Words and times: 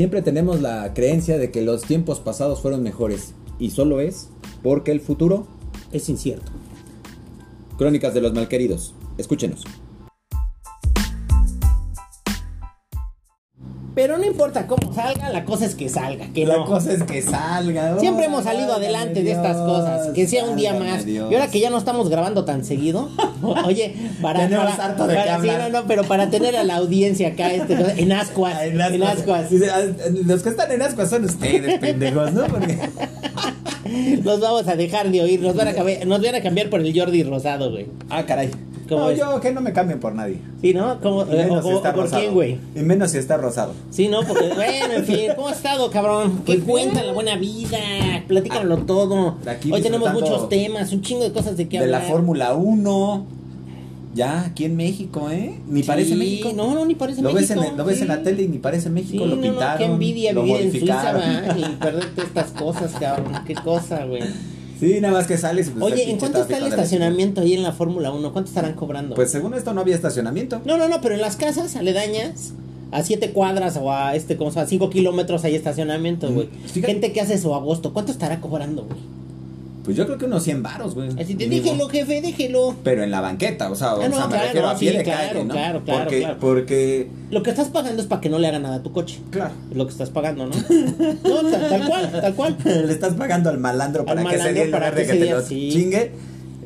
siempre 0.00 0.22
tenemos 0.22 0.62
la 0.62 0.94
creencia 0.94 1.36
de 1.36 1.50
que 1.50 1.60
los 1.60 1.82
tiempos 1.82 2.20
pasados 2.20 2.62
fueron 2.62 2.82
mejores. 2.82 3.34
Y 3.58 3.68
solo 3.68 4.00
es 4.00 4.30
porque 4.62 4.92
el 4.92 5.00
futuro 5.02 5.46
Es 5.92 6.08
incierto. 6.08 6.50
Crónicas 7.76 8.14
de 8.14 8.22
los 8.22 8.32
Malqueridos. 8.32 8.94
Escúchenos. 9.18 9.62
Pero 14.00 14.16
no 14.16 14.24
importa 14.24 14.66
cómo 14.66 14.94
salga, 14.94 15.28
la 15.28 15.44
cosa 15.44 15.66
es 15.66 15.74
que 15.74 15.90
salga, 15.90 16.28
que 16.32 16.46
no. 16.46 16.64
cosa 16.64 16.90
es 16.94 17.02
que 17.02 17.20
salga. 17.20 17.98
Siempre 17.98 18.24
hemos 18.24 18.44
salido 18.44 18.72
adelante 18.72 19.22
de 19.22 19.32
estas 19.32 19.58
cosas, 19.58 20.08
que 20.14 20.26
sea 20.26 20.46
un 20.46 20.56
día 20.56 20.72
más. 20.72 21.06
Y 21.06 21.18
ahora 21.18 21.48
que 21.48 21.60
ya 21.60 21.68
no 21.68 21.76
estamos 21.76 22.08
grabando 22.08 22.46
tan 22.46 22.64
seguido, 22.64 23.10
oye, 23.66 23.94
para, 24.22 24.40
Tenemos 24.48 24.70
para- 24.70 24.84
harto 24.86 25.06
de 25.06 25.14
para- 25.16 25.42
sí, 25.42 25.48
no, 25.48 25.68
no, 25.68 25.86
pero 25.86 26.04
para 26.04 26.30
tener 26.30 26.56
a 26.56 26.64
la 26.64 26.76
audiencia 26.76 27.28
acá 27.28 27.52
este, 27.52 27.74
en 28.00 28.10
ascuas, 28.12 28.56
en 28.62 29.02
ascuas, 29.02 29.48
ah, 29.70 29.80
Los 30.24 30.42
que 30.42 30.48
están 30.48 30.72
en 30.72 30.80
ascuas 30.80 31.10
son 31.10 31.26
ustedes, 31.26 31.78
pendejos, 31.78 32.32
¿no? 32.32 32.46
Porque 32.46 32.78
los 34.24 34.40
vamos 34.40 34.66
a 34.66 34.76
dejar 34.76 35.10
de 35.10 35.20
oír, 35.20 35.42
nos 35.42 35.54
van 35.54 35.68
a 35.68 35.74
cambiar, 35.74 36.06
nos 36.06 36.22
van 36.22 36.36
a 36.36 36.40
cambiar 36.40 36.70
por 36.70 36.80
el 36.80 36.98
Jordi 36.98 37.22
Rosado, 37.22 37.70
güey. 37.70 37.86
Ah, 38.08 38.24
caray. 38.24 38.50
¿Cómo 38.90 39.04
No, 39.04 39.10
es? 39.10 39.18
yo 39.18 39.40
que 39.40 39.52
no 39.52 39.62
me 39.62 39.72
cambien 39.72 39.98
por 40.00 40.14
nadie. 40.14 40.36
Sí, 40.60 40.74
¿no? 40.74 41.00
¿Cómo, 41.00 41.22
Y 41.22 41.36
menos 41.36 41.64
o- 41.64 41.68
si 41.68 41.74
o- 41.74 41.76
está 41.78 41.94
¿Por 41.94 42.04
rosado. 42.04 42.20
quién, 42.20 42.34
güey? 42.34 42.58
Y 42.76 42.80
menos 42.80 43.12
si 43.12 43.16
está 43.18 43.38
rosado. 43.38 43.72
Sí, 43.90 44.08
¿no? 44.08 44.20
Porque, 44.26 44.48
bueno, 44.54 44.94
en 44.94 45.04
fin, 45.06 45.20
¿cómo 45.36 45.48
has 45.48 45.56
estado, 45.56 45.90
cabrón? 45.90 46.42
¿Qué 46.44 46.54
Pues 46.56 46.64
cuenta 46.64 46.94
bien. 46.96 47.06
la 47.06 47.12
buena 47.14 47.36
vida? 47.36 47.78
Platícalo 48.28 48.78
todo. 48.78 49.36
Aquí 49.46 49.72
Hoy 49.72 49.80
tenemos 49.80 50.12
muchos 50.12 50.48
temas, 50.50 50.92
un 50.92 51.00
chingo 51.00 51.22
de 51.22 51.32
cosas 51.32 51.56
de 51.56 51.68
qué 51.68 51.80
De 51.80 51.86
la 51.86 51.98
hablar. 51.98 52.12
Fórmula 52.12 52.54
1. 52.54 53.26
Ya, 54.12 54.40
aquí 54.46 54.64
en 54.64 54.74
México, 54.76 55.30
¿eh? 55.30 55.54
Ni 55.68 55.84
parece 55.84 56.10
Sí, 56.10 56.16
México. 56.16 56.50
No, 56.56 56.74
no, 56.74 56.84
ni 56.84 56.96
parece 56.96 57.22
Lo 57.22 57.32
ves, 57.32 57.48
México. 57.48 57.60
en, 57.64 57.70
el- 57.70 57.76
lo 57.76 57.84
ves 57.84 57.96
sí. 57.98 58.02
en 58.02 58.08
la 58.08 58.22
tele 58.24 58.42
y 58.42 58.48
ni 58.48 58.58
parece 58.58 58.84
Sí, 58.84 58.90
México. 58.90 59.24
no, 59.24 59.30
lo 59.30 59.36
no, 59.36 59.42
pintaron. 59.42 59.78
qué 59.78 59.84
envidia 59.84 60.32
lo 60.32 60.42
vivir 60.42 60.62
en 60.62 60.70
Suiza. 60.72 61.14
Y 61.56 61.62
perderte 61.76 62.22
estas 62.22 62.50
cosas, 62.50 62.90
cabrón. 62.98 63.34
Qué 63.46 63.54
cosa, 63.54 64.04
güey. 64.06 64.22
Sí, 64.80 64.98
nada 65.00 65.12
más 65.14 65.26
que 65.26 65.36
sales. 65.36 65.70
pues, 65.78 65.92
Oye, 65.92 66.10
¿en 66.10 66.16
cuánto 66.18 66.40
está 66.40 66.56
el 66.56 66.64
estacionamiento 66.66 67.42
ahí 67.42 67.52
en 67.54 67.62
la 67.62 67.72
Fórmula 67.72 68.10
1? 68.12 68.32
¿Cuánto 68.32 68.48
estarán 68.48 68.72
cobrando? 68.72 69.14
Pues 69.14 69.30
según 69.30 69.52
esto 69.54 69.74
no 69.74 69.82
había 69.82 69.94
estacionamiento. 69.94 70.62
No, 70.64 70.78
no, 70.78 70.88
no, 70.88 71.00
pero 71.02 71.14
en 71.14 71.20
las 71.20 71.36
casas 71.36 71.76
aledañas, 71.76 72.54
a 72.90 73.02
7 73.02 73.30
cuadras 73.32 73.76
o 73.76 73.92
a 73.92 74.16
este, 74.16 74.36
¿cómo 74.38 74.50
se 74.50 74.56
llama? 74.56 74.68
5 74.68 74.88
kilómetros 74.90 75.44
hay 75.44 75.54
estacionamiento, 75.54 76.30
Mm, 76.30 76.34
güey. 76.34 76.48
Gente 76.74 77.12
que 77.12 77.20
hace 77.20 77.36
su 77.38 77.54
agosto, 77.54 77.92
¿cuánto 77.92 78.10
estará 78.10 78.40
cobrando, 78.40 78.84
güey? 78.84 78.98
Pues 79.84 79.96
yo 79.96 80.04
creo 80.06 80.18
que 80.18 80.26
unos 80.26 80.42
100 80.42 80.62
varos, 80.62 80.94
güey. 80.94 81.08
Así 81.18 81.34
te 81.34 81.46
Mínimo. 81.48 81.64
déjelo, 81.64 81.88
jefe, 81.88 82.20
déjelo. 82.20 82.76
Pero 82.84 83.02
en 83.02 83.10
la 83.10 83.20
banqueta, 83.22 83.70
o 83.70 83.74
sea, 83.74 83.94
o 83.94 84.02
Ah, 84.02 84.08
no, 84.08 84.16
sea, 84.16 84.26
me 84.26 84.30
claro, 84.32 84.44
refiero 84.46 84.68
a 84.68 84.76
pie 84.78 84.90
sí, 84.92 84.96
de 84.98 85.02
claro, 85.04 85.28
calle, 85.28 85.44
¿no? 85.44 85.54
claro, 85.54 85.82
claro, 85.84 86.00
porque, 86.04 86.18
claro. 86.20 86.36
porque, 86.38 87.10
Lo 87.30 87.42
que 87.42 87.50
estás 87.50 87.68
pagando 87.68 88.02
es 88.02 88.08
para 88.08 88.20
que 88.20 88.28
no 88.28 88.38
le 88.38 88.46
haga 88.48 88.58
nada 88.58 88.76
a 88.76 88.82
tu 88.82 88.92
coche. 88.92 89.18
claro, 89.30 89.52
Es 89.70 89.76
lo 89.76 89.86
que 89.86 89.92
estás 89.92 90.10
pagando, 90.10 90.46
¿no? 90.46 90.52
No, 91.24 91.50
ta- 91.50 91.68
tal, 91.68 91.86
cual, 91.88 92.10
tal 92.20 92.34
cual. 92.34 92.56
le 92.64 92.92
estás 92.92 93.14
pagando 93.14 93.48
al 93.50 93.58
malandro 93.58 94.04
para 94.04 94.20
Al 94.20 94.26
que 94.28 94.32
malandro 94.36 94.54
día 94.54 94.64
en 94.64 94.70
para 94.70 94.90
lugar 94.90 95.00
de 95.06 95.06
que 95.12 95.18
que 95.18 95.24
te 95.24 95.30
lo 95.32 95.40
sí. 95.42 95.68
chingue, 95.72 96.12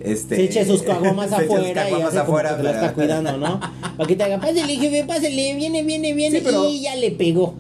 este... 0.05 0.37
Se 0.37 0.45
eche 0.45 0.65
sus 0.67 0.83
caguamas 0.83 1.31
se 1.31 1.37
eche 1.37 1.47
sus 1.47 1.55
afuera 1.57 1.89
y 1.89 1.93
como 1.93 2.07
afuera, 2.09 2.57
que 2.57 2.63
la 2.63 2.71
está 2.73 2.93
cuidando, 2.93 3.37
¿no? 3.39 3.61
Para 3.97 4.07
que 4.07 4.17
te 4.17 4.23
haga, 4.25 4.39
pásele, 4.41 4.77
jefe, 4.77 5.05
pásele, 5.05 5.55
viene, 5.55 5.83
viene, 5.83 6.13
viene, 6.15 6.39
Sí, 6.39 6.45
pero- 6.45 6.69
y 6.69 6.83
ya 6.83 6.95
le 6.97 7.11
pegó. 7.11 7.55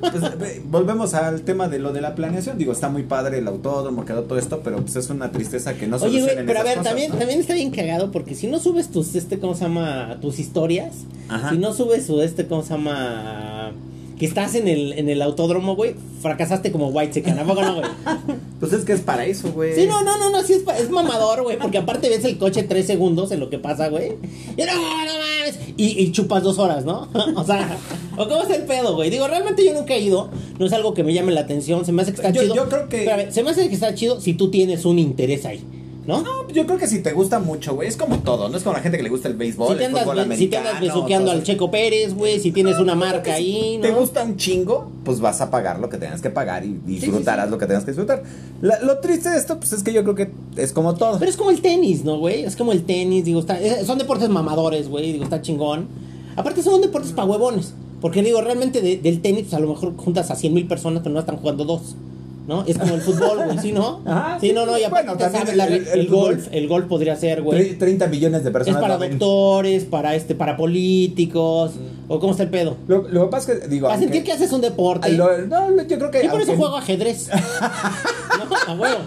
Pues, 0.00 0.38
ve, 0.38 0.62
volvemos 0.66 1.14
al 1.14 1.42
tema 1.42 1.68
de 1.68 1.78
lo 1.78 1.92
de 1.92 2.00
la 2.00 2.14
planeación. 2.14 2.58
Digo, 2.58 2.72
está 2.72 2.88
muy 2.88 3.02
padre 3.02 3.38
el 3.38 3.48
autódromo, 3.48 4.04
quedó 4.04 4.22
todo 4.24 4.38
esto, 4.38 4.60
pero 4.62 4.76
pues 4.78 4.96
es 4.96 5.10
una 5.10 5.30
tristeza 5.32 5.74
que 5.74 5.86
no 5.86 5.96
Oye, 5.96 6.06
güey, 6.08 6.20
solucionen 6.20 6.46
pero 6.46 6.60
a 6.60 6.62
ver, 6.62 6.78
cosas, 6.78 6.90
también, 6.90 7.12
¿no? 7.12 7.18
también 7.18 7.40
está 7.40 7.54
bien 7.54 7.70
cagado 7.70 8.10
porque 8.12 8.34
si 8.34 8.46
no 8.46 8.58
subes 8.58 8.88
tus, 8.90 9.14
este, 9.14 9.38
¿cómo 9.38 9.54
se 9.54 9.64
llama? 9.64 10.18
Tus 10.20 10.38
historias, 10.38 10.94
Ajá. 11.28 11.50
si 11.50 11.58
no 11.58 11.72
subes 11.72 12.06
su, 12.06 12.20
este, 12.20 12.46
¿cómo 12.46 12.62
se 12.62 12.70
llama? 12.74 13.72
Que 14.18 14.24
estás 14.26 14.54
en 14.54 14.66
el, 14.66 14.94
en 14.94 15.08
el 15.10 15.20
autódromo, 15.20 15.76
güey, 15.76 15.94
fracasaste 16.22 16.72
como 16.72 16.88
white 16.88 17.12
secana, 17.12 17.42
¿a 17.42 17.44
poco 17.44 17.62
no, 17.62 17.74
güey? 17.76 17.86
Pues 18.58 18.72
es 18.72 18.84
que 18.86 18.94
es 18.94 19.00
para 19.02 19.26
eso, 19.26 19.52
güey. 19.52 19.74
Sí, 19.74 19.86
no, 19.86 20.02
no, 20.02 20.16
no, 20.16 20.30
no, 20.30 20.42
sí 20.42 20.54
es, 20.54 20.62
es 20.80 20.88
mamador, 20.88 21.42
güey, 21.42 21.58
porque 21.58 21.76
aparte 21.76 22.08
ves 22.08 22.24
el 22.24 22.38
coche 22.38 22.62
tres 22.62 22.86
segundos 22.86 23.30
en 23.30 23.40
lo 23.40 23.50
que 23.50 23.58
pasa, 23.58 23.88
güey. 23.88 24.12
Y 24.56 24.62
no, 24.62 24.72
no 24.74 25.12
mames. 25.12 25.58
Y, 25.76 26.00
y 26.02 26.10
chupas 26.12 26.42
dos 26.42 26.58
horas, 26.58 26.86
¿no? 26.86 27.08
o 27.36 27.44
sea, 27.44 27.76
¿o 28.16 28.26
cómo 28.26 28.42
es 28.44 28.48
el 28.50 28.62
pedo, 28.62 28.94
güey? 28.94 29.10
Digo, 29.10 29.28
realmente 29.28 29.62
yo 29.62 29.74
nunca 29.74 29.92
he 29.92 30.00
ido, 30.00 30.30
no 30.58 30.64
es 30.64 30.72
algo 30.72 30.94
que 30.94 31.04
me 31.04 31.12
llame 31.12 31.32
la 31.32 31.42
atención, 31.42 31.84
se 31.84 31.92
me 31.92 32.00
hace 32.00 32.12
que 32.12 32.16
está 32.16 32.30
Yo- 32.30 32.40
chido. 32.42 32.54
yo 32.54 32.68
creo 32.70 32.88
que- 32.88 33.00
Espérame, 33.04 33.30
se 33.30 33.42
me 33.42 33.50
hace 33.50 33.68
que 33.68 33.74
está 33.74 33.94
chido 33.94 34.18
si 34.22 34.32
tú 34.32 34.50
tienes 34.50 34.86
un 34.86 34.98
interés 34.98 35.44
ahí, 35.44 35.60
¿no? 36.06 36.22
No, 36.22 36.48
yo 36.50 36.66
creo 36.66 36.78
que 36.78 36.86
si 36.86 37.00
te 37.02 37.12
gusta 37.12 37.38
mucho, 37.40 37.74
güey, 37.74 37.88
es 37.88 37.96
como 37.96 38.18
todo, 38.20 38.48
no 38.48 38.56
es 38.56 38.62
como 38.62 38.76
la 38.76 38.82
gente 38.82 38.96
que 38.96 39.02
le 39.02 39.10
gusta 39.10 39.28
el 39.28 39.34
béisbol, 39.34 39.72
si 39.72 39.74
te 39.78 39.84
el 39.84 39.86
andas, 39.88 40.02
fútbol 40.04 40.16
si 40.36 40.46
te 40.46 40.56
andas 40.56 40.74
americano, 40.74 40.94
besuqueando 41.00 41.30
al. 41.32 41.42
Checo 41.42 41.70
Pérez, 41.70 42.14
güey, 42.14 42.40
si 42.40 42.52
tienes 42.52 42.78
una 42.78 42.94
marca 42.94 43.24
si 43.36 43.42
ahí, 43.42 43.76
¿no? 43.78 43.82
te 43.82 43.90
gusta 43.92 44.22
un 44.22 44.36
chingo, 44.36 44.90
pues 45.04 45.20
vas 45.20 45.40
a 45.40 45.50
pagar 45.50 45.78
lo 45.80 45.88
que 45.88 45.96
tengas 45.98 46.20
que 46.22 46.30
pagar 46.30 46.64
y 46.64 46.78
disfrutarás 46.86 47.46
sí. 47.46 47.50
lo 47.50 47.58
que 47.58 47.66
tengas 47.66 47.84
que 47.84 47.90
disfrutar. 47.90 48.22
La- 48.62 48.80
lo 48.80 48.98
triste 48.98 49.30
de 49.30 49.36
esto, 49.38 49.58
pues 49.58 49.72
es 49.72 49.82
que 49.82 49.92
yo 49.92 50.02
creo 50.04 50.14
que 50.14 50.30
es 50.56 50.72
como 50.72 50.94
todo. 50.94 51.18
Pero 51.18 51.30
es 51.30 51.36
como 51.36 51.50
el 51.50 51.60
tenis, 51.60 52.04
¿no, 52.04 52.18
güey? 52.18 52.44
Es 52.44 52.56
como 52.56 52.72
el 52.72 52.84
tenis, 52.84 53.24
digo, 53.24 53.40
está, 53.40 53.58
son 53.84 53.98
deportes 53.98 54.28
mamadores, 54.28 54.88
güey, 54.88 55.12
digo, 55.12 55.24
está 55.24 55.42
chingón. 55.42 55.88
Aparte 56.36 56.62
son 56.62 56.80
deportes 56.80 57.12
para 57.12 57.26
huevones. 57.28 57.74
Porque 58.00 58.22
digo, 58.22 58.42
realmente 58.42 58.82
de- 58.82 58.98
del 58.98 59.22
tenis, 59.22 59.42
pues 59.44 59.54
a 59.54 59.58
lo 59.58 59.68
mejor 59.68 59.96
juntas 59.96 60.30
a 60.30 60.36
100 60.36 60.52
mil 60.54 60.66
personas, 60.68 61.00
pero 61.02 61.14
no 61.14 61.20
están 61.20 61.38
jugando 61.38 61.64
dos. 61.64 61.96
¿No? 62.46 62.62
Es 62.66 62.78
como 62.78 62.94
el 62.94 63.00
fútbol, 63.00 63.44
güey, 63.44 63.58
¿sí, 63.58 63.72
no? 63.72 64.02
Ajá, 64.06 64.38
sí, 64.40 64.48
sí, 64.48 64.52
no, 64.54 64.66
no, 64.66 64.78
y 64.78 64.84
aparte 64.84 65.08
bueno, 65.08 65.18
también 65.18 65.42
sabes 65.46 65.56
la- 65.56 65.66
el- 65.66 65.86
el, 65.88 65.98
el 66.00 66.06
golf, 66.08 66.46
el 66.52 66.68
golf 66.68 66.86
podría 66.86 67.16
ser, 67.16 67.42
güey. 67.42 67.74
30 67.76 68.06
millones 68.06 68.44
de 68.44 68.50
Es 68.50 68.52
personas 68.52 68.80
para 68.80 68.94
lo 68.94 69.00
ven. 69.00 69.10
doctores, 69.18 69.84
para 69.84 70.14
este, 70.14 70.34
para 70.36 70.56
políticos, 70.56 71.72
o 72.08 72.20
cómo 72.20 72.32
está 72.32 72.44
el 72.44 72.50
pedo. 72.50 72.76
Lo, 72.86 73.02
lo 73.08 73.24
que 73.24 73.30
pasa 73.30 73.52
es 73.52 73.60
que, 73.60 73.68
digo, 73.68 73.88
Para 73.88 73.98
sentir 74.00 74.22
que 74.24 74.32
haces 74.32 74.52
un 74.52 74.60
deporte. 74.60 75.10
lo- 75.12 75.38
no, 75.46 75.82
yo 75.82 75.98
creo 75.98 76.10
que. 76.10 76.24
y 76.24 76.28
por 76.28 76.40
eso 76.40 76.56
juego 76.56 76.76
ajedrez. 76.76 77.28
no, 78.38 78.56
a 78.72 78.74
huevo. 78.74 78.98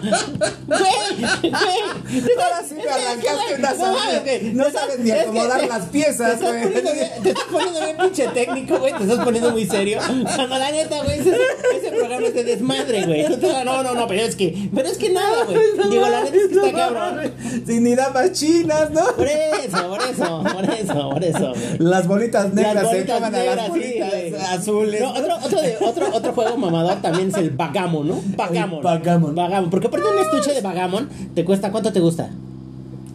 Güey, 0.66 1.50
güey. 1.50 2.32
Ahora 2.42 2.62
sí 2.66 2.74
me 2.74 2.82
arrancaste 2.88 3.54
una 3.58 3.70
sonrisa. 3.74 4.22
No 4.54 4.70
sabes 4.70 4.98
ni 5.00 5.10
acomodar 5.10 5.66
las 5.66 5.86
piezas, 5.86 6.38
te 6.38 6.46
estás 6.46 6.82
güey. 6.84 7.22
Te 7.22 7.28
estás 7.30 7.44
poniendo 7.50 7.80
bien 7.80 7.96
pinche 7.96 8.28
técnico, 8.28 8.78
güey. 8.78 8.92
Te 8.94 9.02
estás 9.02 9.24
poniendo 9.24 9.50
muy 9.50 9.66
serio. 9.66 9.98
Cuando 10.36 10.58
la 10.58 10.70
neta, 10.70 11.02
güey, 11.02 11.18
ese, 11.20 11.36
ese 11.76 11.90
programa 11.90 12.26
es 12.26 12.34
de 12.34 12.44
desmadre, 12.44 13.04
güey. 13.06 13.26
No, 13.64 13.82
no, 13.82 13.94
no, 13.94 14.06
pero 14.06 14.22
es 14.22 14.36
que, 14.36 14.70
pero 14.74 14.88
es 14.88 14.96
que 14.98 15.10
nada, 15.10 15.44
güey. 15.44 15.58
Digo, 15.90 16.08
la 16.08 16.22
neta 16.24 16.36
es 16.36 16.48
que 16.48 16.54
está 16.54 16.72
cabrón. 16.72 17.32
Sin 17.66 17.82
ni 17.82 17.94
damas 17.94 18.32
chinas, 18.32 18.90
¿no? 18.90 19.04
Por 19.16 19.26
eso, 19.26 19.88
por 19.88 20.02
eso, 20.02 20.42
por 20.44 20.64
eso, 20.74 21.10
por 21.10 21.24
eso. 21.24 21.52
Las 21.78 22.06
bolitas 22.06 22.52
negras 22.54 22.89
A 22.90 23.74
sí, 23.74 24.34
azules. 24.50 25.00
No, 25.00 25.10
otro, 25.10 25.36
otro, 25.44 25.60
de- 25.62 25.76
otro, 25.80 26.06
otro 26.12 26.32
juego 26.32 26.56
mamador 26.56 26.96
también 27.02 27.28
es 27.28 27.34
el 27.36 27.50
Bagamon, 27.50 28.08
¿no? 28.08 28.20
Bagamon. 28.36 28.78
El 28.78 28.84
backgammon. 28.84 29.34
Bagamon. 29.34 29.70
Porque 29.70 29.86
aparte 29.88 30.06
un 30.06 30.18
estuche 30.24 30.54
de 30.54 30.60
Bagamon 30.60 31.08
te 31.34 31.44
cuesta, 31.44 31.70
¿cuánto 31.70 31.92
te 31.92 32.00
gusta? 32.00 32.30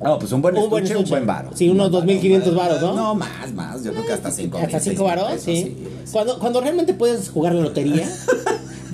No, 0.03 0.19
pues 0.19 0.31
un 0.33 0.41
buen 0.41 0.55
Un 0.57 0.63
estuche, 0.63 0.93
buen 0.93 1.03
un 1.03 1.09
buen 1.09 1.25
varo. 1.25 1.49
Sí, 1.55 1.69
unos 1.69 1.87
Un 1.87 2.05
buen 2.05 2.07
2.500 2.21 2.39
varo. 2.43 2.55
varos, 2.55 2.81
¿no? 2.81 2.93
No, 2.95 3.15
más, 3.15 3.53
más. 3.53 3.83
Yo 3.83 3.91
creo 3.93 4.05
que 4.05 4.13
hasta 4.13 4.29
5 4.31 4.57
Hasta 4.57 4.79
5 4.79 5.03
varos, 5.03 5.41
sí. 5.41 5.75
Cuando, 6.11 6.37
cuando 6.39 6.61
realmente 6.61 6.93
puedes 6.93 7.29
jugar 7.29 7.53
la 7.55 7.61
lotería. 7.61 8.07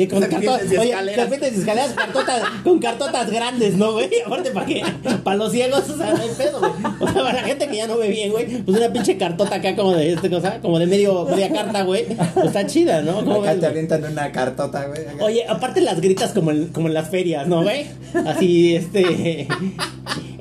De 0.02 0.08
con 0.08 0.22
cartotas, 0.22 0.72
y 0.72 0.78
oye, 0.78 0.90
escaleras. 0.90 1.16
serpientes 1.16 1.58
y 1.58 1.60
escaleras, 1.60 1.94
cartotas, 1.94 2.44
con 2.64 2.80
cartotas 2.80 3.32
grandes, 3.32 3.76
¿no, 3.76 3.94
güey? 3.94 4.10
Aparte, 4.26 4.52
¿para 4.52 4.66
qué? 4.66 4.84
Para 5.24 5.38
los 5.38 5.52
ciegos, 5.52 5.90
o 5.90 5.98
sea, 5.98 6.14
no 6.14 6.22
hay 6.22 6.30
pedo, 6.38 6.60
güey. 6.60 6.72
O 7.00 7.06
sea, 7.08 7.24
para 7.24 7.34
la 7.34 7.44
gente 7.44 7.68
que 7.68 7.76
ya 7.78 7.88
no 7.88 7.98
ve 7.98 8.10
bien, 8.10 8.32
güey, 8.32 8.46
pues 8.64 8.78
una 8.78 8.92
pinche 8.92 9.18
cartota 9.18 9.56
acá 9.56 9.76
como 9.76 9.94
de 9.94 10.14
este 10.14 10.30
cosa, 10.30 10.60
como 10.62 10.80
de 10.80 10.88
medio, 10.88 11.26
media 11.26 11.52
carta, 11.52 11.84
güey. 11.84 12.06
Pues 12.34 12.48
está 12.48 12.66
chida, 12.66 13.02
¿no? 13.02 13.16
¿Cómo 13.24 13.42
Acá 13.42 13.52
ves, 13.52 13.60
te 13.62 13.66
avientan 13.68 14.04
una 14.04 14.32
cartota, 14.32 14.86
güey. 14.88 15.02
acá. 15.02 15.24
Oye, 15.24 15.46
aparte 15.48 15.82
las 15.82 16.02
gritas 16.02 16.32
como 16.32 16.52
en, 16.52 16.68
como 16.68 16.88
en 16.88 16.94
las 16.94 17.10
ferias, 17.10 17.48
¿no, 17.48 17.64
güey? 17.64 17.86
Así, 18.26 18.76
este... 18.76 19.48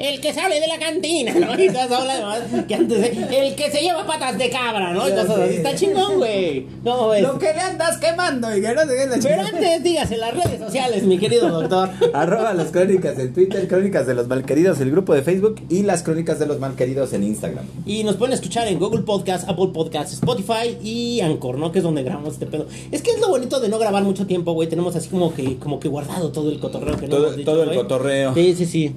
El 0.01 0.21
que 0.21 0.33
sale 0.33 0.59
de 0.61 0.67
la 0.67 0.79
cantina, 0.79 1.35
¿no? 1.35 1.63
Y 1.63 1.69
todas 1.69 1.91
demás 1.91 2.39
que 2.67 2.75
antes... 2.75 3.01
de- 3.01 3.47
El 3.49 3.55
que 3.55 3.71
se 3.71 3.83
lleva 3.83 4.07
patas 4.07 4.39
de 4.39 4.49
cabra, 4.49 4.93
¿no? 4.95 5.07
Y 5.07 5.11
cosas 5.13 5.31
así. 5.31 5.55
Está 5.57 5.75
chingón, 5.75 6.17
güey. 6.17 6.67
¿Cómo 6.83 7.09
ves? 7.11 7.23
Lo 7.23 7.39
que 7.39 7.53
le 7.53 7.61
andas 7.61 7.99
quemando 7.99 8.57
y 8.57 8.63
que 8.63 8.73
no 8.75 8.81
se 8.83 8.89
quede 8.89 9.07
la 9.09 9.17
Pero 9.23 9.43
antes, 9.43 9.83
dígase 9.83 10.15
en 10.15 10.21
las 10.21 10.33
redes 10.35 10.59
sociales, 10.59 11.03
mi 11.03 11.19
querido 11.19 11.49
doctor. 11.51 11.91
Arroba 12.15 12.55
las 12.55 12.69
crónicas 12.71 13.19
en 13.19 13.35
Twitter, 13.35 13.69
crónicas 13.69 14.07
de 14.07 14.15
los 14.15 14.27
malqueridos, 14.27 14.81
el 14.81 14.91
grupo 14.91 15.13
de 15.15 15.21
Facebook 15.23 15.57
y 15.69 15.83
las 15.83 16.03
crónicas 16.03 16.39
de 16.39 16.47
los 16.47 16.59
malqueridos 16.59 17.13
en 17.13 17.23
Instagram. 17.25 17.67
Y 17.85 18.03
nos 18.05 18.17
pueden 18.17 18.33
escuchar 18.33 18.69
en 18.69 18.79
Google 18.79 19.03
Podcast, 19.03 19.49
Apple 19.51 19.69
Podcast, 19.75 20.15
Spotify 20.15 20.79
y 20.83 21.21
Anchor, 21.21 21.59
¿no? 21.59 21.73
Que 21.73 21.81
es 21.81 21.85
donde 21.85 22.03
grabamos 22.03 22.33
este 22.35 22.47
pedo. 22.47 22.67
Es 22.91 23.03
que 23.03 23.11
es 23.11 23.21
lo 23.21 23.29
bonito 23.29 23.61
de 23.61 23.69
no 23.69 23.79
grabar 23.79 24.03
mucho 24.03 24.27
tiempo, 24.27 24.53
güey. 24.55 24.67
Tenemos 24.67 24.97
así 24.97 25.11
como 25.11 25.35
que, 25.35 25.59
como 25.59 25.79
que 25.79 25.89
guardado 25.89 26.33
todo 26.33 26.49
el 26.51 26.59
cotorreo 26.59 26.97
que 26.97 27.07
no 27.07 27.17
Todo- 27.17 27.25
hemos 27.27 27.37
dicho, 27.37 27.51
todo 27.51 27.63
el 27.65 27.69
güey. 27.69 27.79
cotorreo. 27.81 28.33
Sí, 28.35 28.55
sí, 28.57 28.65
sí. 28.65 28.95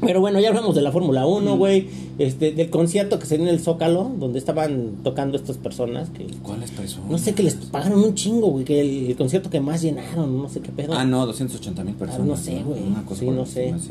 Pero 0.00 0.20
bueno, 0.20 0.38
ya 0.40 0.48
hablamos 0.48 0.74
de 0.76 0.82
la 0.82 0.92
Fórmula 0.92 1.26
1, 1.26 1.56
güey. 1.56 1.88
Este, 2.18 2.52
del 2.52 2.70
concierto 2.70 3.18
que 3.18 3.26
se 3.26 3.36
dio 3.36 3.46
en 3.46 3.52
el 3.52 3.60
Zócalo, 3.60 4.10
donde 4.18 4.38
estaban 4.38 4.92
tocando 5.02 5.36
estas 5.36 5.56
personas 5.56 6.08
que. 6.10 6.26
¿Cuáles 6.42 6.70
personas? 6.70 7.10
No 7.10 7.18
sé, 7.18 7.34
que 7.34 7.42
les 7.42 7.54
pagaron 7.54 8.02
un 8.04 8.14
chingo, 8.14 8.48
güey. 8.48 8.64
Que 8.64 8.80
el, 8.80 9.06
el 9.10 9.16
concierto 9.16 9.50
que 9.50 9.60
más 9.60 9.82
llenaron, 9.82 10.38
no 10.40 10.48
sé 10.48 10.60
qué 10.60 10.70
pedo. 10.70 10.94
Ah, 10.94 11.04
no, 11.04 11.26
280 11.26 11.82
mil 11.84 11.94
personas. 11.94 12.22
Ah, 12.22 12.28
no 12.28 12.36
sé, 12.36 12.62
güey. 12.62 12.82
Una 12.82 13.04
cosa 13.04 13.20
Sí, 13.20 13.26
no 13.26 13.40
encima. 13.42 13.78
Sí, 13.78 13.86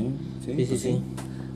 Sí, 0.45 0.51
sí, 0.53 0.65
pues 0.67 0.81
sí. 0.81 0.97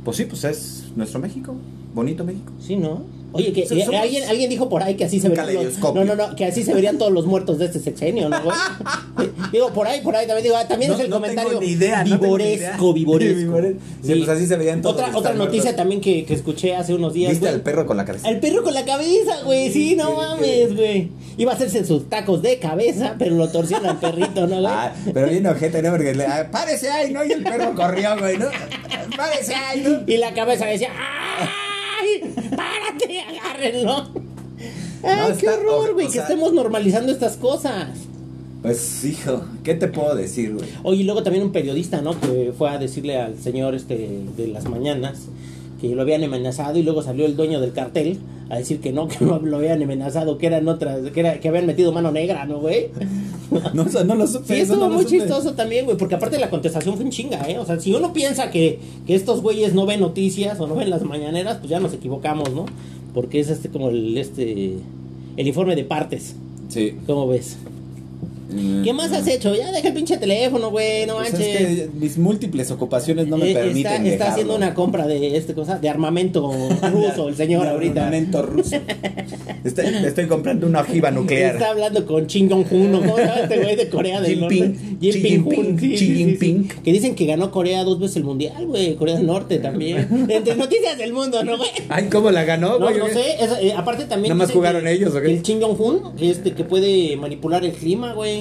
Pues 0.03 0.17
sí, 0.17 0.25
pues 0.25 0.43
es 0.43 0.83
nuestro 0.95 1.19
México. 1.19 1.53
bonito 1.93 2.23
México. 2.25 2.51
Sí, 2.59 2.75
¿no? 2.75 3.01
Oye, 3.33 3.53
que 3.53 3.65
somos- 3.67 3.87
alguien, 3.95 4.23
alguien 4.29 4.49
dijo 4.49 4.67
por 4.69 4.83
ahí 4.83 4.95
que 4.95 5.05
así 5.05 5.19
se 5.19 5.29
verían 5.29 5.69
no, 5.81 6.03
no, 6.03 6.15
no, 6.15 6.35
que 6.35 6.45
así 6.45 6.63
se 6.63 6.73
verían 6.73 6.97
todos 6.97 7.11
los 7.11 7.25
muertos 7.25 7.57
de 7.59 7.65
este 7.65 7.79
sexenio, 7.79 8.27
¿no, 8.29 8.41
güey? 8.43 8.55
digo, 9.53 9.71
por 9.71 9.87
ahí, 9.87 10.01
por 10.01 10.15
ahí 10.15 10.27
también 10.27 10.43
digo, 10.43 10.55
ah, 10.57 10.67
también 10.67 10.91
No- 10.91 10.97
es 10.97 11.03
el 11.03 11.09
no 11.09 11.15
comentario 11.17 11.49
tengo 11.49 11.61
ni 11.61 11.67
idea, 11.67 11.97
no 11.99 12.03
ni 12.03 12.09
idea. 12.09 12.17
vivoresco, 12.19 12.93
vivoresco. 12.93 13.39
Vivores- 13.39 13.75
Sí, 14.03 14.15
pues 14.15 14.29
así 14.29 14.47
se 14.47 14.55
verían 14.57 14.81
todos 14.81 14.95
Otra, 14.95 15.15
otra 15.15 15.33
noticia 15.33 15.63
muertos. 15.63 15.75
también 15.77 16.01
que, 16.01 16.25
que 16.25 16.33
escuché 16.33 16.75
hace 16.75 16.93
unos 16.93 17.13
días, 17.13 17.29
¿Viste 17.31 17.45
güey. 17.45 17.55
al 17.55 17.61
perro 17.61 17.85
con 17.85 17.97
la 17.97 18.05
cabeza? 18.05 18.27
Al 18.27 18.39
perro 18.39 18.63
con 18.63 18.73
la 18.73 18.83
cabeza, 18.85 19.43
güey, 19.45 19.71
sí, 19.71 19.95
no 19.95 20.15
mames, 20.15 20.75
güey. 20.75 21.09
Iba 21.37 21.53
a 21.53 21.55
hacerse 21.55 21.85
sus 21.85 22.09
tacos 22.09 22.41
de 22.41 22.59
cabeza, 22.59 23.15
pero 23.17 23.35
lo 23.35 23.49
torcieron 23.49 23.85
al 23.87 23.99
perrito, 23.99 24.47
¿no, 24.47 24.59
güey? 24.61 24.65
Ah, 24.71 24.93
pero 25.13 25.27
bien 25.29 25.45
ojete, 25.47 25.81
¿no? 25.81 25.91
Porque 25.91 26.13
le, 26.15 26.25
ah, 26.25 26.49
párese 26.51 26.89
ahí, 26.89 27.11
¿no? 27.13 27.23
Y 27.23 27.31
el 27.31 27.43
perro 27.43 27.73
corrió, 27.75 28.17
güey, 28.17 28.37
¿no? 28.37 28.47
Párese 29.15 29.53
ahí, 29.55 29.81
¿no? 29.81 30.01
Y 30.07 30.17
la 30.17 30.33
cabeza 30.33 30.65
decía, 30.65 30.89
¡Párate! 32.55 33.19
¡Agárrenlo! 33.39 34.07
¡Ay, 35.03 35.15
No, 35.17 35.27
qué 35.37 35.45
está- 35.47 35.53
horror, 35.59 35.93
güey! 35.93 36.05
que 36.07 36.13
sea- 36.13 36.23
estemos 36.23 36.53
normalizando 36.53 37.11
estas 37.11 37.37
cosas. 37.37 37.89
Pues, 38.61 39.03
hijo, 39.05 39.43
¿qué 39.63 39.73
te 39.73 39.87
puedo 39.87 40.13
decir, 40.15 40.53
güey? 40.53 40.67
Oye, 40.83 41.01
y 41.01 41.03
luego 41.03 41.23
también 41.23 41.43
un 41.43 41.51
periodista, 41.51 42.01
¿no? 42.01 42.19
Que 42.19 42.53
fue 42.55 42.69
a 42.69 42.77
decirle 42.77 43.17
al 43.17 43.37
señor 43.39 43.73
este 43.73 44.21
de 44.37 44.47
las 44.47 44.69
mañanas 44.69 45.21
que 45.81 45.89
lo 45.95 46.03
habían 46.03 46.23
amenazado 46.23 46.77
y 46.77 46.83
luego 46.83 47.01
salió 47.01 47.25
el 47.25 47.35
dueño 47.35 47.59
del 47.59 47.71
cartel 47.73 48.19
a 48.51 48.57
decir 48.57 48.79
que 48.79 48.91
no, 48.91 49.07
que 49.07 49.25
no 49.25 49.39
lo 49.43 49.57
habían 49.57 49.81
amenazado, 49.81 50.37
que 50.37 50.45
eran 50.45 50.67
otras, 50.67 50.99
que, 51.11 51.19
era, 51.21 51.39
que 51.39 51.47
habían 51.49 51.65
metido 51.65 51.91
mano 51.91 52.11
negra, 52.11 52.45
¿no, 52.45 52.59
güey? 52.59 52.89
No, 53.73 53.83
o 53.83 53.89
sea, 53.89 54.03
no 54.03 54.15
lo 54.15 54.25
supe. 54.27 54.55
Sí, 54.55 54.61
estuvo 54.61 54.87
no 54.87 54.89
muy 54.89 55.03
supe. 55.03 55.19
chistoso 55.19 55.53
también, 55.53 55.85
güey, 55.85 55.97
porque 55.97 56.15
aparte 56.15 56.39
la 56.39 56.49
contestación 56.49 56.95
fue 56.95 57.03
un 57.05 57.11
chinga, 57.11 57.49
¿eh? 57.49 57.59
O 57.59 57.65
sea, 57.65 57.79
si 57.79 57.93
uno 57.93 58.13
piensa 58.13 58.49
que, 58.49 58.79
que 59.05 59.13
estos 59.15 59.41
güeyes 59.41 59.73
no 59.73 59.85
ven 59.85 59.99
noticias 59.99 60.59
o 60.59 60.67
no 60.67 60.75
ven 60.75 60.89
las 60.89 61.03
mañaneras, 61.03 61.57
pues 61.57 61.69
ya 61.69 61.79
nos 61.79 61.93
equivocamos, 61.93 62.51
¿no? 62.53 62.65
Porque 63.13 63.39
es 63.41 63.49
este 63.49 63.69
como 63.69 63.89
el, 63.89 64.17
este, 64.17 64.75
el 65.37 65.47
informe 65.47 65.75
de 65.75 65.83
partes, 65.83 66.35
Sí. 66.69 66.93
¿cómo 67.05 67.27
ves? 67.27 67.57
¿Qué 68.83 68.93
más 68.93 69.11
has 69.11 69.27
hecho? 69.27 69.55
Ya 69.55 69.71
deja 69.71 69.87
el 69.87 69.93
pinche 69.93 70.17
teléfono, 70.17 70.69
güey, 70.71 71.05
no 71.05 71.15
Pues 71.15 71.31
manches. 71.33 71.47
es 71.47 71.57
que 71.57 71.89
mis 71.99 72.17
múltiples 72.17 72.69
ocupaciones 72.71 73.27
no 73.27 73.37
me 73.37 73.51
Eh, 73.51 73.53
permiten 73.53 73.77
está, 73.77 73.95
está 73.95 74.09
dejarlo. 74.09 74.31
haciendo 74.31 74.55
una 74.55 74.73
compra 74.73 75.07
de 75.07 75.37
este 75.37 75.53
cosa 75.53 75.79
de 75.79 75.89
armamento 75.89 76.51
ruso 76.91 77.29
el 77.29 77.35
señor 77.35 77.63
De 77.63 77.69
ahorita 77.69 78.01
armamento 78.07 78.41
ruso. 78.43 78.75
Estoy, 79.63 79.85
estoy 80.05 80.25
comprando 80.25 80.65
una 80.65 80.81
ojiva 80.81 81.11
nuclear. 81.11 81.53
está 81.53 81.69
hablando 81.69 82.03
con 82.07 82.25
Kim 82.25 82.49
Jong 82.49 82.65
Un 82.71 82.91
¿cómo 82.93 83.15
se 83.15 83.21
llama 83.25 83.39
este 83.41 83.59
güey 83.59 83.75
de 83.75 83.89
Corea 83.89 84.19
del. 84.19 84.39
Norte 84.39 84.75
Xi 84.99 85.11
Jinping. 85.21 85.77
Xi 85.77 85.79
sí, 85.79 85.97
sí, 85.97 86.05
sí. 86.07 86.15
Jinping. 86.15 86.67
que 86.83 86.91
dicen 86.91 87.13
que 87.15 87.25
ganó 87.27 87.51
Corea 87.51 87.83
dos 87.83 87.99
veces 87.99 88.17
el 88.17 88.23
mundial 88.23 88.65
güey 88.65 88.95
Corea 88.95 89.15
del 89.17 89.27
Norte 89.27 89.59
también 89.59 90.07
entre 90.29 90.55
noticias 90.55 90.97
del 90.97 91.13
mundo 91.13 91.43
no 91.43 91.57
güey 91.57 91.69
Ay, 91.89 92.07
¿cómo 92.11 92.31
la 92.31 92.43
ganó, 92.43 92.79
no, 92.79 92.85
güey? 92.87 92.97
no 92.97 93.07
sé, 93.09 93.35
es- 93.39 93.51
eh, 93.61 93.73
aparte 93.77 94.05
también 94.05 94.35
¿Nada 94.35 94.45
más 94.47 94.51
jugaron 94.53 94.87
ellos, 94.87 95.13
o 95.13 95.21
qué? 95.21 95.27
que 95.27 95.33
el 95.35 95.41
Kim 95.43 95.59
Jong 95.61 95.79
Un 95.79 96.01
este 96.19 96.53
que 96.53 96.63
puede 96.63 97.15
manipular 97.17 97.63
el 97.63 97.73
clima, 97.73 98.13
güey. 98.13 98.40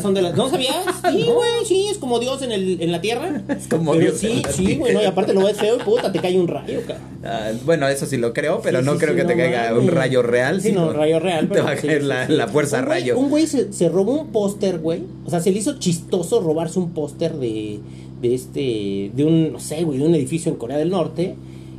Son 0.00 0.14
de 0.14 0.22
las- 0.22 0.34
¿No 0.36 0.48
sabías? 0.48 0.74
Sí, 1.12 1.24
güey, 1.24 1.64
sí, 1.66 1.86
es 1.90 1.98
como 1.98 2.18
Dios 2.18 2.40
en, 2.42 2.52
el, 2.52 2.80
en 2.80 2.90
la 2.92 3.00
tierra. 3.00 3.42
Es 3.48 3.66
como 3.68 3.92
Pero 3.92 4.04
Dios 4.04 4.18
sí, 4.18 4.42
sí, 4.50 4.76
güey, 4.76 4.94
no, 4.94 5.02
y 5.02 5.04
aparte 5.04 5.34
lo 5.34 5.44
ves 5.44 5.58
feo 5.58 5.76
y 5.76 5.80
puta, 5.80 6.10
te 6.10 6.18
cae 6.20 6.38
un 6.40 6.48
rayo, 6.48 6.80
cabrón. 6.86 7.04
Ah, 7.24 7.50
bueno, 7.66 7.86
eso 7.88 8.06
sí 8.06 8.16
lo 8.16 8.32
creo, 8.32 8.60
pero 8.62 8.80
Sí, 8.80 8.86
no 8.86 8.92
sí, 8.94 8.98
creo 9.00 9.10
sí, 9.14 9.16
que 9.20 9.24
te 9.26 9.36
caiga 9.36 9.74
un 9.78 9.88
rayo 9.88 10.22
real. 10.22 10.60
Sí, 10.62 10.72
no, 10.72 10.92
rayo 10.92 11.20
real. 11.20 11.48
Te 11.52 11.60
va 11.60 11.72
a 11.72 11.76
caer 11.76 12.02
la, 12.04 12.28
la 12.28 12.48
fuerza 12.48 12.78
Un 12.78 12.84
güey- 12.84 12.88
rayo. 12.88 13.18
Un 13.18 13.28
güey 13.30 13.46
se, 13.46 13.72
se 13.72 13.88
robó 13.88 14.12
un 14.20 14.28
póster, 14.28 14.78
güey. 14.78 15.02
O 15.26 15.30
sea, 15.30 15.40
se 15.40 15.50
le 15.50 15.58
hizo 15.58 15.78
chistoso 15.78 16.40
robarse 16.40 16.78
un 16.78 16.90
póster 16.92 17.34
de, 17.34 17.80
de 18.22 18.34
este, 18.34 19.10
de 19.14 19.24
un, 19.24 19.52
no 19.52 19.60
sé, 19.60 19.84
güey, 19.84 19.98
de 19.98 20.06
un 20.06 20.14
edificio 20.14 20.50
en 20.50 20.56
Corea 20.58 20.78
del 20.78 20.90
Norte. 20.90 21.34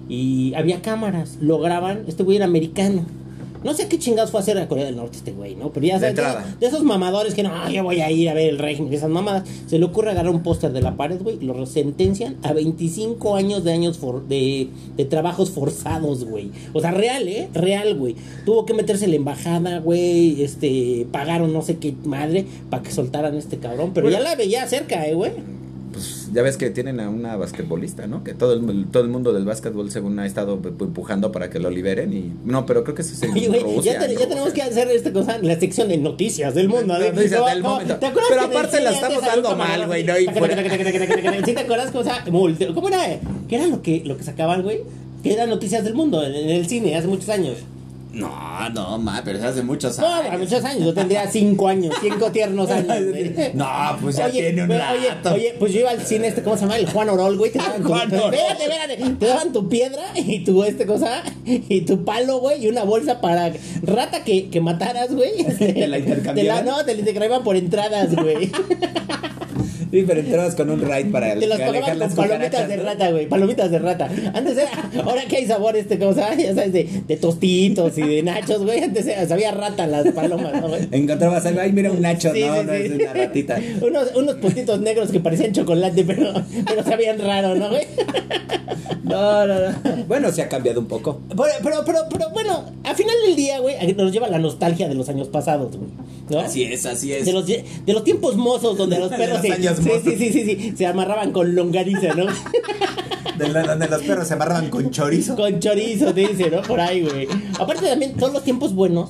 Y 0.10 0.54
había 0.56 0.82
cámaras, 0.82 1.38
lo 1.42 1.60
graban. 1.60 2.04
Este 2.08 2.24
güey 2.24 2.38
era 2.38 2.46
americano. 2.46 3.06
No 3.64 3.74
sé 3.74 3.88
qué 3.88 3.98
chingados 4.00 4.32
fue 4.32 4.40
a 4.40 4.44
hacer 4.44 4.58
a 4.58 4.68
Corea 4.68 4.86
del 4.86 4.96
Norte 4.96 5.18
este 5.18 5.32
güey, 5.32 5.56
¿no? 5.56 5.72
Pero 5.72 5.86
ya 5.86 6.00
De 6.00 6.16
sabes, 6.16 6.46
de, 6.54 6.58
de 6.60 6.66
esos 6.68 6.84
mamadores 6.84 7.34
que 7.34 7.44
no, 7.44 7.70
yo 7.70 7.84
voy 7.84 8.02
a 8.02 8.12
ir 8.12 8.30
a 8.30 8.34
ver 8.34 8.50
el 8.50 8.60
régimen, 8.60 8.92
esas 8.94 9.10
mamadas. 9.10 9.44
Se 9.68 9.80
le 9.80 9.86
ocurre 9.86 10.12
agarrar 10.12 10.32
un 10.34 10.44
póster 10.44 10.72
de 10.74 10.82
la 10.82 10.96
pared, 10.98 11.22
güey, 11.22 11.38
y 11.42 11.46
lo 11.46 11.66
sentencian 11.66 12.38
a 12.44 12.54
25 12.54 13.36
años 13.36 13.64
de 13.64 13.72
años 13.72 13.98
for- 13.98 14.28
de, 14.28 14.70
de 14.98 15.06
trabajos 15.06 15.52
forzados, 15.52 16.26
güey. 16.26 16.52
O 16.74 16.82
sea, 16.82 16.92
real, 16.92 17.28
¿eh? 17.28 17.50
Real, 17.54 17.96
güey. 17.96 18.16
Tuvo 18.46 18.66
que 18.66 18.74
meterse 18.74 19.06
en 19.06 19.12
la 19.12 19.18
embajada, 19.18 19.80
güey, 19.80 20.42
este, 20.44 21.08
pagaron 21.12 21.54
no 21.54 21.62
sé 21.62 21.78
qué 21.78 21.94
madre 22.04 22.46
para 22.70 22.84
que 22.84 22.92
soltaran 22.92 23.36
a 23.36 23.40
este 23.40 23.58
cabrón. 23.58 23.92
Pero 23.94 24.06
Bueno. 24.08 24.18
ya 24.18 24.24
la 24.24 24.36
veía 24.36 24.68
cerca, 24.68 25.08
¿eh, 25.08 25.14
güey? 25.14 25.32
Pues 25.94 26.30
ya 26.34 26.42
ves 26.42 26.58
que 26.58 26.70
tienen 26.72 27.00
a 27.00 27.10
una 27.10 27.38
basquetbolista, 27.38 28.08
¿no? 28.08 28.24
Que 28.24 28.34
todo 28.34 28.54
el, 28.54 28.86
todo 28.88 29.04
el 29.04 29.10
mundo 29.10 29.32
del 29.32 29.46
básquetbol, 29.46 29.90
según 29.92 30.20
ha 30.20 30.26
estado 30.26 30.60
pu- 30.62 30.76
pu- 30.76 30.86
empujando 30.86 31.32
para 31.32 31.50
que 31.50 31.60
lo 31.60 31.70
liberen. 31.70 32.12
y 32.12 32.34
No, 32.44 32.66
pero 32.66 32.84
creo 32.84 32.96
que 32.96 33.04
eso 33.04 33.14
es 33.14 33.24
en 33.24 33.32
Oye, 33.32 33.48
güey, 33.48 33.62
Rusia, 33.62 33.94
ya, 33.94 34.00
te- 34.00 34.14
en 34.14 34.20
ya 34.20 34.28
tenemos 34.28 34.52
que 34.54 34.62
hacer 34.64 34.90
esta 34.90 35.14
cosa, 35.14 35.38
la 35.42 35.60
sección 35.60 35.88
de 35.88 35.98
noticias 35.98 36.54
del 36.56 36.68
mundo. 36.68 36.96
¿eh? 37.00 37.12
Noticias 37.14 37.40
¿Cómo- 37.40 37.50
del 37.54 37.62
cómo- 37.62 37.74
momento. 37.76 37.96
¿Te 37.98 38.06
acuerdas 38.08 38.30
Pero 38.32 38.42
aparte 38.42 38.82
la 38.82 38.92
estamos 38.92 39.22
dando 39.24 39.56
mal, 39.56 39.86
güey, 39.88 40.04
¿no? 40.04 40.14
¿Sí 41.46 41.54
te 41.54 41.60
acuerdas 41.60 41.92
se? 41.92 42.24
Multi- 42.32 42.66
¿Cómo 42.74 42.88
era? 42.90 43.20
¿Qué 43.48 43.56
era 43.56 43.68
lo 43.68 43.82
que, 43.82 44.02
lo 44.06 44.18
que 44.18 44.24
sacaban, 44.24 44.64
güey? 44.64 44.82
Que 45.22 45.34
eran 45.34 45.50
noticias 45.50 45.84
del 45.84 45.94
mundo 45.94 46.24
en, 46.26 46.34
en 46.34 46.50
el 46.50 46.66
cine 46.68 46.96
hace 46.98 47.08
muchos 47.08 47.30
años. 47.30 47.58
No, 48.14 48.70
no, 48.70 49.00
ma, 49.00 49.22
pero 49.26 49.44
hace 49.44 49.64
muchos 49.64 49.98
No, 49.98 50.06
años. 50.08 50.28
hace 50.30 50.38
muchos 50.38 50.64
años. 50.64 50.84
Yo 50.86 50.94
tendría 50.94 51.28
cinco 51.32 51.68
años, 51.68 51.96
cinco 52.00 52.32
tiernos 52.32 52.70
años. 52.72 52.86
güey. 53.10 53.34
No, 53.56 53.68
pues 54.00 54.18
ya 54.18 54.30
tiene 54.30 54.62
un 54.62 54.68
güey, 54.68 54.80
rato. 54.80 55.30
Oye, 55.34 55.34
oye, 55.34 55.56
pues 55.58 55.74
yo 55.74 55.80
iba 55.80 55.90
al 55.90 56.06
cine, 56.06 56.28
este, 56.28 56.44
¿cómo 56.44 56.56
se 56.56 56.62
llama? 56.62 56.78
El 56.78 56.88
Juan 56.90 57.10
Orol, 57.10 57.38
güey. 57.38 57.52
Te 57.52 57.58
daban 57.58 57.82
tu, 57.82 57.88
Juan 57.90 58.14
Orol. 58.14 58.34
Espérate, 58.36 58.64
espérate. 58.64 59.16
Te 59.20 59.26
daban 59.26 59.52
tu 59.52 59.68
piedra 59.68 60.04
y 60.16 60.44
tu, 60.44 60.64
este, 60.64 60.86
cosa, 60.86 61.24
y 61.46 61.82
tu 61.82 62.06
palo, 62.06 62.40
güey, 62.40 62.64
y 62.64 62.68
una 62.68 62.84
bolsa 62.84 63.20
para 63.20 63.52
rata 63.82 64.24
que, 64.24 64.50
que 64.52 64.62
mataras, 64.62 65.12
güey. 65.14 65.44
¿Te 65.58 65.88
la 65.88 65.98
intercambiaban? 65.98 66.36
Te 66.36 66.44
la, 66.44 66.78
no, 66.78 66.86
te 66.86 66.94
la 66.94 67.00
intercambiaban 67.00 67.44
por 67.44 67.56
entradas, 67.56 68.16
güey. 68.16 68.52
Sí, 69.94 70.04
pero 70.08 70.22
entrabas 70.22 70.56
con 70.56 70.72
un 70.72 70.82
raid 70.82 71.12
para 71.12 71.36
Te 71.36 71.46
las 71.46 71.60
alejar 71.60 71.72
pagaban 71.72 72.00
las 72.00 72.16
con 72.16 72.28
palomitas 72.28 72.68
de 72.68 72.78
rata, 72.78 73.12
güey. 73.12 73.28
Palomitas 73.30 73.70
de 73.70 73.78
rata. 73.78 74.10
Antes 74.34 74.58
era, 74.58 74.90
ahora 75.06 75.22
que 75.28 75.38
hay 75.38 75.46
sabor 75.46 75.76
este, 75.78 76.00
¿cómo 76.00 76.14
llama? 76.14 76.34
Ya 76.34 76.56
sabes, 76.56 76.74
de, 76.74 76.90
de 77.08 77.18
tostitos 77.18 77.96
y 78.00 78.02
de 78.02 78.24
nachos, 78.24 78.64
güey. 78.64 78.80
Antes 78.82 79.06
era- 79.06 79.28
sabía 79.28 79.52
rata 79.52 79.86
las 79.86 80.08
palomas, 80.12 80.60
¿no, 80.60 80.68
güey? 80.70 80.88
Encontrabas 80.92 81.46
algo, 81.46 81.60
ay, 81.60 81.74
mira 81.74 81.92
un 81.92 82.02
nacho, 82.02 82.32
Sí, 82.34 82.42
no, 82.42 82.62
sí, 82.62 82.66
no 82.66 82.74
sí. 82.74 82.80
es 82.80 82.92
una 82.92 83.14
ratita. 83.14 83.60
unos, 83.84 84.16
unos 84.16 84.36
puntitos 84.38 84.80
negros 84.82 85.12
que 85.12 85.20
parecían 85.20 85.52
chocolate, 85.54 86.04
pero, 86.04 86.34
pero 86.66 86.84
sabían 86.84 87.20
raro, 87.20 87.54
¿no, 87.54 87.70
güey? 87.70 87.86
No, 89.04 89.46
no, 89.46 89.60
no. 89.60 90.06
Bueno, 90.08 90.32
se 90.32 90.42
ha 90.42 90.50
cambiado 90.50 90.80
un 90.80 90.88
poco. 90.88 91.22
Pero, 91.30 91.44
pero, 91.62 91.84
pero, 91.86 92.00
pero, 92.10 92.30
bueno, 92.32 92.66
al 92.84 92.96
final 92.96 93.16
del 93.28 93.36
día, 93.36 93.60
güey, 93.60 93.76
nos 93.94 94.12
lleva 94.12 94.28
la 94.30 94.40
nostalgia 94.40 94.88
de 94.88 94.96
los 94.96 95.08
años 95.10 95.28
pasados, 95.28 95.76
güey. 95.78 95.90
¿no? 96.30 96.40
Así 96.40 96.64
es, 96.64 96.86
así 96.86 97.12
es. 97.14 97.26
De 97.26 97.34
los, 97.34 97.46
de 97.46 97.64
los 97.88 98.04
tiempos 98.06 98.38
mozos 98.38 98.78
donde 98.78 98.98
los 98.98 99.10
De 99.12 99.18
perros 99.18 99.44
los 99.44 99.46
se, 99.46 99.83
sí, 99.84 99.90
sí, 100.04 100.16
sí, 100.18 100.32
sí, 100.32 100.58
sí, 100.60 100.74
se 100.78 100.86
amarraban 100.86 101.32
con 101.32 101.54
longaniza, 101.56 102.14
¿no? 102.16 102.26
De 103.38 103.50
la- 103.50 103.64
donde 103.64 103.88
los 103.88 104.02
perros 104.04 104.28
se 104.28 104.34
amarraban 104.36 104.70
con 104.70 104.92
chorizo. 104.92 105.36
con 105.36 105.60
chorizo, 105.60 106.14
te 106.14 106.22
dice, 106.28 106.50
¿no? 106.52 106.62
Por 106.62 106.80
ahí, 106.80 107.02
güey. 107.02 107.28
Aparte 107.60 107.86
también, 107.88 108.14
todos 108.14 108.32
los 108.34 108.44
tiempos 108.44 108.74
buenos 108.76 109.10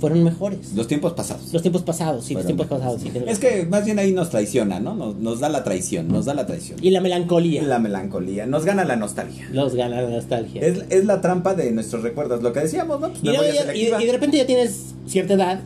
fueron 0.00 0.22
mejores. 0.24 0.72
Los 0.74 0.86
tiempos 0.86 1.12
pasados. 1.12 1.52
Los 1.52 1.60
tiempos 1.60 1.82
pasados, 1.82 2.24
sí, 2.24 2.32
los 2.34 2.46
tiempos 2.46 2.66
mejores. 2.70 2.94
pasados, 2.96 3.02
sí. 3.12 3.30
Es 3.30 3.38
que 3.38 3.66
más 3.66 3.84
bien 3.84 3.98
ahí 3.98 4.12
nos 4.12 4.30
traiciona, 4.30 4.80
¿no? 4.80 4.94
Nos, 4.94 5.16
nos 5.16 5.40
da 5.40 5.48
la 5.50 5.64
traición, 5.64 6.08
nos 6.08 6.24
da 6.24 6.34
la 6.34 6.46
traición. 6.46 6.78
Y 6.82 6.90
la 6.90 7.00
melancolía. 7.00 7.62
La 7.64 7.78
melancolía, 7.78 8.46
nos 8.46 8.64
gana 8.64 8.84
la 8.84 8.96
nostalgia. 8.96 9.48
Los 9.52 9.74
gana 9.74 10.00
la 10.00 10.08
nostalgia. 10.08 10.62
Es, 10.62 10.84
es 10.88 11.04
la 11.04 11.20
trampa 11.20 11.54
de 11.54 11.70
nuestros 11.72 12.02
recuerdos, 12.02 12.42
lo 12.42 12.52
que 12.52 12.60
decíamos, 12.60 13.00
¿no? 13.00 13.10
Pues 13.10 13.22
ya- 13.22 13.74
y 13.74 14.06
de 14.06 14.12
repente 14.12 14.36
ya 14.38 14.46
tienes 14.46 14.94
cierta 15.06 15.34
edad 15.34 15.60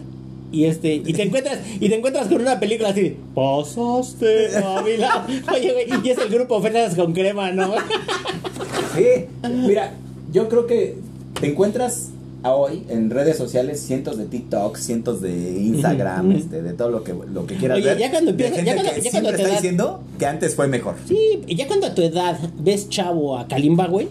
y 0.53 0.65
este 0.67 0.95
y 0.97 1.13
te 1.13 1.23
encuentras 1.23 1.59
y 1.81 1.89
te 1.89 1.95
encuentras 1.97 2.29
con 2.29 2.41
una 2.43 2.61
película 2.61 2.91
así 2.91 3.17
pasaste 3.35 4.57
a 4.57 4.83
mi 4.83 4.97
lado. 4.99 5.23
oye 5.53 5.73
güey 5.73 5.87
y 6.05 6.11
es 6.11 6.19
el 6.19 6.29
grupo 6.29 6.61
Fernández 6.61 6.95
con 6.95 7.13
crema 7.13 7.51
no 7.53 7.73
Sí, 8.95 9.25
mira, 9.67 9.95
yo 10.33 10.49
creo 10.51 10.67
que 10.67 10.97
te 11.41 11.47
encuentras 11.47 12.11
a 12.43 12.53
hoy 12.55 12.83
en 12.91 13.09
redes 13.09 13.39
sociales 13.39 13.81
cientos 13.81 14.19
de 14.19 14.27
TikTok, 14.27 14.77
cientos 14.77 15.21
de 15.23 15.31
Instagram, 15.61 16.33
este, 16.33 16.61
de 16.61 16.73
todo 16.73 16.91
lo 16.91 17.05
que, 17.05 17.15
lo 17.33 17.47
que 17.47 17.55
quieras 17.57 17.79
Oye, 17.79 17.87
ver. 17.87 17.99
ya 17.99 18.11
cuando 18.11 18.33
de 18.33 18.45
empieza- 18.47 18.57
gente 18.57 18.71
ya 18.71 18.75
cuando- 18.83 19.03
ya 19.03 19.11
cuando 19.13 19.31
te 19.31 19.37
está 19.43 19.55
diciendo 19.55 20.03
que 20.19 20.27
antes 20.27 20.55
fue 20.57 20.67
mejor. 20.69 20.97
sí 21.07 21.41
y 21.47 21.55
ya 21.57 21.67
cuando 21.69 21.87
a 21.87 21.95
tu 21.95 22.03
edad 22.03 22.39
ves 22.59 22.89
chavo 22.91 23.39
a 23.39 23.47
Kalimba 23.49 23.87
güey 23.87 24.09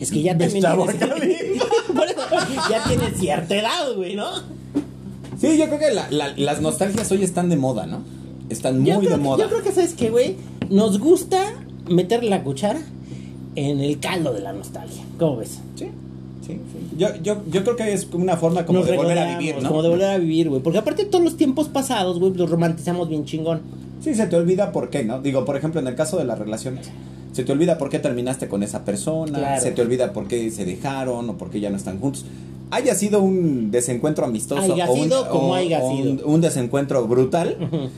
es 0.00 0.10
que 0.10 0.20
ya 0.22 0.34
Ves 0.34 0.48
también 0.48 0.62
chavo 0.64 0.84
a 0.84 0.92
Kalimba. 0.92 1.16
Por 1.96 2.06
eso, 2.06 2.20
ya 2.70 2.84
tienes 2.84 3.16
cierta 3.18 3.56
edad 3.56 3.94
güey 3.96 4.14
no 4.16 4.28
Sí, 5.40 5.56
yo 5.56 5.66
creo 5.66 5.78
que 5.78 5.90
la- 5.92 6.10
la- 6.10 6.34
las 6.36 6.60
nostalgias 6.60 7.10
hoy 7.12 7.22
están 7.22 7.48
de 7.48 7.56
moda, 7.56 7.86
¿no? 7.86 8.00
Están 8.50 8.80
muy 8.80 8.90
de 9.06 9.08
que- 9.12 9.16
moda. 9.16 9.44
yo 9.44 9.50
creo 9.50 9.62
que 9.62 9.72
sabes 9.72 9.94
que 9.94 10.10
güey 10.10 10.36
nos 10.70 10.98
gusta 10.98 11.38
meter 11.88 12.24
la 12.24 12.42
cuchara 12.42 12.80
en 13.54 13.80
el 13.80 13.98
caldo 14.00 14.32
de 14.32 14.40
la 14.40 14.52
nostalgia 14.52 15.02
cómo 15.18 15.38
ves 15.38 15.58
Sí, 15.76 15.86
sí, 16.46 16.52
sí. 16.54 16.96
Yo, 16.96 17.08
yo, 17.22 17.42
yo 17.50 17.62
creo 17.62 17.76
que 17.76 17.92
es 17.92 18.06
como 18.06 18.24
una 18.24 18.36
forma 18.36 18.64
como 18.64 18.78
Nos 18.80 18.88
de 18.88 18.96
volver 18.96 19.18
a 19.18 19.36
vivir, 19.38 19.62
¿no? 19.62 19.68
Como 19.68 19.82
de 19.82 19.88
volver 19.90 20.08
a 20.08 20.16
vivir, 20.18 20.48
güey. 20.48 20.62
Porque 20.62 20.78
aparte 20.78 21.04
todos 21.04 21.22
los 21.22 21.36
tiempos 21.36 21.68
pasados, 21.68 22.18
güey, 22.18 22.32
los 22.34 22.48
romantizamos 22.48 23.08
bien 23.10 23.24
chingón. 23.26 23.60
Sí, 24.02 24.14
se 24.14 24.26
te 24.28 24.36
olvida 24.36 24.72
por 24.72 24.88
qué, 24.90 25.04
¿no? 25.04 25.20
Digo, 25.20 25.44
por 25.44 25.56
ejemplo, 25.56 25.78
en 25.80 25.86
el 25.88 25.94
caso 25.94 26.16
de 26.16 26.24
las 26.24 26.38
relaciones. 26.38 26.90
se 27.32 27.44
te 27.44 27.52
olvida 27.52 27.78
por 27.78 27.88
qué 27.90 27.98
terminaste 28.00 28.48
con 28.48 28.62
esa 28.64 28.84
persona, 28.84 29.38
Claro. 29.38 29.62
se 29.62 29.70
te 29.70 29.80
olvida 29.82 30.12
por 30.12 30.26
qué 30.26 30.50
se 30.50 30.64
dejaron 30.64 31.28
o 31.30 31.36
por 31.36 31.50
qué 31.50 31.60
ya 31.60 31.70
no 31.70 31.76
están 31.76 32.00
juntos. 32.00 32.24
Haya 32.70 32.94
sido 32.94 33.20
un 33.22 33.70
desencuentro 33.70 34.24
amistoso 34.26 34.60
Haya 34.74 34.88
o, 34.90 34.92
un, 34.94 35.02
sido 35.04 35.28
como 35.30 35.48
o- 35.50 35.54
haya 35.54 35.80
o 35.82 35.88
un- 35.90 36.02
sido. 36.18 36.26
un 36.26 36.40
desencuentro 36.42 37.06
brutal, 37.08 37.56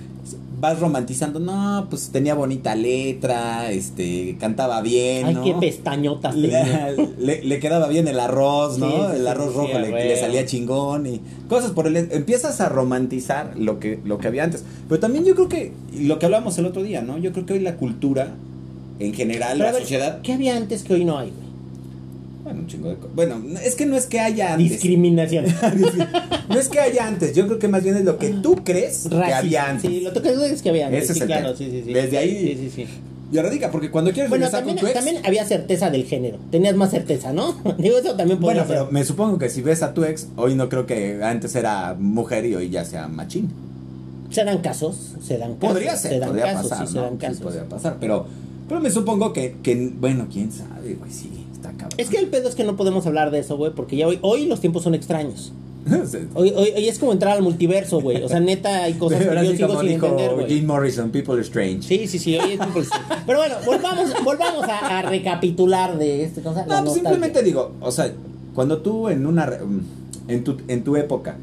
vas 0.61 0.79
romantizando, 0.79 1.41
no, 1.41 1.87
pues 1.89 2.11
tenía 2.11 2.35
bonita 2.35 2.75
letra, 2.75 3.73
este, 3.73 4.37
cantaba 4.39 4.83
bien, 4.83 5.25
Ay, 5.27 5.35
¿no? 5.35 5.43
qué 5.43 5.55
pestañotas 5.55 6.35
tenía. 6.35 6.91
le, 6.91 7.09
le- 7.19 7.43
le 7.45 7.59
quedaba 7.61 7.89
bien 7.89 8.07
el 8.09 8.21
arroz, 8.21 8.79
¿no? 8.79 8.91
Sí, 8.91 9.17
el 9.17 9.27
arroz 9.27 9.55
rojo 9.55 9.69
sí, 9.75 9.91
le, 9.91 10.17
salía 10.21 10.45
chingón 10.45 11.07
y 11.07 11.21
cosas 11.49 11.71
por 11.71 11.87
el 11.87 11.97
empiezas 11.97 12.61
a 12.61 12.69
romantizar 12.69 13.55
lo 13.57 13.81
que 13.81 13.99
lo 14.05 14.19
que 14.19 14.29
había 14.29 14.45
antes. 14.45 14.63
Pero 14.89 15.01
también 15.01 15.25
yo 15.25 15.35
creo 15.35 15.49
que 15.49 15.73
lo 15.99 16.19
que 16.19 16.27
hablábamos 16.27 16.59
el 16.59 16.67
otro 16.67 16.83
día, 16.83 17.01
¿no? 17.01 17.17
Yo 17.17 17.33
creo 17.33 17.47
que 17.47 17.55
hoy 17.55 17.61
la 17.61 17.77
cultura 17.77 18.35
en 18.99 19.15
general, 19.15 19.53
Pero 19.55 19.65
la 19.65 19.73
ver, 19.73 19.81
sociedad, 19.81 20.21
¿Qué 20.23 20.35
había 20.35 20.57
antes 20.59 20.83
que 20.83 20.93
hoy 20.93 21.05
no 21.07 21.19
hay, 21.19 21.31
güey? 21.31 21.50
Bueno, 22.45 22.61
un 22.61 22.67
chingo 22.67 22.89
de 22.89 22.97
bueno, 23.15 23.43
es 23.63 23.75
que 23.75 23.87
no 23.87 23.97
es 23.97 24.07
que 24.07 24.19
haya 24.21 24.55
antes. 24.55 24.71
Discriminación. 24.71 25.45
no 26.49 26.59
es 26.59 26.69
que 26.69 26.81
haya 26.81 27.07
antes, 27.07 27.35
yo 27.35 27.47
creo 27.47 27.59
que 27.59 27.69
más 27.69 27.83
bien 27.83 27.97
es 27.97 28.05
lo 28.05 28.19
que 28.19 28.31
tú 28.31 28.57
crees 28.65 29.07
que 29.09 29.33
había 29.35 29.69
antes. 29.71 29.91
Sí, 29.91 30.01
lo 30.01 30.13
que 30.13 30.21
tú 30.21 30.29
es 30.43 30.63
que 30.63 30.71
había 30.71 30.87
antes. 30.87 31.05
Ese 31.05 31.13
sí, 31.15 31.19
es 31.19 31.23
el 31.23 31.27
claro, 31.29 31.55
tema. 31.55 31.59
sí, 31.59 31.71
sí, 31.71 31.83
sí. 31.87 31.93
Desde 31.93 32.19
ahí- 32.19 32.57
Sí, 32.57 32.71
sí, 32.71 32.71
sí. 32.75 32.87
Y 33.33 33.39
radica, 33.39 33.71
porque 33.71 33.93
cuando 33.93 34.11
quieres 34.13 34.29
Bueno, 34.29 34.51
también, 34.51 34.77
con 34.77 34.81
tu 34.81 34.87
ex, 34.89 34.95
también 34.95 35.25
había 35.25 35.45
certeza 35.47 35.89
del 35.89 36.05
género. 36.05 36.39
Tenías 36.51 36.75
más 36.75 36.91
certeza, 36.91 37.33
¿no? 37.33 37.53
Digo, 37.79 37.99
eso 37.99 38.17
también 38.17 38.41
podría 38.41 38.63
bueno, 38.63 38.65
pero 38.67 38.85
ser. 38.87 38.93
me 38.93 39.05
supongo 39.05 39.39
que 39.39 39.49
si 39.49 39.63
ves 39.63 39.85
a 39.85 39.95
tu 39.95 40.03
ex, 40.03 40.27
hoy 40.37 40.57
no 40.57 40.69
creo 40.69 40.85
que 40.87 41.23
antes 41.23 41.55
era 41.55 41.95
mujer 41.97 42.45
y 42.47 42.57
hoy 42.57 42.71
ya 42.71 42.85
sea 42.85 43.07
machín. 43.07 43.49
Se 44.31 44.43
dan 44.45 44.59
casos, 44.59 45.15
se 45.23 45.39
dan 45.39 45.55
casos. 45.57 45.75
Podría 45.75 45.97
ser, 45.97 46.13
se 46.13 46.19
dan 46.19 46.29
podría 46.31 46.53
casos, 46.55 46.71
pasar, 46.71 46.87
sí, 46.89 46.93
se 46.95 46.99
¿no? 46.99 47.35
Sí, 47.35 47.43
podría 47.43 47.65
pasar, 47.69 47.97
pero, 48.01 48.27
pero 48.69 48.81
me 48.81 48.91
supongo 48.91 49.33
que, 49.33 49.57
que, 49.63 49.93
bueno, 50.01 50.27
quién 50.33 50.51
sabe, 50.51 50.95
güey, 50.95 51.13
sí. 51.13 51.40
Es 52.01 52.09
que 52.09 52.19
el 52.19 52.27
pedo 52.29 52.49
es 52.49 52.55
que 52.55 52.65
no 52.65 52.77
podemos 52.77 53.07
hablar 53.07 53.31
de 53.31 53.39
eso, 53.41 53.57
güey, 53.57 53.73
porque 53.73 53.97
ya 53.97 54.07
hoy, 54.09 54.19
hoy 54.23 54.47
los 54.47 54.61
tiempos 54.61 54.83
son 54.83 54.95
extraños. 54.95 55.53
Hoy, 56.35 56.53
hoy, 56.55 56.73
hoy 56.77 56.89
es 56.89 56.99
como 56.99 57.11
entrar 57.13 57.37
al 57.39 57.43
multiverso, 57.43 58.03
güey. 58.03 58.23
O 58.23 58.29
sea, 58.29 58.39
neta, 58.39 58.85
hay 58.85 58.93
cosas 58.95 59.19
que 59.23 59.29
Ahora 59.29 59.43
yo 59.43 59.57
sigo 59.57 59.81
sin 59.81 59.89
entender, 59.93 60.35
güey. 60.35 60.47
Jim 60.47 60.67
Morrison, 60.67 61.11
People 61.11 61.33
are 61.35 61.43
Strange. 61.43 61.83
Sí, 61.83 62.07
sí, 62.07 62.19
sí, 62.19 62.37
hoy 62.37 62.53
es 62.53 62.61
tipo- 62.61 62.81
Pero 63.27 63.39
bueno, 63.39 63.55
volvamos, 63.65 64.11
volvamos 64.23 64.65
a, 64.65 64.99
a 64.99 65.03
recapitular 65.03 65.97
de 65.97 66.25
este 66.25 66.43
cosa. 66.43 66.67
No, 66.67 66.83
pues 66.83 66.95
simplemente 66.95 67.43
digo, 67.43 67.73
o 67.81 67.91
sea, 67.91 68.13
cuando 68.55 68.79
tú 68.83 69.09
en 69.09 69.25
una 69.27 69.47
re- 69.47 69.61
en 70.29 70.45
tu, 70.45 70.59
en 70.69 70.85
tu 70.85 70.97
época 70.97 71.37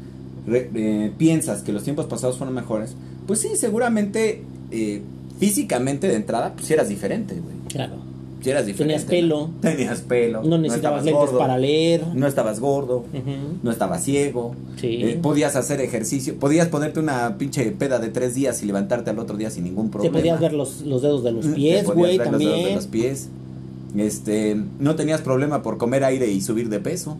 re- 0.46 0.70
eh, 0.72 1.10
piensas 1.18 1.62
que 1.62 1.72
los 1.72 1.82
tiempos 1.82 2.06
pasados 2.06 2.38
fueron 2.38 2.54
mejores, 2.54 2.94
pues 3.26 3.40
sí, 3.40 3.48
seguramente 3.56 4.44
eh, 4.70 5.02
físicamente 5.40 6.06
de 6.06 6.14
entrada, 6.14 6.52
pues 6.54 6.66
sí 6.66 6.74
eras 6.74 6.88
diferente, 6.88 7.34
güey. 7.34 7.56
Claro. 7.68 7.94
Sí 8.40 8.50
eras 8.50 8.66
diferente. 8.66 9.04
Tenías 9.04 9.04
pelo. 9.10 9.38
¿no? 9.48 9.54
Tenías 9.60 10.00
pelo. 10.02 10.42
No 10.44 10.58
necesitabas 10.58 11.00
estabas 11.00 11.04
lentes 11.04 11.20
gordo, 11.20 11.38
para 11.38 11.58
leer. 11.58 12.02
No 12.14 12.26
estabas 12.26 12.60
gordo. 12.60 12.98
Ujú. 13.12 13.58
No 13.62 13.70
estabas 13.70 14.04
ciego. 14.04 14.54
Sí. 14.80 15.00
eh, 15.02 15.18
podías 15.20 15.56
hacer 15.56 15.80
ejercicio. 15.80 16.36
Podías 16.38 16.68
ponerte 16.68 17.00
una 17.00 17.36
pinche 17.36 17.70
peda 17.72 17.98
de 17.98 18.08
tres 18.08 18.34
días 18.34 18.62
y 18.62 18.66
levantarte 18.66 19.10
al 19.10 19.18
otro 19.18 19.36
día 19.36 19.50
sin 19.50 19.64
ningún 19.64 19.86
Te 19.86 19.92
problema. 19.92 20.18
podías 20.18 20.40
ver 20.40 20.52
los, 20.52 20.82
los 20.82 21.02
dedos 21.02 21.24
de 21.24 21.32
los 21.32 21.46
Te 21.46 21.52
pies, 21.52 21.84
güey, 21.86 22.16
ver 22.18 22.30
los 22.30 22.38
dedos 22.38 22.52
de 22.52 22.56
también. 22.60 22.76
los 22.76 22.86
pies. 22.86 23.28
Este, 23.96 24.56
no 24.78 24.94
tenías 24.96 25.20
problema 25.22 25.62
por 25.62 25.78
comer 25.78 26.04
aire 26.04 26.28
y 26.30 26.40
subir 26.40 26.68
de 26.68 26.78
peso. 26.78 27.16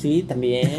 Sí, 0.00 0.24
también. 0.26 0.70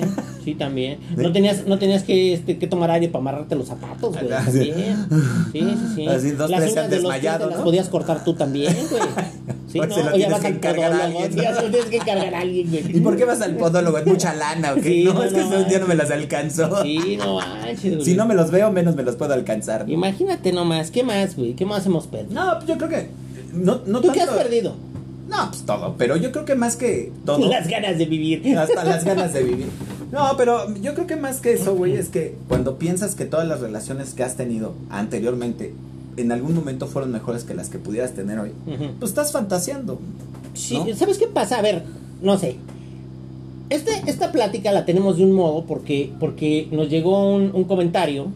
Sí, 0.44 0.56
también. 0.56 0.98
No 1.18 1.32
tenías, 1.32 1.68
no 1.68 1.78
tenías 1.78 2.02
que, 2.04 2.34
este, 2.34 2.58
que 2.58 2.66
tomar 2.68 2.90
aire 2.92 3.10
para 3.10 3.20
amarrarte 3.22 3.56
los 3.56 3.68
zapatos, 3.68 4.14
güey. 4.14 4.28
Ah. 4.34 4.42
También. 4.46 5.06
Sí, 5.52 5.60
sí, 5.60 5.78
sí. 5.96 6.08
Así 6.08 6.32
dos, 6.32 6.50
las 6.50 6.62
tres 6.62 6.74
se 6.74 6.80
uñas 6.80 6.90
de 6.90 6.96
los 7.02 7.12
pies 7.12 7.22
desmayado, 7.22 7.44
te 7.46 7.50
las 7.52 7.60
¿no? 7.60 7.64
podías 7.66 7.90
cortar 7.90 8.24
tú 8.24 8.34
también, 8.34 8.74
güey. 8.90 9.02
Sí, 9.74 9.80
¿no? 9.80 9.92
se 9.92 10.04
lo 10.04 10.12
ya 10.12 10.28
tienes 10.28 10.40
que 10.40 10.48
encargar 10.50 10.94
a 10.94 11.06
alguien, 11.06 11.32
Ya 11.36 11.50
¿no? 11.52 11.58
se 11.58 11.64
lo 11.64 11.72
tienes 11.72 11.90
que 11.90 11.98
cargar 11.98 12.36
a 12.36 12.40
alguien, 12.42 12.70
güey. 12.70 12.98
¿Y 12.98 13.02
por 13.02 13.18
qué 13.18 13.26
vas 13.26 13.42
al 13.42 13.56
podólogo? 13.56 13.98
¿Es 13.98 14.06
mucha 14.06 14.36
lana 14.36 14.74
o 14.74 14.76
qué? 14.76 14.84
Sí, 14.84 15.04
no, 15.04 15.14
no, 15.16 15.24
es 15.24 15.34
que 15.34 15.40
no, 15.40 15.48
esos 15.48 15.68
días 15.68 15.82
no 15.82 15.88
ay. 15.88 15.90
me 15.90 15.96
las 15.96 16.12
alcanzó. 16.12 16.84
Sí, 16.84 17.18
no 17.18 17.36
manches, 17.38 17.94
güey. 17.96 18.06
Si 18.06 18.14
no 18.14 18.28
me 18.28 18.36
los 18.36 18.52
veo, 18.52 18.72
menos 18.72 18.96
me 18.96 19.02
los 19.02 19.16
puedo 19.16 19.34
alcanzar. 19.34 19.90
Imagínate 19.90 20.52
nomás, 20.52 20.92
¿qué 20.92 21.02
más, 21.04 21.36
güey? 21.36 21.56
¿Qué 21.56 21.66
más 21.66 21.84
hemos 21.88 22.06
perdido? 22.06 22.40
No, 22.40 22.54
pues 22.58 22.68
yo 22.68 22.78
creo 22.78 22.90
que. 22.90 23.10
No, 23.52 23.82
no 23.88 24.00
¿Tú 24.00 24.12
qué 24.12 24.22
has 24.22 24.30
perdido? 24.30 24.76
No, 25.28 25.50
pues 25.50 25.64
todo. 25.66 25.96
Pero 25.98 26.18
yo 26.18 26.32
creo 26.32 26.46
que 26.46 26.54
más 26.54 26.76
que 26.76 27.12
todo. 27.26 27.40
Las 27.50 27.68
ganas 27.68 27.98
de 27.98 28.06
vivir. 28.06 28.56
Hasta 28.56 28.84
las 28.84 29.04
ganas 29.06 29.34
de 29.34 29.42
vivir. 29.42 29.68
No, 30.12 30.38
pero 30.38 30.72
yo 30.76 30.94
creo 30.94 31.08
que 31.08 31.16
más 31.16 31.40
que 31.40 31.54
eso, 31.54 31.74
güey, 31.76 31.96
es 31.96 32.10
que 32.10 32.36
cuando 32.48 32.78
piensas 32.78 33.16
que 33.16 33.26
todas 33.26 33.48
las 33.48 33.60
relaciones 33.62 34.14
que 34.14 34.22
has 34.22 34.36
tenido 34.36 34.76
anteriormente 34.92 35.74
en 36.18 36.32
algún 36.32 36.54
momento 36.56 36.88
fueron 36.88 37.12
mejores 37.12 37.44
que 37.44 37.54
las 37.54 37.70
que 37.70 37.80
pudieras 37.80 38.14
tener 38.14 38.40
hoy, 38.40 38.52
pues 39.00 39.12
estás 39.12 39.32
fantaseando. 39.32 40.00
Sí, 40.54 40.78
¿no? 40.78 40.96
¿sabes 40.96 41.18
qué 41.18 41.28
pasa? 41.28 41.58
A 41.60 41.62
ver, 41.62 41.84
no 42.22 42.38
sé. 42.38 42.58
Este, 43.70 43.92
esta 44.08 44.32
plática 44.32 44.72
la 44.72 44.86
tenemos 44.86 45.18
de 45.18 45.24
un 45.24 45.32
modo 45.32 45.64
porque, 45.66 46.12
porque 46.20 46.68
nos 46.72 46.90
llegó 46.90 47.34
un, 47.36 47.52
un 47.56 47.64
comentario 47.64 48.28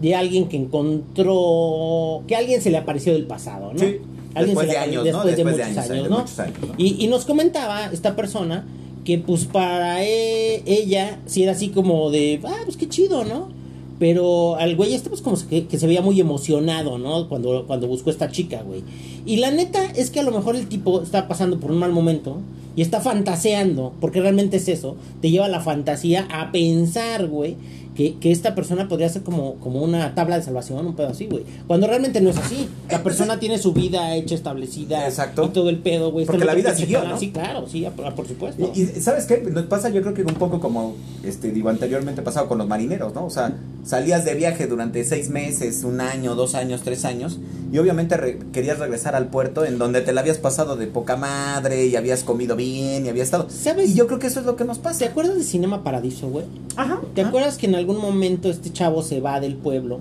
de 0.00 0.14
alguien 0.14 0.48
que 0.48 0.56
encontró 0.56 2.22
que 2.26 2.34
a 2.36 2.38
alguien 2.38 2.60
se 2.62 2.70
le 2.70 2.78
apareció 2.78 3.12
del 3.12 3.26
pasado, 3.26 3.72
¿no? 3.72 3.78
Sí, 3.78 3.98
Alguien 4.34 4.56
después 4.56 4.66
se 4.68 4.72
de 4.72 4.78
años, 4.78 4.96
¿no? 4.96 5.02
después 5.04 5.36
de 5.36 5.44
Después 5.44 5.56
de 5.56 5.64
muchos 5.64 5.78
años, 5.78 5.90
años, 5.90 6.04
de 6.04 6.10
¿no? 6.10 6.18
muchos 6.20 6.38
años, 6.38 6.58
¿no? 6.68 6.74
Y, 6.78 7.04
y 7.04 7.08
nos 7.08 7.24
comentaba 7.24 7.86
esta 7.86 8.14
persona 8.16 8.66
que 9.04 9.18
pues 9.18 9.46
para 9.46 10.04
e- 10.04 10.62
ella 10.66 11.18
sí 11.26 11.42
era 11.42 11.52
así 11.52 11.68
como 11.70 12.10
de, 12.10 12.40
ah, 12.44 12.56
pues 12.64 12.76
qué 12.76 12.88
chido, 12.88 13.24
¿no? 13.24 13.48
Pero 13.98 14.56
al 14.56 14.76
güey 14.76 14.94
este 14.94 15.08
pues 15.08 15.22
como 15.22 15.36
que, 15.48 15.66
que 15.66 15.78
se 15.78 15.86
veía 15.86 16.02
muy 16.02 16.20
emocionado, 16.20 16.98
¿no? 16.98 17.28
Cuando, 17.28 17.66
cuando 17.66 17.88
buscó 17.88 18.10
esta 18.10 18.30
chica, 18.30 18.62
güey. 18.62 18.82
Y 19.26 19.36
la 19.36 19.50
neta 19.50 19.84
es 19.96 20.10
que 20.10 20.20
a 20.20 20.22
lo 20.22 20.30
mejor 20.30 20.56
el 20.56 20.68
tipo 20.68 21.02
está 21.02 21.26
pasando 21.26 21.58
por 21.58 21.72
un 21.72 21.78
mal 21.78 21.92
momento 21.92 22.38
y 22.76 22.82
está 22.82 23.00
fantaseando, 23.00 23.92
porque 24.00 24.20
realmente 24.20 24.58
es 24.58 24.68
eso, 24.68 24.96
te 25.20 25.30
lleva 25.30 25.48
la 25.48 25.60
fantasía 25.60 26.28
a 26.30 26.52
pensar, 26.52 27.26
güey, 27.26 27.56
que, 27.98 28.16
que 28.18 28.30
esta 28.30 28.54
persona 28.54 28.86
podría 28.86 29.08
ser 29.08 29.24
como, 29.24 29.56
como 29.56 29.82
una 29.82 30.14
tabla 30.14 30.38
de 30.38 30.44
salvación, 30.44 30.86
un 30.86 30.94
pedo 30.94 31.08
así, 31.08 31.26
güey. 31.26 31.42
Cuando 31.66 31.88
realmente 31.88 32.20
no 32.20 32.30
es 32.30 32.36
así. 32.38 32.68
La 32.88 33.02
persona 33.02 33.40
tiene 33.40 33.58
su 33.58 33.72
vida 33.72 34.14
hecha, 34.14 34.36
establecida. 34.36 35.04
Exacto. 35.08 35.42
Y 35.44 35.48
todo 35.48 35.68
el 35.68 35.78
pedo, 35.78 36.12
güey. 36.12 36.24
Porque 36.24 36.44
la 36.44 36.54
vida 36.54 36.72
siguió. 36.76 37.02
¿no? 37.02 37.18
Sí, 37.18 37.32
claro, 37.32 37.66
sí, 37.68 37.84
a- 37.84 37.88
a- 37.88 38.14
por 38.14 38.28
supuesto. 38.28 38.70
Y, 38.72 38.82
y 38.82 38.86
¿sabes 39.00 39.24
qué? 39.26 39.38
Nos 39.50 39.64
pasa 39.64 39.88
yo 39.88 40.00
creo 40.02 40.14
que 40.14 40.22
un 40.22 40.34
poco 40.34 40.60
como, 40.60 40.94
este, 41.24 41.50
digo, 41.50 41.70
anteriormente 41.70 42.22
pasado 42.22 42.46
con 42.46 42.58
los 42.58 42.68
marineros, 42.68 43.12
¿no? 43.14 43.26
O 43.26 43.30
sea, 43.30 43.52
salías 43.84 44.24
de 44.24 44.34
viaje 44.34 44.68
durante 44.68 45.02
seis 45.04 45.28
meses, 45.28 45.82
un 45.82 46.00
año, 46.00 46.36
dos 46.36 46.54
años, 46.54 46.82
tres 46.84 47.04
años, 47.04 47.40
y 47.72 47.78
obviamente 47.78 48.16
re- 48.16 48.38
querías 48.52 48.78
regresar 48.78 49.16
al 49.16 49.26
puerto 49.26 49.64
en 49.64 49.76
donde 49.78 50.02
te 50.02 50.12
la 50.12 50.20
habías 50.20 50.38
pasado 50.38 50.76
de 50.76 50.86
poca 50.86 51.16
madre 51.16 51.86
y 51.86 51.96
habías 51.96 52.22
comido 52.22 52.54
bien 52.54 53.06
y 53.06 53.08
habías 53.08 53.24
estado. 53.26 53.46
¿Sabes? 53.50 53.90
Y 53.90 53.94
yo 53.94 54.06
creo 54.06 54.20
que 54.20 54.28
eso 54.28 54.38
es 54.38 54.46
lo 54.46 54.54
que 54.54 54.64
nos 54.64 54.78
¿Te 54.78 54.84
pasa. 54.84 55.04
acuerdas 55.06 55.34
de 55.36 55.42
Cinema 55.42 55.82
Paradiso, 55.82 56.28
güey? 56.28 56.44
Ajá. 56.76 57.00
¿Te 57.14 57.22
acuerdas 57.22 57.56
que 57.58 57.66
en 57.66 57.74
algún 57.74 57.87
momento 57.96 58.50
este 58.50 58.70
chavo 58.70 59.02
se 59.02 59.20
va 59.20 59.40
del 59.40 59.56
pueblo 59.56 60.00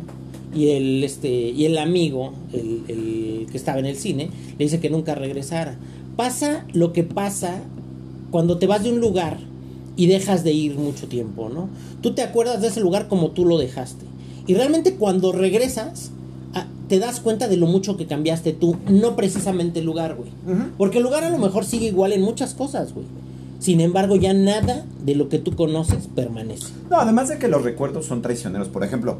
y 0.53 0.70
el 0.70 1.03
este 1.03 1.29
y 1.29 1.65
el 1.65 1.77
amigo, 1.77 2.34
el, 2.51 2.84
el 2.88 3.48
que 3.50 3.58
estaba 3.58 3.79
en 3.79 3.86
el 3.86 3.96
cine, 3.96 4.29
le 4.58 4.65
dice 4.65 4.79
que 4.79 4.89
nunca 4.89 5.15
regresara? 5.15 5.77
Pasa 6.15 6.65
lo 6.74 6.94
que 6.94 7.03
pasa 7.03 7.62
cuando 8.32 8.58
te 8.58 8.67
vas 8.67 8.84
de 8.84 8.91
un 8.91 9.00
lugar 9.00 9.38
y 9.96 10.08
dejas 10.08 10.44
de 10.44 10.53
ir 10.53 10.75
mucho 10.75 11.08
tiempo, 11.08 11.50
¿no? 11.50 11.70
Tú 12.01 12.13
te 12.13 12.22
acuerdas 12.22 12.62
de 12.62 12.67
ese 12.67 12.79
lugar 12.79 13.08
como 13.08 13.32
tú 13.32 13.46
lo 13.46 13.58
dejaste. 13.58 14.06
Y 14.46 14.53
realmente 14.53 14.94
cuando 14.94 15.32
regresas, 15.32 16.12
ah, 16.53 16.67
te 16.88 17.00
das 17.00 17.20
cuenta 17.20 17.48
de 17.48 17.58
lo 17.58 17.67
mucho 17.67 17.98
que 17.98 18.06
cambiaste 18.06 18.53
tú, 18.53 18.77
no 18.89 19.15
precisamente 19.15 19.79
el 19.79 19.86
lugar, 19.86 20.15
güey. 20.15 20.29
Porque 20.77 21.00
el 21.00 21.03
lugar 21.03 21.24
a 21.24 21.29
lo 21.29 21.38
mejor 21.38 21.65
sigue 21.65 21.88
igual 21.88 22.13
en 22.13 22.22
muchas 22.22 22.53
cosas, 22.53 22.94
güey. 22.94 23.06
Sin 23.60 23.82
embargo, 23.82 24.16
ya 24.16 24.34
nada 24.34 24.86
de 25.04 25.16
lo 25.16 25.30
que 25.30 25.40
tú 25.40 25.56
conoces 25.56 26.08
permanece. 26.16 26.68
No, 26.90 26.98
además 26.98 27.28
de 27.30 27.38
que 27.40 27.48
los 27.48 27.64
recuerdos 27.64 28.06
son 28.06 28.22
traicioneros. 28.22 28.68
Por 28.68 28.84
ejemplo, 28.84 29.18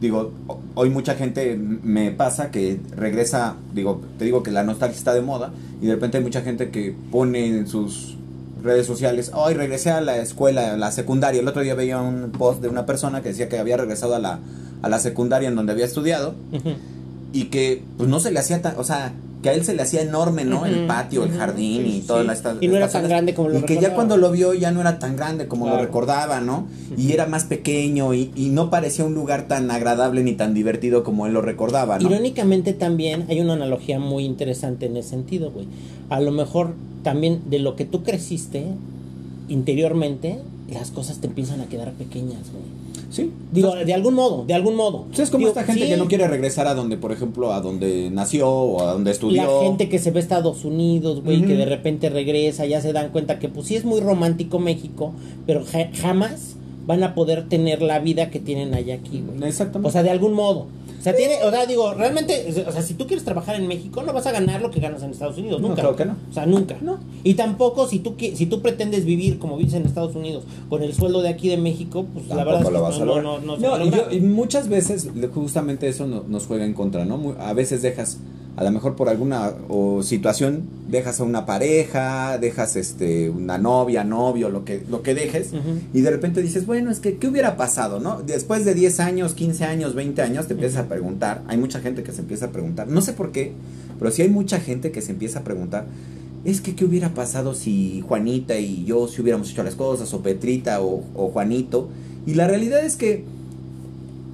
digo, 0.00 0.30
ho- 0.46 0.60
hoy 0.74 0.90
mucha 0.90 1.14
gente 1.16 1.56
me 1.56 2.10
pasa 2.12 2.50
que 2.50 2.78
regresa, 2.96 3.56
digo, 3.74 4.00
te 4.18 4.24
digo 4.24 4.42
que 4.42 4.50
la 4.52 4.62
nostalgia 4.62 4.96
está 4.96 5.12
de 5.12 5.22
moda 5.22 5.50
y 5.82 5.86
de 5.86 5.94
repente 5.94 6.18
hay 6.18 6.22
mucha 6.24 6.42
gente 6.42 6.70
que 6.70 6.94
pone 7.10 7.46
en 7.46 7.66
sus 7.66 8.16
redes 8.62 8.86
sociales, 8.86 9.32
hoy 9.34 9.54
regresé 9.54 9.90
a 9.90 10.00
la 10.02 10.18
escuela, 10.18 10.74
a 10.74 10.76
la 10.76 10.92
secundaria. 10.92 11.40
El 11.40 11.48
otro 11.48 11.62
día 11.62 11.74
veía 11.74 11.98
un 12.00 12.30
post 12.30 12.60
de 12.62 12.68
una 12.68 12.84
persona 12.86 13.22
que 13.22 13.30
decía 13.30 13.48
que 13.48 13.58
había 13.58 13.76
regresado 13.78 14.14
a 14.14 14.18
la, 14.18 14.38
a 14.82 14.88
la 14.88 14.98
secundaria 15.00 15.48
en 15.48 15.54
donde 15.56 15.72
había 15.72 15.86
estudiado 15.86 16.34
y 17.32 17.44
que 17.46 17.82
pues 17.96 18.08
no 18.08 18.20
se 18.20 18.30
le 18.30 18.38
hacía 18.38 18.60
tan, 18.62 18.74
o 18.78 18.84
sea, 18.84 19.12
que 19.42 19.48
a 19.48 19.54
él 19.54 19.64
se 19.64 19.74
le 19.74 19.80
hacía 19.82 20.02
enorme, 20.02 20.44
¿no? 20.44 20.66
El 20.66 20.86
patio, 20.86 21.24
el 21.24 21.30
jardín 21.32 21.82
sí, 21.82 21.88
y 21.88 22.00
sí, 22.02 22.06
toda 22.06 22.20
sí. 22.20 22.26
la 22.26 22.32
esta- 22.34 22.56
Y 22.60 22.68
no 22.68 22.76
era 22.76 22.86
estas 22.86 23.00
tan 23.02 23.08
grande 23.10 23.32
como 23.34 23.48
lo 23.48 23.58
Y 23.58 23.62
que 23.62 23.78
ya 23.80 23.94
cuando 23.94 24.16
lo 24.18 24.30
vio 24.30 24.52
ya 24.52 24.70
no 24.70 24.80
era 24.82 24.98
tan 24.98 25.16
grande 25.16 25.48
como 25.48 25.64
Claro. 25.64 25.78
lo 25.78 25.84
recordaba, 25.86 26.40
¿no? 26.40 26.66
Y 26.96 27.12
era 27.12 27.26
más 27.26 27.44
pequeño 27.44 28.12
y, 28.12 28.30
y 28.36 28.50
no 28.50 28.68
parecía 28.68 29.04
un 29.04 29.14
lugar 29.14 29.48
tan 29.48 29.70
agradable 29.70 30.22
ni 30.22 30.32
tan 30.34 30.52
divertido 30.52 31.04
como 31.04 31.26
él 31.26 31.32
lo 31.32 31.40
recordaba, 31.42 31.98
¿no? 31.98 32.06
Irónicamente 32.06 32.74
también 32.74 33.24
hay 33.28 33.40
una 33.40 33.54
analogía 33.54 33.98
muy 33.98 34.24
interesante 34.24 34.86
en 34.86 34.96
ese 34.98 35.10
sentido, 35.10 35.50
güey. 35.50 35.66
A 36.10 36.20
lo 36.20 36.32
mejor 36.32 36.74
también 37.02 37.40
de 37.48 37.60
lo 37.60 37.76
que 37.76 37.86
tú 37.86 38.02
creciste 38.02 38.66
interiormente, 39.48 40.38
las 40.72 40.90
cosas 40.90 41.18
te 41.18 41.26
empiezan 41.26 41.60
a 41.60 41.66
quedar 41.66 41.92
pequeñas, 41.92 42.50
güey. 42.52 42.79
Sí. 43.10 43.32
Digo, 43.52 43.74
de 43.74 43.92
algún 43.92 44.14
modo, 44.14 44.44
de 44.46 44.54
algún 44.54 44.76
modo. 44.76 45.06
Sí, 45.12 45.22
es 45.22 45.30
como 45.30 45.40
Digo, 45.40 45.48
esta 45.50 45.64
gente 45.64 45.82
sí, 45.82 45.88
que 45.90 45.96
no 45.96 46.06
quiere 46.06 46.28
regresar 46.28 46.66
a 46.68 46.74
donde, 46.74 46.96
por 46.96 47.10
ejemplo, 47.10 47.52
a 47.52 47.60
donde 47.60 48.08
nació 48.10 48.48
o 48.48 48.82
a 48.82 48.92
donde 48.92 49.10
estudió. 49.10 49.42
La 49.60 49.66
gente 49.66 49.88
que 49.88 49.98
se 49.98 50.12
ve 50.12 50.20
a 50.20 50.22
Estados 50.22 50.64
Unidos, 50.64 51.22
güey, 51.24 51.38
Ujú. 51.38 51.48
que 51.48 51.54
de 51.54 51.64
repente 51.64 52.08
regresa, 52.08 52.66
ya 52.66 52.80
se 52.80 52.92
dan 52.92 53.10
cuenta 53.10 53.38
que 53.40 53.48
pues 53.48 53.66
sí 53.66 53.74
es 53.74 53.84
muy 53.84 54.00
romántico 54.00 54.58
México, 54.60 55.12
pero 55.46 55.64
ja- 55.64 55.90
jamás 56.00 56.54
van 56.86 57.02
a 57.04 57.14
poder 57.14 57.48
tener 57.48 57.82
la 57.82 57.98
vida 57.98 58.30
que 58.30 58.40
tienen 58.40 58.74
allá 58.74 58.94
aquí, 58.94 59.22
güey. 59.26 59.48
Exactamente. 59.48 59.88
O 59.88 59.90
sea, 59.92 60.02
de 60.02 60.10
algún 60.10 60.32
modo. 60.32 60.66
O 61.00 61.02
sea, 61.02 61.16
tiene, 61.16 61.42
o 61.42 61.50
sea, 61.50 61.64
digo, 61.64 61.94
realmente, 61.94 62.46
o 62.68 62.70
sea, 62.72 62.82
si 62.82 62.92
tú 62.92 63.06
quieres 63.06 63.24
trabajar 63.24 63.56
en 63.56 63.66
México, 63.66 64.02
no 64.02 64.12
vas 64.12 64.26
a 64.26 64.32
ganar 64.32 64.60
lo 64.60 64.70
que 64.70 64.80
ganas 64.80 65.02
en 65.02 65.10
Estados 65.12 65.38
Unidos, 65.38 65.58
No, 65.60 65.68
nunca. 65.68 65.80
claro 65.80 65.96
güey. 65.96 66.06
que 66.06 66.12
no. 66.12 66.16
O 66.30 66.32
sea, 66.34 66.44
nunca. 66.44 66.76
No. 66.82 66.98
Y 67.24 67.34
tampoco 67.34 67.88
si 67.88 68.00
tú 68.00 68.14
si 68.18 68.44
tú 68.46 68.60
pretendes 68.60 69.06
vivir 69.06 69.38
como 69.38 69.56
vives 69.56 69.72
en 69.74 69.86
Estados 69.86 70.14
Unidos 70.14 70.44
con 70.68 70.82
el 70.82 70.92
sueldo 70.94 71.22
de 71.22 71.30
aquí 71.30 71.48
de 71.48 71.56
México, 71.56 72.04
pues 72.12 72.28
la 72.28 72.44
verdad 72.44 72.60
es 72.60 72.64
lo 72.66 72.70
que 72.72 72.78
vas 72.80 72.96
a 72.96 72.98
no, 73.00 73.04
lograr. 73.06 73.24
no, 73.24 73.38
no, 73.40 73.56
No, 73.56 73.82
y, 73.82 73.90
yo- 73.90 73.96
lograr. 73.96 74.12
y 74.14 74.20
muchas 74.20 74.68
veces 74.68 75.08
justamente 75.34 75.88
eso 75.88 76.06
no- 76.06 76.24
nos 76.28 76.46
juega 76.46 76.66
en 76.66 76.74
contra, 76.74 77.04
¿no? 77.06 77.16
Muy- 77.16 77.34
a 77.40 77.54
veces 77.54 77.80
dejas, 77.80 78.18
a 78.60 78.64
lo 78.64 78.70
mejor 78.72 78.94
por 78.94 79.08
alguna 79.08 79.54
o 79.70 80.02
situación, 80.02 80.64
dejas 80.86 81.18
a 81.20 81.24
una 81.24 81.46
pareja, 81.46 82.36
dejas 82.36 82.76
este 82.76 83.30
una 83.30 83.56
novia, 83.56 84.04
novio, 84.04 84.50
lo 84.50 84.66
que, 84.66 84.82
lo 84.86 85.02
que 85.02 85.14
dejes, 85.14 85.52
y 85.94 86.02
de 86.02 86.10
repente 86.10 86.42
dices, 86.42 86.66
bueno, 86.66 86.90
es 86.90 87.00
que, 87.00 87.16
¿qué 87.16 87.26
hubiera 87.26 87.56
pasado, 87.56 88.00
no? 88.00 88.20
Después 88.20 88.66
de 88.66 88.74
10 88.74 89.00
años, 89.00 89.32
15 89.32 89.64
años, 89.64 89.94
20 89.94 90.20
años, 90.20 90.46
te 90.46 90.52
empiezas 90.52 90.84
a 90.84 90.88
preguntar, 90.88 91.42
hay 91.48 91.56
mucha 91.56 91.80
gente 91.80 92.02
que 92.02 92.12
se 92.12 92.20
empieza 92.20 92.46
a 92.46 92.50
preguntar, 92.50 92.86
no 92.86 93.00
sé 93.00 93.14
por 93.14 93.32
qué, 93.32 93.52
pero 93.98 94.10
sí 94.10 94.20
hay 94.20 94.28
mucha 94.28 94.60
gente 94.60 94.92
que 94.92 95.00
se 95.00 95.12
empieza 95.12 95.38
a 95.38 95.42
preguntar, 95.42 95.86
es 96.44 96.60
que 96.60 96.74
qué 96.74 96.84
hubiera 96.84 97.14
pasado 97.14 97.54
si 97.54 98.02
Juanita 98.06 98.58
y 98.58 98.84
yo 98.84 99.08
si 99.08 99.22
hubiéramos 99.22 99.50
hecho 99.50 99.62
las 99.62 99.74
cosas, 99.74 100.12
o 100.12 100.20
Petrita 100.20 100.82
o, 100.82 101.02
o 101.14 101.28
Juanito. 101.28 101.88
Y 102.26 102.34
la 102.34 102.46
realidad 102.46 102.84
es 102.84 102.96
que 102.96 103.24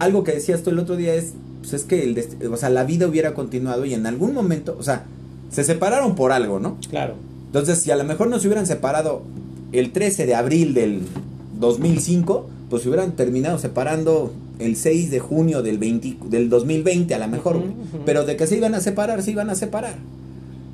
algo 0.01 0.25
que 0.25 0.33
decías 0.33 0.65
tú 0.65 0.71
el 0.71 0.81
otro 0.81 0.97
día 0.97 1.15
es, 1.15 1.35
pues 1.67 1.83
es 1.83 1.89
que 1.89 2.05
el 2.05 2.49
o 2.49 2.57
sea, 2.57 2.71
la 2.71 2.85
vida 2.85 3.09
hubiera 3.09 3.35
continuado 3.35 3.85
y 3.85 3.95
en 3.95 4.07
algún 4.07 4.33
momento, 4.33 4.77
o 4.79 4.85
sea, 4.85 5.05
se 5.51 5.65
separaron 5.65 6.15
por 6.15 6.31
algo, 6.31 6.61
¿no? 6.61 6.79
Claro. 6.89 7.15
Entonces, 7.47 7.81
si 7.81 7.91
a 7.91 7.97
lo 7.97 8.05
mejor 8.05 8.29
no 8.29 8.39
se 8.39 8.47
hubieran 8.47 8.69
separado 8.69 9.23
el 9.73 9.91
13 9.91 10.27
de 10.27 10.37
abril 10.37 10.75
del 10.75 11.03
2005, 11.59 12.49
pues 12.71 12.83
se 12.83 12.89
hubieran 12.89 13.17
terminado 13.17 13.59
separando 13.59 14.33
el 14.61 14.77
6 14.77 15.11
de 15.11 15.19
junio 15.19 15.63
del, 15.63 15.79
20 15.79 16.19
del 16.29 16.49
2020 16.49 17.13
a 17.15 17.19
lo 17.19 17.27
mejor. 17.27 17.61
Pero 18.05 18.25
de 18.25 18.37
que 18.37 18.47
se 18.47 18.57
iban 18.57 18.77
a 18.77 18.81
separar, 18.81 19.25
se 19.25 19.33
iban 19.33 19.51
a 19.51 19.57
separar. 19.57 19.97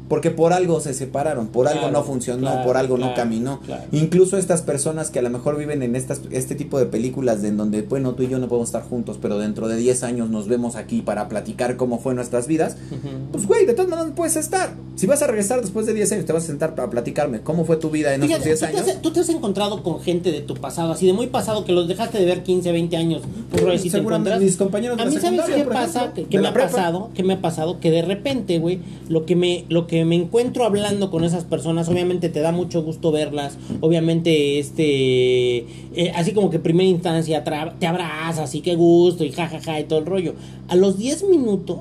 Porque 0.09 0.31
por 0.31 0.53
algo 0.53 0.81
se 0.81 0.93
separaron, 0.95 1.49
por 1.49 1.69
algo 1.69 1.91
no 1.91 2.03
funcionó, 2.05 2.41
claro, 2.51 2.65
por 2.65 2.77
algo 2.77 2.99
no 2.99 3.15
caminó. 3.15 3.61
Incluso 3.93 4.37
estas 4.37 4.61
personas 4.63 5.11
que 5.11 5.19
a 5.19 5.23
lo 5.23 5.31
mejor 5.31 5.57
viven 5.57 5.83
en 5.83 5.97
estas, 5.97 6.21
este 6.31 6.55
tipo 6.55 6.79
de 6.79 6.87
películas 6.87 7.41
de 7.43 7.49
en 7.49 7.57
donde, 7.57 7.83
bueno, 7.83 8.15
tú 8.15 8.23
y 8.23 8.29
yo 8.29 8.39
no 8.39 8.49
podemos 8.49 8.69
estar 8.69 8.83
juntos, 8.83 9.19
pero 9.21 9.39
dentro 9.39 9.69
de 9.69 9.77
10 9.77 10.03
años 10.03 10.31
nos 10.31 10.49
vemos 10.49 10.77
aquí 10.77 11.01
para 11.03 11.29
platicar 11.29 11.77
cómo 11.77 11.99
fue 11.99 12.15
nuestras 12.15 12.47
vidas, 12.47 12.77
pues 13.33 13.47
güey, 13.47 13.65
de 13.67 13.73
todas 13.75 13.89
maneras 13.91 14.11
no 14.11 14.15
puedes 14.15 14.37
estar. 14.37 14.75
Si 14.97 15.07
vas 15.07 15.23
a 15.23 15.27
regresar 15.27 15.61
después 15.63 15.87
de 15.87 15.95
10 15.95 16.13
años, 16.13 16.25
te 16.27 16.33
vas 16.33 16.45
a 16.45 16.47
sentar 16.47 16.75
para 16.75 16.91
platicarme 16.91 17.41
cómo 17.41 17.65
fue 17.65 17.77
tu 17.79 17.89
vida 17.91 18.15
en 18.15 18.23
esos 18.23 18.37
Fíjate, 18.43 18.49
10 18.51 18.61
¿tú, 18.61 18.67
te 18.67 18.77
años. 18.77 18.89
has, 18.89 19.03
tú 19.03 19.11
te 19.13 19.21
has 19.21 19.29
encontrado 19.31 19.83
con 19.83 20.01
gente 20.01 20.31
de 20.31 20.41
tu 20.43 20.55
pasado, 20.55 20.93
así 20.93 21.07
de 21.07 21.15
muy 21.15 21.29
pasado, 21.29 21.65
que 21.65 21.73
los 21.73 21.89
dejaste 21.89 22.19
de 22.19 22.27
ver 22.27 22.43
15, 22.43 22.71
20 22.73 22.97
años. 22.97 23.23
Por 23.51 23.71
ahí 23.71 23.79
sí 23.79 23.85
te 23.91 23.97
Seguramente 23.99 24.39
mis 24.41 24.57
compañeros 24.57 24.97
de 24.99 25.03
A 25.03 25.07
la 25.07 25.11
mí, 25.11 25.17
¿sabes 25.19 25.41
secundaria, 25.41 25.65
qué 25.65 25.71
pasa? 25.71 26.01
ejemplo, 26.01 26.15
Que, 26.15 26.29
que 26.29 26.37
de 26.37 26.37
me 26.39 26.43
la 26.43 26.49
ha 26.51 26.53
prepa. 26.53 26.69
pasado, 26.71 27.11
que 27.15 27.23
me 27.23 27.33
ha 27.35 27.41
pasado, 27.41 27.81
que 27.81 27.91
de 27.91 28.03
repente, 28.03 28.59
güey, 28.59 28.81
lo 29.09 29.25
que 29.25 29.37
me, 29.37 29.65
lo 29.69 29.87
que 29.87 29.92
me 30.05 30.17
encuentro 30.17 30.65
hablando 30.65 31.11
con 31.11 31.23
esas 31.23 31.45
personas, 31.45 31.89
obviamente 31.89 32.29
te 32.29 32.41
da 32.41 32.51
mucho 32.51 32.83
gusto 32.83 33.13
verlas, 33.13 33.59
obviamente, 33.81 34.59
este, 34.59 35.59
eh, 35.95 36.13
así 36.15 36.33
como 36.33 36.51
que 36.51 36.59
primera 36.59 36.89
instancia 36.89 37.45
te 37.45 37.87
abrazas 37.87 38.55
y 38.55 38.63
qué 38.63 38.75
gusto 38.75 39.23
y 39.25 39.33
jajaja 39.33 39.81
y 39.81 39.85
todo 39.85 39.99
el 39.99 40.07
rollo. 40.07 40.35
A 40.69 40.77
los 40.77 40.97
10 40.97 41.29
minutos 41.29 41.81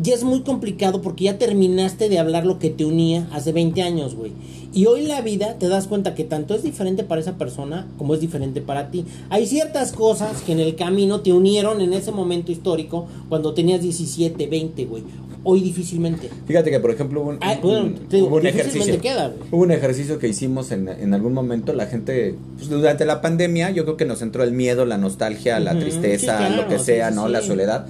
ya 0.00 0.14
es 0.14 0.24
muy 0.24 0.40
complicado 0.40 1.02
porque 1.02 1.24
ya 1.24 1.38
terminaste 1.38 2.08
de 2.08 2.18
hablar 2.18 2.46
lo 2.46 2.58
que 2.58 2.70
te 2.70 2.84
unía 2.84 3.28
hace 3.32 3.52
20 3.52 3.82
años, 3.82 4.14
güey. 4.14 4.32
Y 4.72 4.86
hoy 4.86 5.02
la 5.02 5.22
vida 5.22 5.56
te 5.58 5.68
das 5.68 5.88
cuenta 5.88 6.14
que 6.14 6.24
tanto 6.24 6.54
es 6.54 6.62
diferente 6.62 7.02
para 7.02 7.20
esa 7.20 7.36
persona 7.36 7.86
como 7.96 8.14
es 8.14 8.20
diferente 8.20 8.60
para 8.60 8.90
ti. 8.90 9.04
Hay 9.28 9.46
ciertas 9.46 9.92
cosas 9.92 10.42
que 10.42 10.52
en 10.52 10.60
el 10.60 10.76
camino 10.76 11.20
te 11.20 11.32
unieron 11.32 11.80
en 11.80 11.94
ese 11.94 12.12
momento 12.12 12.52
histórico 12.52 13.06
cuando 13.28 13.54
tenías 13.54 13.82
17, 13.82 14.46
20, 14.46 14.84
güey. 14.84 15.02
Hoy 15.44 15.60
difícilmente. 15.60 16.28
Fíjate 16.46 16.70
que, 16.70 16.80
por 16.80 16.90
ejemplo, 16.90 17.22
hubo 17.22 17.30
un, 17.30 17.38
Ah, 17.40 17.56
bueno, 17.62 17.92
digo, 18.10 18.26
hubo 18.26 18.36
un 18.36 18.42
difícilmente 18.42 18.78
ejercicio. 18.78 19.00
queda, 19.00 19.32
hubo 19.50 19.62
un 19.62 19.70
ejercicio 19.70 20.18
que 20.18 20.28
hicimos 20.28 20.72
en, 20.72 20.88
en 20.88 21.14
algún 21.14 21.32
momento. 21.32 21.72
La 21.72 21.86
gente, 21.86 22.34
pues, 22.56 22.68
durante 22.68 23.04
la 23.04 23.20
pandemia, 23.20 23.70
yo 23.70 23.84
creo 23.84 23.96
que 23.96 24.04
nos 24.04 24.20
entró 24.22 24.42
el 24.42 24.52
miedo, 24.52 24.84
la 24.84 24.98
nostalgia, 24.98 25.60
la 25.60 25.78
tristeza, 25.78 26.38
sí, 26.38 26.44
claro, 26.46 26.62
lo 26.62 26.68
que 26.68 26.78
sea, 26.78 27.10
sí, 27.10 27.14
¿no? 27.14 27.26
sí. 27.26 27.32
La 27.32 27.42
soledad. 27.42 27.86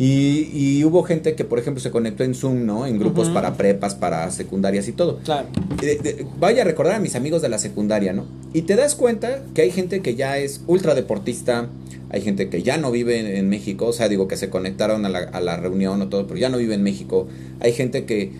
Y, 0.00 0.48
y 0.52 0.84
hubo 0.84 1.02
gente 1.02 1.34
que, 1.34 1.44
por 1.44 1.58
ejemplo, 1.58 1.82
se 1.82 1.90
conectó 1.90 2.22
en 2.22 2.34
Zoom, 2.36 2.64
¿no? 2.66 2.86
En 2.86 2.98
grupos 3.00 3.30
para 3.30 3.54
prepas, 3.56 3.96
para 3.96 4.30
secundarias 4.30 4.86
y 4.86 4.92
todo. 4.92 5.18
Claro. 5.24 5.48
De- 5.80 5.96
de- 5.96 6.26
vaya 6.38 6.62
a 6.62 6.64
recordar 6.64 6.94
a 6.94 7.00
mis 7.00 7.16
amigos 7.16 7.42
de 7.42 7.48
la 7.48 7.58
secundaria, 7.58 8.12
¿no? 8.12 8.24
Y 8.52 8.62
te 8.62 8.76
das 8.76 8.94
cuenta 8.94 9.42
que 9.54 9.62
hay 9.62 9.72
gente 9.72 10.00
que 10.00 10.14
ya 10.14 10.38
es 10.38 10.60
ultra 10.68 10.94
deportista, 10.94 11.66
hay 12.10 12.20
gente 12.22 12.48
que 12.48 12.62
ya 12.62 12.76
no 12.76 12.92
vive 12.92 13.18
en, 13.18 13.26
en 13.26 13.48
México, 13.48 13.86
o 13.86 13.92
sea, 13.92 14.08
digo 14.08 14.28
que 14.28 14.36
se 14.36 14.48
conectaron 14.50 15.04
a 15.04 15.08
la, 15.08 15.18
a 15.18 15.40
la 15.40 15.56
reunión 15.56 16.00
o 16.00 16.08
todo, 16.08 16.28
pero 16.28 16.38
ya 16.38 16.48
no 16.48 16.58
vive 16.58 16.74
en 16.74 16.82
México. 16.84 17.26
Hay 17.58 17.72
gente 17.72 18.04
que, 18.04 18.30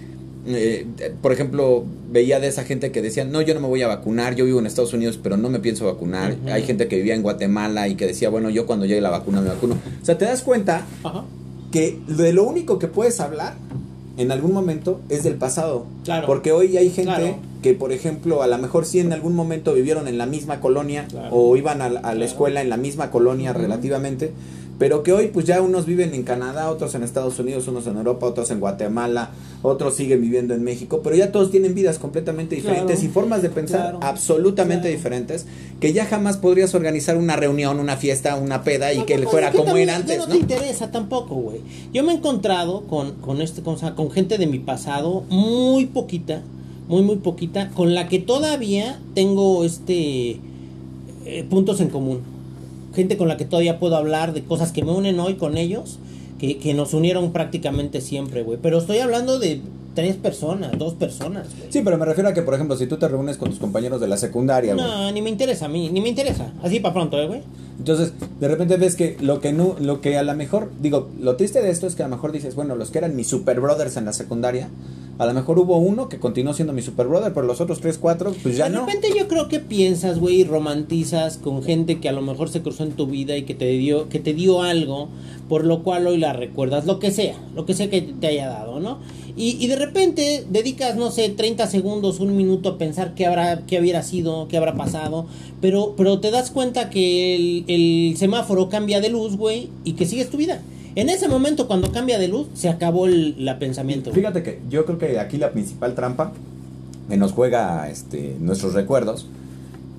eh, 0.47 0.87
por 1.21 1.33
ejemplo, 1.33 1.85
veía 2.12 2.38
de 2.38 2.47
esa 2.47 2.62
gente 2.62 2.92
que 2.92 3.03
decía, 3.03 3.25
no, 3.25 3.42
yo 3.42 3.53
no 3.55 3.61
me 3.61 3.66
voy 3.66 3.83
a 3.83 3.88
vacunar, 3.88 4.37
yo 4.37 4.44
vivo 4.44 4.61
en 4.61 4.66
Estados 4.66 4.92
Unidos, 4.94 5.18
pero 5.21 5.37
no 5.37 5.51
me 5.51 5.59
pienso 5.59 5.87
vacunar. 5.87 6.37
Hay 6.53 6.62
gente 6.62 6.87
que 6.87 6.94
vivía 6.97 7.16
en 7.16 7.23
Guatemala 7.23 7.88
y 7.88 7.97
que 7.97 8.07
decía, 8.07 8.29
bueno, 8.31 8.49
yo 8.49 8.64
cuando 8.64 8.87
llegue 8.87 9.01
la 9.01 9.11
vacuna 9.11 9.40
me 9.40 9.49
vacuno. 9.49 9.75
O 10.01 10.05
sea, 10.05 10.16
te 10.16 10.25
das 10.25 10.42
cuenta 10.42 10.87
Ajá. 11.03 11.25
Que 11.73 11.99
de 12.07 12.33
lo 12.33 12.45
único 12.45 12.79
que 12.79 12.89
puedes 12.89 13.21
hablar 13.21 13.55
en 14.17 14.33
algún 14.33 14.53
momento 14.53 15.01
es 15.09 15.23
del 15.23 15.35
pasado. 15.35 15.87
Claro. 16.05 16.27
Porque 16.27 16.51
hoy 16.53 16.77
hay 16.77 16.91
gente 16.91 17.15
Claro. 17.15 17.37
que, 17.63 17.75
por 17.75 17.93
ejemplo, 17.93 18.43
a 18.43 18.47
lo 18.49 18.59
mejor 18.59 18.85
sí 18.85 18.99
en 19.01 19.13
algún 19.13 19.35
momento 19.37 19.75
vivieron 19.75 20.09
en 20.09 20.19
la 20.19 20.27
misma 20.27 20.61
colonia 20.61 21.07
Claro. 21.09 21.29
o 21.35 21.57
iban 21.57 21.83
a, 21.83 21.89
la- 21.89 22.01
a 22.01 22.03
la 22.03 22.11
Claro. 22.13 22.25
escuela 22.25 22.61
en 22.63 22.69
la 22.71 22.77
misma 22.77 23.11
colonia 23.11 23.53
relativamente, 23.53 24.33
pero 24.79 25.03
que 25.03 25.12
hoy 25.12 25.29
pues 25.29 25.45
ya 25.45 25.61
unos 25.61 25.87
viven 25.87 26.14
en 26.14 26.23
Canadá, 26.23 26.71
otros 26.71 26.95
en 26.95 27.03
Estados 27.03 27.38
Unidos, 27.38 27.67
unos 27.69 27.87
en 27.88 27.97
Europa, 27.97 28.27
otros 28.27 28.51
en 28.53 28.61
Guatemala, 28.61 29.31
otros 29.62 29.95
siguen 29.97 30.21
viviendo 30.21 30.55
en 30.55 30.62
México, 30.62 31.01
pero 31.03 31.17
ya 31.17 31.33
todos 31.33 31.51
tienen 31.51 31.75
vidas 31.75 31.99
completamente 31.99 32.55
diferentes 32.55 32.97
Claro. 33.01 33.11
y 33.11 33.12
formas 33.12 33.43
de 33.43 33.51
pensar 33.51 33.81
Claro. 33.81 33.99
absolutamente 34.03 34.83
Claro. 34.83 34.97
diferentes, 34.97 35.47
que 35.81 35.93
ya 35.93 36.05
jamás 36.07 36.37
podrías 36.37 36.75
organizar 36.75 37.17
una 37.17 37.35
reunión, 37.37 37.81
una 37.81 37.97
fiesta, 37.97 38.37
una 38.37 38.62
peda 38.62 38.93
y 38.93 38.99
No, 38.99 39.07
que 39.07 39.19
no, 39.19 39.29
fuera 39.29 39.51
como 39.51 39.77
era 39.77 39.93
ya 39.93 39.97
antes, 39.97 40.19
no 40.19 40.27
¿no? 40.27 40.33
te 40.33 40.38
interesa 40.38 40.91
tampoco, 40.93 41.35
güey. 41.35 41.61
Yo 41.93 42.05
me 42.05 42.12
he 42.12 42.14
encontrado 42.17 42.83
con, 42.83 43.14
con 43.17 43.43
este, 43.43 43.62
con, 43.62 43.77
con 43.77 44.11
gente 44.12 44.38
de 44.38 44.47
mi 44.47 44.61
pasado, 44.61 45.25
muy 45.29 45.87
poquita, 45.87 46.43
muy, 46.87 47.03
muy 47.03 47.17
poquita, 47.17 47.71
con 47.71 47.95
la 47.95 48.09
que 48.09 48.19
todavía 48.21 49.01
tengo 49.14 49.64
este 49.64 50.38
eh, 51.27 51.45
puntos 51.51 51.81
en 51.81 51.88
común. 51.88 52.21
Gente 52.94 53.16
con 53.16 53.29
la 53.29 53.37
que 53.37 53.44
todavía 53.44 53.79
puedo 53.79 53.96
hablar 53.96 54.33
de 54.33 54.42
cosas 54.44 54.72
que 54.72 54.83
me 54.85 54.92
unen 54.92 55.20
hoy 55.20 55.35
con 55.35 55.57
ellos, 55.57 55.98
que, 56.38 56.59
que 56.59 56.74
nos 56.74 56.94
unieron 56.94 57.33
prácticamente 57.33 58.01
siempre, 58.01 58.42
güey. 58.42 58.59
Pero 58.61 58.79
estoy 58.79 58.98
hablando 58.98 59.38
de 59.38 59.61
tres 59.94 60.16
personas, 60.16 60.79
dos 60.79 60.94
personas, 60.94 61.48
güey. 61.59 61.72
Sí, 61.72 61.81
pero 61.85 61.98
me 61.98 62.05
refiero 62.05 62.29
a 62.29 62.35
que, 62.35 62.42
por 62.42 62.55
ejemplo, 62.55 62.77
si 62.77 62.87
tú 62.87 62.96
te 62.98 63.09
reúnes 63.09 63.37
con 63.37 63.51
tus 63.51 63.59
compañeros 63.59 64.01
de 64.01 64.09
la 64.09 64.16
secundaria, 64.16 64.74
güey, 64.74 64.87
No, 64.87 65.11
ni 65.11 65.20
me 65.22 65.31
interesa 65.31 65.64
a 65.66 65.68
mí, 65.68 65.90
ni 65.90 66.01
me 66.01 66.09
interesa. 66.09 66.53
Así 66.62 66.81
para 66.81 66.94
pronto, 66.94 67.20
eh, 67.20 67.27
güey. 67.27 67.42
Entonces 67.79 68.12
de 68.41 68.49
repente 68.49 68.77
ves 68.77 68.97
que 68.97 69.17
lo 69.21 69.41
que 69.41 69.53
no, 69.53 69.77
lo 69.81 70.01
que 70.01 70.19
a 70.19 70.23
lo 70.23 70.35
mejor, 70.35 70.71
digo, 70.81 71.09
lo 71.21 71.37
triste 71.37 71.62
de 71.62 71.71
esto 71.71 71.87
es 71.87 71.95
que 71.95 72.03
a 72.03 72.09
lo 72.09 72.17
mejor 72.17 72.33
dices, 72.33 72.55
bueno, 72.55 72.75
los 72.75 72.91
que 72.91 72.99
eran 72.99 73.14
mis 73.14 73.29
super 73.29 73.61
brothers 73.61 73.97
en 73.97 74.05
la 74.05 74.12
secundaria, 74.12 74.69
a 75.19 75.27
lo 75.27 75.35
mejor 75.35 75.59
hubo 75.59 75.79
uno 75.79 76.09
que 76.09 76.19
continuó 76.19 76.55
siendo 76.55 76.73
mi 76.73 76.81
super 76.81 77.09
brother, 77.09 77.35
pero 77.35 77.45
los 77.45 77.61
otros 77.61 77.81
tres, 77.81 77.99
cuatro, 77.99 78.33
pues 78.43 78.57
ya 78.57 78.69
de 78.69 78.77
no. 78.77 78.87
repente 78.87 79.09
yo 79.17 79.27
creo 79.27 79.49
que 79.49 79.59
piensas, 79.59 80.21
güey, 80.21 80.43
y 80.43 80.45
romantizas 80.45 81.38
con 81.38 81.62
gente 81.64 81.99
que 81.99 82.09
a 82.09 82.12
lo 82.12 82.23
mejor 82.23 82.49
se 82.51 82.62
cruzó 82.62 82.85
en 82.85 82.93
tu 82.93 83.09
vida 83.09 83.37
y 83.37 83.43
que 83.43 83.55
te 83.55 83.67
dio, 83.67 84.09
que 84.09 84.21
te 84.21 84.33
dio 84.33 84.62
algo, 84.62 85.09
por 85.49 85.64
lo 85.64 85.83
cual 85.83 86.07
hoy 86.07 86.19
la 86.19 86.33
recuerdas, 86.35 86.87
lo 86.87 87.01
que 87.01 87.11
sea, 87.11 87.37
lo 87.57 87.67
que 87.67 87.75
sea 87.75 87.91
que 87.91 88.01
te 88.01 88.29
haya 88.29 88.49
dado, 88.49 88.79
¿no? 88.79 88.99
Y, 89.37 89.57
y 89.61 89.67
de 89.69 89.77
repente 89.77 90.45
dedicas, 90.51 90.97
no 90.97 91.11
sé, 91.11 91.29
30 91.29 91.67
segundos, 91.67 92.21
un 92.21 92.37
minuto 92.37 92.71
a 92.71 92.79
pensar 92.79 93.14
qué 93.14 93.27
habrá, 93.27 93.67
qué 93.67 93.81
hubiera 93.81 94.03
sido, 94.03 94.47
qué 94.49 94.57
habrá 94.57 94.75
pasado, 94.75 95.27
pero, 95.61 95.94
pero 95.97 96.21
te 96.21 96.31
das 96.31 96.51
cuenta 96.51 96.90
que 96.90 97.35
el, 97.37 97.64
el 97.68 98.16
semáforo 98.16 98.68
cambia 98.68 99.01
de 99.01 99.09
luz, 99.09 99.37
güey, 99.37 99.71
y 99.85 99.92
que 99.92 100.07
sigues 100.07 100.31
tu 100.31 100.37
vida. 100.37 100.62
En 100.94 101.09
ese 101.11 101.29
momento, 101.29 101.68
cuando 101.68 101.92
cambia 101.92 102.18
de 102.18 102.29
luz, 102.29 102.49
se 102.55 102.68
acabó 102.68 103.07
el 103.07 103.44
la 103.44 103.59
pensamiento. 103.59 104.12
Fíjate 104.12 104.42
que 104.42 104.61
yo 104.68 104.85
creo 104.85 104.99
que 104.99 105.18
aquí 105.21 105.37
la 105.37 105.53
principal 105.53 105.94
trampa 105.94 106.33
que 107.09 107.16
nos 107.16 107.33
juega 107.33 107.88
este, 107.88 108.37
nuestros 108.40 108.75
recuerdos, 108.75 109.27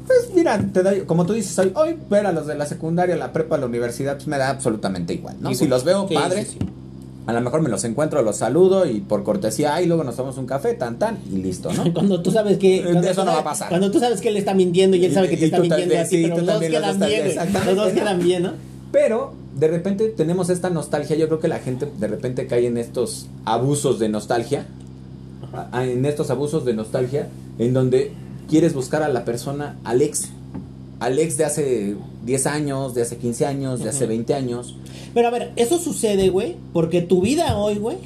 pues 0.08 0.32
mira, 0.36 0.60
te 0.74 0.84
da, 0.84 0.94
como 1.06 1.26
tú 1.26 1.34
dices, 1.34 1.58
hoy, 1.60 1.72
hoy 1.76 1.96
ver 2.10 2.26
a 2.26 2.32
los 2.32 2.48
de 2.48 2.56
la 2.56 2.66
secundaria, 2.66 3.16
la 3.16 3.32
prepa, 3.32 3.58
la 3.58 3.68
universidad, 3.68 4.16
pues 4.16 4.28
me 4.28 4.38
da 4.38 4.50
absolutamente 4.50 5.14
igual, 5.14 5.36
¿no? 5.36 5.52
Igual. 5.52 5.56
Si 5.56 5.68
los 5.68 5.84
veo, 5.84 6.08
Sí, 6.08 6.14
padre, 6.16 6.46
sí, 6.46 6.58
sí. 6.60 6.66
A 7.30 7.34
lo 7.34 7.42
mejor 7.42 7.62
me 7.62 7.70
los 7.70 7.84
encuentro, 7.84 8.24
los 8.24 8.38
saludo 8.38 8.88
y 8.88 9.02
por 9.02 9.24
cortesía, 9.24 9.80
y 9.84 9.86
luego 9.86 10.04
nos 10.04 10.16
tomamos 10.16 10.40
un 10.40 10.48
café, 10.48 10.74
tan, 10.74 10.98
tan, 10.98 11.20
y 11.32 11.38
listo, 11.38 11.72
¿no? 11.72 11.84
Cuando 11.94 12.24
tú 12.24 12.32
sabes 12.32 12.58
que. 12.58 12.80
Eso 12.80 13.24
no 13.24 13.34
va 13.34 13.42
a 13.42 13.44
pasar. 13.44 13.70
Cuando 13.70 13.92
tú 13.92 14.00
sabes 14.00 14.20
que 14.20 14.30
él 14.30 14.38
está 14.38 14.56
mintiendo 14.56 14.98
y 14.98 15.06
él 15.06 15.14
sabe 15.14 15.30
que 15.30 15.38
te 15.38 15.46
está 15.46 15.60
mintiendo 15.60 15.96
a 15.96 16.06
ti, 16.06 16.10
sí, 16.10 16.24
pero 16.24 16.38
los 16.38 16.48
dos 16.48 16.60
quedan 16.60 17.00
bien, 17.00 17.36
Los 17.68 17.76
dos 17.76 17.92
quedan 17.94 18.20
bien, 18.20 18.44
¿no? 18.44 18.54
Pero 18.92 19.34
de 19.56 19.68
repente 19.68 20.10
tenemos 20.10 20.50
esta 20.50 20.72
nostalgia, 20.72 21.16
yo 21.18 21.28
creo 21.28 21.40
que 21.40 21.50
la 21.50 21.60
gente 21.60 21.88
de 22.00 22.08
repente 22.08 22.48
cae 22.48 22.66
en 22.66 22.80
estos 22.80 23.28
abusos 23.46 24.00
de 24.00 24.10
nostalgia, 24.10 24.66
en 25.74 26.06
estos 26.06 26.32
abusos 26.32 26.66
de 26.66 26.74
nostalgia, 26.74 27.28
en 27.60 27.76
donde 27.76 28.12
quieres 28.50 28.74
buscar 28.74 29.04
a 29.04 29.10
la 29.10 29.24
persona, 29.24 29.78
al 29.84 30.02
ex, 31.00 31.06
al 31.06 31.20
ex 31.20 31.38
de 31.38 31.46
hace 31.46 31.96
10 32.26 32.46
años, 32.48 32.94
de 32.94 33.02
hace 33.02 33.18
15 33.18 33.46
años, 33.46 33.84
de 33.84 33.90
hace 33.90 34.04
Ujú. 34.06 34.10
20 34.10 34.34
años. 34.34 34.76
Pero 35.14 35.28
a 35.28 35.32
ver, 35.32 35.52
eso 35.56 35.80
sucede, 35.80 36.30
güey, 36.30 36.56
porque 36.74 37.02
tu 37.02 37.22
vida 37.22 37.58
hoy, 37.58 37.76
güey, 37.76 37.98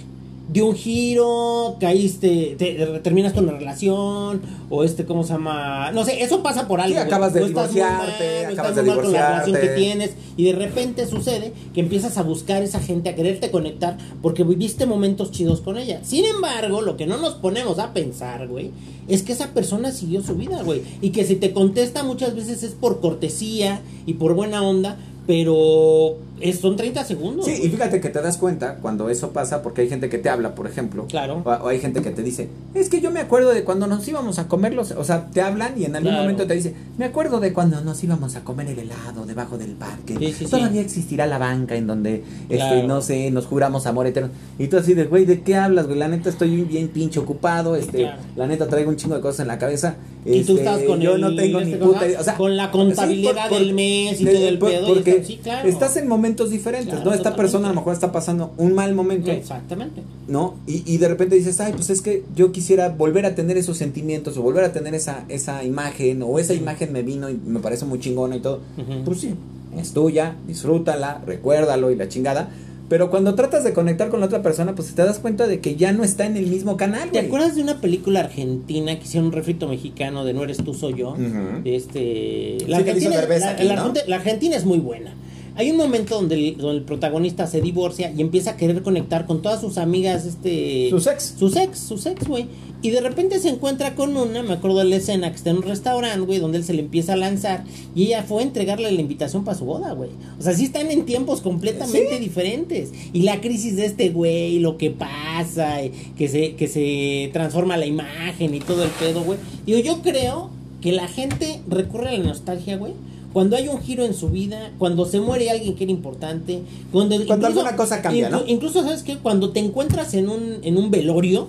dio 0.53 0.67
un 0.67 0.75
giro, 0.75 1.77
caíste, 1.79 2.55
te, 2.57 2.75
terminaste 3.01 3.39
una 3.39 3.53
relación, 3.53 4.41
o 4.69 4.83
este, 4.83 5.03
¿cómo 5.03 5.23
se 5.23 5.33
llama? 5.33 5.91
No 5.91 6.05
sé, 6.05 6.23
eso 6.23 6.43
pasa 6.43 6.67
por 6.67 6.79
algo. 6.79 6.93
güey. 6.93 7.05
acabas 7.05 7.33
de 7.33 7.41
O 7.41 7.45
estás 7.47 7.73
divorciarte, 7.73 8.43
mal, 8.43 8.53
acabas 8.53 8.71
estás 8.71 8.75
de 8.75 8.83
mal 8.83 9.01
con 9.01 9.11
la 9.11 9.27
relación 9.29 9.55
que 9.55 9.61
divorciarte. 9.61 9.81
tienes, 9.81 10.11
y 10.37 10.43
de 10.45 10.53
repente 10.53 11.07
sucede 11.07 11.53
que 11.73 11.81
empiezas 11.81 12.17
a 12.17 12.23
buscar 12.23 12.61
esa 12.61 12.79
gente, 12.79 13.09
a 13.09 13.15
quererte 13.15 13.49
conectar, 13.49 13.97
porque 14.21 14.43
viviste 14.43 14.85
momentos 14.85 15.31
chidos 15.31 15.61
con 15.61 15.77
ella. 15.77 16.01
Sin 16.03 16.23
embargo, 16.23 16.81
lo 16.81 16.97
que 16.97 17.07
no 17.07 17.17
nos 17.17 17.33
ponemos 17.33 17.79
a 17.79 17.91
pensar, 17.93 18.47
güey, 18.47 18.71
es 19.07 19.23
que 19.23 19.33
esa 19.33 19.53
persona 19.53 19.91
siguió 19.91 20.21
su 20.21 20.35
vida, 20.35 20.61
güey, 20.61 20.83
y 21.01 21.09
que 21.09 21.25
si 21.25 21.35
te 21.35 21.51
contesta 21.51 22.03
muchas 22.03 22.35
veces 22.35 22.61
es 22.61 22.73
por 22.73 23.01
cortesía 23.01 23.81
y 24.05 24.13
por 24.13 24.35
buena 24.35 24.61
onda, 24.61 24.97
pero 25.25 26.17
es, 26.49 26.59
son 26.59 26.75
30 26.75 27.03
segundos. 27.05 27.45
Sí, 27.45 27.53
y 27.63 27.69
fíjate 27.69 27.99
que 28.01 28.09
te 28.09 28.21
das 28.21 28.37
cuenta 28.37 28.75
cuando 28.81 29.09
eso 29.09 29.31
pasa, 29.31 29.61
porque 29.61 29.81
hay 29.81 29.89
gente 29.89 30.09
que 30.09 30.17
te 30.17 30.29
habla, 30.29 30.55
por 30.55 30.67
ejemplo. 30.67 31.05
Claro. 31.07 31.41
O, 31.45 31.49
o 31.49 31.67
hay 31.69 31.79
gente 31.79 32.01
que 32.01 32.11
te 32.11 32.21
dice, 32.23 32.49
es 32.73 32.89
que 32.89 33.01
yo 33.01 33.11
me 33.11 33.19
acuerdo 33.19 33.49
de 33.53 33.63
cuando 33.63 33.87
nos 33.87 34.07
íbamos 34.07 34.39
a 34.39 34.47
comer 34.47 34.73
los... 34.73 34.91
O 34.91 35.03
sea, 35.03 35.27
te 35.27 35.41
hablan 35.41 35.73
y 35.77 35.85
en 35.85 35.95
algún 35.95 36.11
Claro. 36.11 36.23
momento 36.23 36.45
te 36.47 36.53
dice, 36.55 36.73
me 36.97 37.05
acuerdo 37.05 37.39
de 37.39 37.53
cuando 37.53 37.81
nos 37.81 38.03
íbamos 38.03 38.35
a 38.35 38.43
comer 38.43 38.67
el 38.69 38.79
helado 38.79 39.25
debajo 39.25 39.57
del 39.57 39.71
parque. 39.71 40.15
Sí, 40.19 40.27
sí, 40.27 40.45
sí. 40.45 40.51
Todavía 40.51 40.81
existirá 40.81 41.25
la 41.27 41.37
banca 41.37 41.75
en 41.75 41.87
donde, 41.87 42.23
este, 42.49 42.83
no 42.83 43.01
sé, 43.01 43.31
nos 43.31 43.45
juramos 43.45 43.85
amor 43.87 44.07
eterno. 44.07 44.29
Y 44.59 44.67
tú 44.67 44.77
así 44.77 44.93
de, 44.93 45.05
güey, 45.05 45.25
¿de 45.25 45.41
qué 45.41 45.55
hablas, 45.55 45.87
güey? 45.87 45.97
La 45.97 46.07
neta 46.07 46.29
estoy 46.29 46.61
bien 46.63 46.89
pinche 46.89 47.19
ocupado, 47.19 47.75
este, 47.75 47.99
Claro. 47.99 48.21
la 48.35 48.47
neta 48.47 48.67
traigo 48.67 48.89
un 48.89 48.97
chingo 48.97 49.15
de 49.15 49.21
cosas 49.21 49.39
en 49.41 49.47
la 49.47 49.57
cabeza. 49.57 49.95
Y 50.25 50.43
tú 50.43 50.53
este, 50.53 50.63
estás 50.65 50.83
con 50.83 51.01
yo 51.01 51.15
el- 51.15 51.21
no 51.21 51.35
tengo 51.35 51.59
este 51.59 51.71
ni 51.71 51.77
puta 51.77 51.99
o 52.19 52.23
sea, 52.23 52.35
con 52.35 52.55
la 52.55 52.71
contabilidad 52.71 53.49
del 53.49 53.73
mes 53.73 54.21
y 54.21 54.25
todo 54.25 54.47
el 54.47 54.57
pedo, 54.59 54.87
y 54.87 54.93
Porque 54.93 55.11
está- 55.11 55.25
sí, 55.27 55.39
claro. 55.43 55.67
estás 55.69 55.97
en 55.97 56.07
momentos 56.07 56.32
diferentes, 56.49 56.93
Claro, 56.95 57.09
¿no? 57.11 57.13
Esta 57.15 57.35
persona 57.35 57.67
a 57.67 57.69
lo 57.71 57.75
mejor 57.75 57.93
está 57.93 58.11
pasando 58.11 58.53
un 58.57 58.73
mal 58.73 58.93
momento, 58.95 59.31
Exactamente. 59.31 60.01
¿no? 60.27 60.55
Y, 60.67 60.83
y 60.85 60.97
de 60.97 61.07
repente 61.07 61.35
dices, 61.35 61.59
ay, 61.59 61.73
pues 61.73 61.89
es 61.89 62.01
que 62.01 62.23
yo 62.35 62.51
quisiera 62.51 62.89
volver 62.89 63.25
a 63.25 63.35
tener 63.35 63.57
esos 63.57 63.77
sentimientos 63.77 64.37
o 64.37 64.41
volver 64.41 64.63
a 64.63 64.71
tener 64.73 64.95
esa, 64.95 65.25
esa 65.29 65.63
imagen 65.63 66.21
o 66.23 66.39
esa 66.39 66.53
imagen 66.53 66.91
me 66.91 67.01
vino 67.03 67.29
y 67.29 67.35
me 67.45 67.59
parece 67.59 67.85
muy 67.85 67.99
chingona 67.99 68.35
y 68.35 68.39
todo. 68.39 68.59
Pues 69.05 69.19
sí, 69.21 69.33
es 69.77 69.93
tuya, 69.93 70.35
disfrútala, 70.47 71.21
recuérdalo 71.25 71.91
y 71.91 71.95
la 71.95 72.07
chingada. 72.09 72.49
Pero 72.89 73.09
cuando 73.09 73.33
tratas 73.33 73.63
de 73.63 73.73
conectar 73.73 74.09
con 74.09 74.19
la 74.19 74.27
otra 74.27 74.43
persona, 74.43 74.75
pues 74.75 74.93
te 74.93 75.03
das 75.03 75.17
cuenta 75.17 75.47
de 75.47 75.59
que 75.61 75.77
ya 75.77 75.93
no 75.93 76.03
está 76.03 76.25
en 76.27 76.37
el 76.37 76.45
mismo 76.47 76.77
canal, 76.77 77.09
¿Te 77.09 77.19
acuerdas 77.19 77.55
de 77.55 77.63
una 77.63 77.79
película 77.81 78.19
argentina 78.19 78.95
que 78.99 79.05
hicieron 79.05 79.27
un 79.27 79.31
refrito 79.33 79.67
mexicano 79.67 80.25
de 80.25 80.33
No 80.33 80.43
eres 80.43 80.57
tú, 80.57 80.73
soy 80.75 80.95
yo? 80.95 81.11
Ujú. 81.13 81.61
Este, 81.65 82.57
Sí, 82.59 82.65
la. 82.67 82.77
Argenti- 82.79 84.05
la 84.05 84.15
Argentina 84.17 84.55
es 84.55 84.65
muy 84.65 84.79
buena. 84.79 85.11
Hay 85.55 85.69
un 85.69 85.77
momento 85.77 86.15
donde 86.15 86.35
el, 86.35 86.57
donde 86.57 86.77
el 86.77 86.83
protagonista 86.83 87.45
se 87.45 87.61
divorcia 87.61 88.11
y 88.11 88.21
empieza 88.21 88.51
a 88.51 88.57
querer 88.57 88.81
conectar 88.81 89.25
con 89.25 89.41
todas 89.41 89.61
sus 89.61 89.77
amigas, 89.77 90.25
este... 90.25 90.89
Sus 90.89 91.05
ex. 91.07 91.35
Sus 91.37 91.55
ex, 91.55 91.79
sus 91.79 92.05
ex, 92.05 92.27
güey. 92.27 92.47
Y 92.81 92.89
de 92.89 92.99
repente 92.99 93.39
se 93.39 93.49
encuentra 93.49 93.95
con 93.95 94.17
una, 94.17 94.43
me 94.43 94.53
acuerdo 94.53 94.79
de 94.79 94.85
la 94.85 94.97
escena 94.97 95.29
que 95.29 95.37
está 95.37 95.51
en 95.51 95.57
un 95.57 95.63
restaurante, 95.63 96.19
güey, 96.19 96.39
donde 96.39 96.57
él 96.57 96.65
se 96.65 96.73
le 96.73 96.81
empieza 96.81 97.13
a 97.13 97.15
lanzar 97.15 97.63
y 97.95 98.07
ella 98.07 98.23
fue 98.23 98.41
a 98.41 98.45
entregarle 98.45 98.91
la 98.91 98.99
invitación 98.99 99.45
para 99.45 99.57
su 99.57 99.63
boda, 99.63 99.93
güey. 99.93 100.09
O 100.37 100.41
sea, 100.41 100.53
sí 100.53 100.65
están 100.65 100.91
en 100.91 101.05
tiempos 101.05 101.39
completamente 101.39 102.19
diferentes. 102.19 102.91
Y 103.13 103.21
la 103.21 103.39
crisis 103.39 103.77
de 103.77 103.85
este 103.85 104.09
güey, 104.09 104.59
lo 104.59 104.77
que 104.77 104.91
pasa, 104.91 105.81
y 105.83 105.91
que 106.17 106.27
se, 106.27 106.55
que 106.55 106.67
se 106.67 107.29
transforma 107.31 107.77
la 107.77 107.85
imagen 107.85 108.53
y 108.53 108.59
todo 108.59 108.83
el 108.83 108.89
pedo, 108.89 109.23
güey. 109.23 109.39
Digo, 109.65 109.79
yo 109.79 110.01
creo 110.01 110.49
que 110.81 110.91
la 110.91 111.07
gente 111.07 111.61
recurre 111.69 112.09
a 112.09 112.17
la 112.17 112.23
nostalgia, 112.25 112.75
güey. 112.75 112.93
Cuando 113.33 113.55
hay 113.55 113.67
un 113.67 113.81
giro 113.81 114.05
en 114.05 114.13
su 114.13 114.29
vida, 114.29 114.71
cuando 114.77 115.05
se 115.05 115.19
muere 115.19 115.49
alguien 115.49 115.75
que 115.75 115.83
era 115.83 115.91
importante, 115.91 116.61
cuando, 116.91 117.17
Cuando 117.25 117.47
alguna 117.47 117.75
cosa 117.75 118.01
cambia, 118.01 118.29
¿no? 118.29 118.43
Incluso, 118.47 118.83
¿sabes 118.83 119.03
qué? 119.03 119.17
Cuando 119.17 119.49
te 119.49 119.59
encuentras 119.59 120.13
en 120.13 120.29
un, 120.29 120.59
en 120.61 120.77
un 120.77 120.91
velorio 120.91 121.47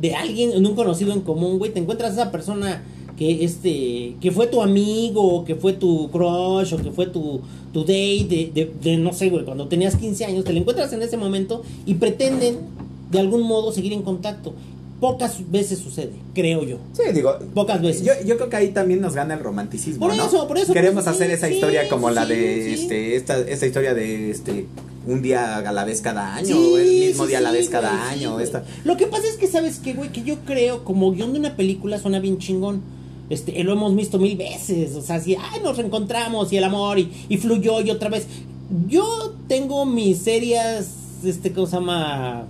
de 0.00 0.14
alguien, 0.14 0.52
en 0.52 0.64
un 0.64 0.74
conocido 0.74 1.12
en 1.12 1.22
común, 1.22 1.58
güey, 1.58 1.72
te 1.72 1.80
encuentras 1.80 2.12
a 2.12 2.22
esa 2.22 2.30
persona 2.30 2.82
que 3.18 3.44
este 3.44 4.16
que 4.20 4.30
fue 4.30 4.46
tu 4.46 4.62
amigo, 4.62 5.38
o 5.38 5.44
que 5.44 5.56
fue 5.56 5.72
tu 5.72 6.10
crush, 6.10 6.74
o 6.74 6.76
que 6.76 6.90
fue 6.90 7.06
tu, 7.06 7.40
tu 7.72 7.80
date, 7.80 8.26
de, 8.28 8.50
de, 8.54 8.72
de, 8.80 8.96
no 8.98 9.12
sé, 9.12 9.30
güey, 9.30 9.44
cuando 9.44 9.66
tenías 9.66 9.96
15 9.96 10.24
años, 10.26 10.44
te 10.44 10.52
lo 10.52 10.60
encuentras 10.60 10.92
en 10.92 11.02
ese 11.02 11.16
momento 11.16 11.62
y 11.86 11.94
pretenden 11.94 12.58
de 13.10 13.18
algún 13.18 13.42
modo 13.42 13.72
seguir 13.72 13.92
en 13.92 14.02
contacto. 14.02 14.52
Pocas 15.00 15.50
veces 15.50 15.78
sucede, 15.78 16.12
creo 16.34 16.62
yo. 16.62 16.78
Sí, 16.94 17.02
digo, 17.12 17.36
Pocas 17.54 17.82
veces. 17.82 18.02
Yo, 18.02 18.12
yo 18.24 18.36
creo 18.36 18.48
que 18.48 18.56
ahí 18.56 18.68
también 18.68 19.00
nos 19.02 19.14
gana 19.14 19.34
el 19.34 19.40
romanticismo, 19.40 20.06
Por 20.06 20.16
¿no? 20.16 20.26
eso, 20.26 20.48
por 20.48 20.56
eso, 20.56 20.72
Queremos 20.72 21.06
hacer 21.06 21.26
sí, 21.28 21.34
esa 21.34 21.48
sí, 21.48 21.54
historia 21.54 21.88
como 21.88 22.08
sí, 22.08 22.14
la 22.14 22.24
de 22.24 22.72
este 22.74 23.16
esta 23.16 23.38
esta 23.38 23.66
historia 23.66 23.92
de 23.92 24.30
este 24.30 24.66
un 25.06 25.22
día 25.22 25.58
a 25.58 25.72
la 25.72 25.84
vez 25.84 26.00
cada 26.00 26.34
año, 26.34 26.56
o 26.58 26.78
el 26.78 26.88
mismo 26.88 27.26
día 27.26 27.38
a 27.38 27.40
la 27.42 27.52
vez 27.52 27.68
cada 27.68 27.90
güey, 27.90 28.18
año, 28.24 28.40
esta 28.40 28.64
Lo 28.84 28.96
que 28.96 29.06
pasa 29.06 29.28
es 29.28 29.36
que 29.36 29.46
sabes 29.46 29.78
que, 29.78 29.92
güey, 29.92 30.10
que 30.10 30.22
yo 30.22 30.36
creo 30.46 30.82
como 30.82 31.12
guion 31.12 31.32
de 31.32 31.38
una 31.38 31.56
película 31.56 31.98
suena 31.98 32.18
bien 32.18 32.38
chingón. 32.38 32.80
Este, 33.28 33.62
lo 33.64 33.72
hemos 33.72 33.94
visto 33.94 34.18
mil 34.18 34.36
veces, 34.36 34.94
o 34.94 35.02
sea, 35.02 35.20
si 35.20 35.34
ay, 35.34 35.60
nos 35.62 35.76
reencontramos 35.76 36.52
y 36.52 36.56
el 36.58 36.64
amor 36.64 36.98
y, 36.98 37.10
y 37.28 37.36
fluyó 37.38 37.80
y 37.82 37.90
otra 37.90 38.08
vez. 38.08 38.26
Yo 38.88 39.34
tengo 39.46 39.84
mis 39.84 40.18
serias, 40.18 40.88
este, 41.24 41.52
¿cómo 41.52 41.66
se 41.66 41.76
llama? 41.76 42.46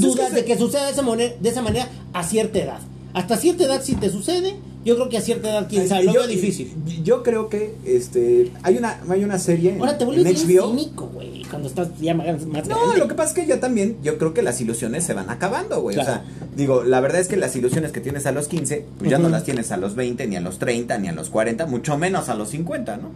Pues 0.00 0.04
es 0.04 0.14
dudas 0.16 0.34
de 0.34 0.44
que 0.44 0.58
suceda 0.58 0.86
de 0.86 0.92
esa, 0.92 1.02
manera, 1.02 1.34
de 1.40 1.48
esa 1.48 1.62
manera 1.62 1.88
a 2.12 2.22
cierta 2.24 2.58
edad. 2.58 2.78
Hasta 3.12 3.36
cierta 3.36 3.64
edad 3.64 3.80
si 3.82 3.94
te 3.94 4.10
sucede, 4.10 4.56
yo 4.84 4.96
creo 4.96 5.08
que 5.08 5.16
a 5.16 5.20
cierta 5.20 5.48
edad, 5.48 5.66
quién 5.70 5.88
sabe, 5.88 6.04
lo 6.04 6.26
difícil. 6.26 6.72
Yo 7.04 7.22
creo 7.22 7.48
que 7.48 7.74
este 7.86 8.50
hay 8.64 8.76
una 8.76 9.00
hay 9.08 9.22
una 9.24 9.38
serie 9.38 9.76
Ahora 9.78 9.96
te 9.96 10.04
en 10.04 10.10
HBO. 10.24 10.70
cínico, 10.70 11.06
güey, 11.14 11.42
cuando 11.44 11.68
estás 11.68 11.88
ya 12.00 12.12
más, 12.12 12.26
más 12.44 12.66
No, 12.68 12.76
grande. 12.80 12.98
lo 12.98 13.06
que 13.08 13.14
pasa 13.14 13.28
es 13.30 13.34
que 13.36 13.46
yo 13.46 13.60
también, 13.60 13.96
yo 14.02 14.18
creo 14.18 14.34
que 14.34 14.42
las 14.42 14.60
ilusiones 14.60 15.04
se 15.04 15.14
van 15.14 15.30
acabando, 15.30 15.80
güey. 15.80 15.94
Claro. 15.94 16.10
O 16.10 16.12
sea, 16.14 16.24
digo, 16.56 16.82
la 16.82 17.00
verdad 17.00 17.20
es 17.20 17.28
que 17.28 17.36
las 17.36 17.54
ilusiones 17.54 17.92
que 17.92 18.00
tienes 18.00 18.26
a 18.26 18.32
los 18.32 18.48
15, 18.48 18.84
pues 18.98 19.08
ya 19.10 19.18
no 19.18 19.28
las 19.28 19.44
tienes 19.44 19.70
a 19.70 19.76
los 19.76 19.94
20, 19.94 20.26
ni 20.26 20.34
a 20.34 20.40
los 20.40 20.58
30, 20.58 20.98
ni 20.98 21.06
a 21.06 21.12
los 21.12 21.30
40, 21.30 21.66
mucho 21.66 21.96
menos 21.96 22.28
a 22.28 22.34
los 22.34 22.48
50, 22.50 22.96
¿no? 22.96 23.10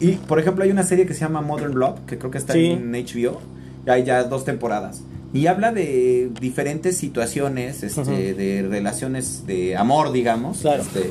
Y, 0.00 0.12
por 0.12 0.40
ejemplo, 0.40 0.64
hay 0.64 0.70
una 0.70 0.84
serie 0.84 1.04
que 1.06 1.12
se 1.12 1.20
llama 1.20 1.42
Modern 1.42 1.74
Love, 1.78 2.00
que 2.06 2.16
creo 2.18 2.30
que 2.30 2.38
está 2.38 2.54
Sí. 2.54 2.64
en 2.66 2.92
HBO. 2.92 3.40
y 3.86 3.90
Hay 3.90 4.04
ya 4.04 4.24
dos 4.24 4.44
temporadas. 4.46 5.02
Y 5.34 5.48
habla 5.48 5.72
de 5.72 6.30
diferentes 6.40 6.96
situaciones, 6.96 7.82
este, 7.82 8.32
de 8.34 8.62
relaciones 8.62 9.42
de 9.46 9.76
amor, 9.76 10.12
digamos, 10.12 10.58
Claro. 10.58 10.82
este, 10.82 11.10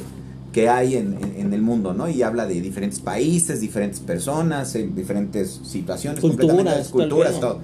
que 0.53 0.69
hay 0.69 0.95
en, 0.95 1.17
en- 1.21 1.35
en 1.47 1.53
el 1.53 1.61
mundo, 1.61 1.93
¿no? 1.93 2.07
Y 2.07 2.21
habla 2.23 2.45
de 2.47 2.61
diferentes 2.61 2.99
países, 3.01 3.59
diferentes 3.59 3.99
personas, 3.99 4.73
en 4.75 4.95
diferentes 4.95 5.59
situaciones, 5.65 6.21
Culturas, 6.21 6.87
culturas, 6.89 7.39
todo. 7.39 7.59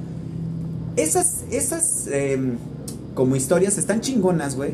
Esas, 0.95 1.43
esas, 1.51 2.07
em, 2.11 2.57
como 3.13 3.35
historias 3.35 3.77
están 3.77 4.01
chingonas, 4.01 4.55
güey. 4.55 4.73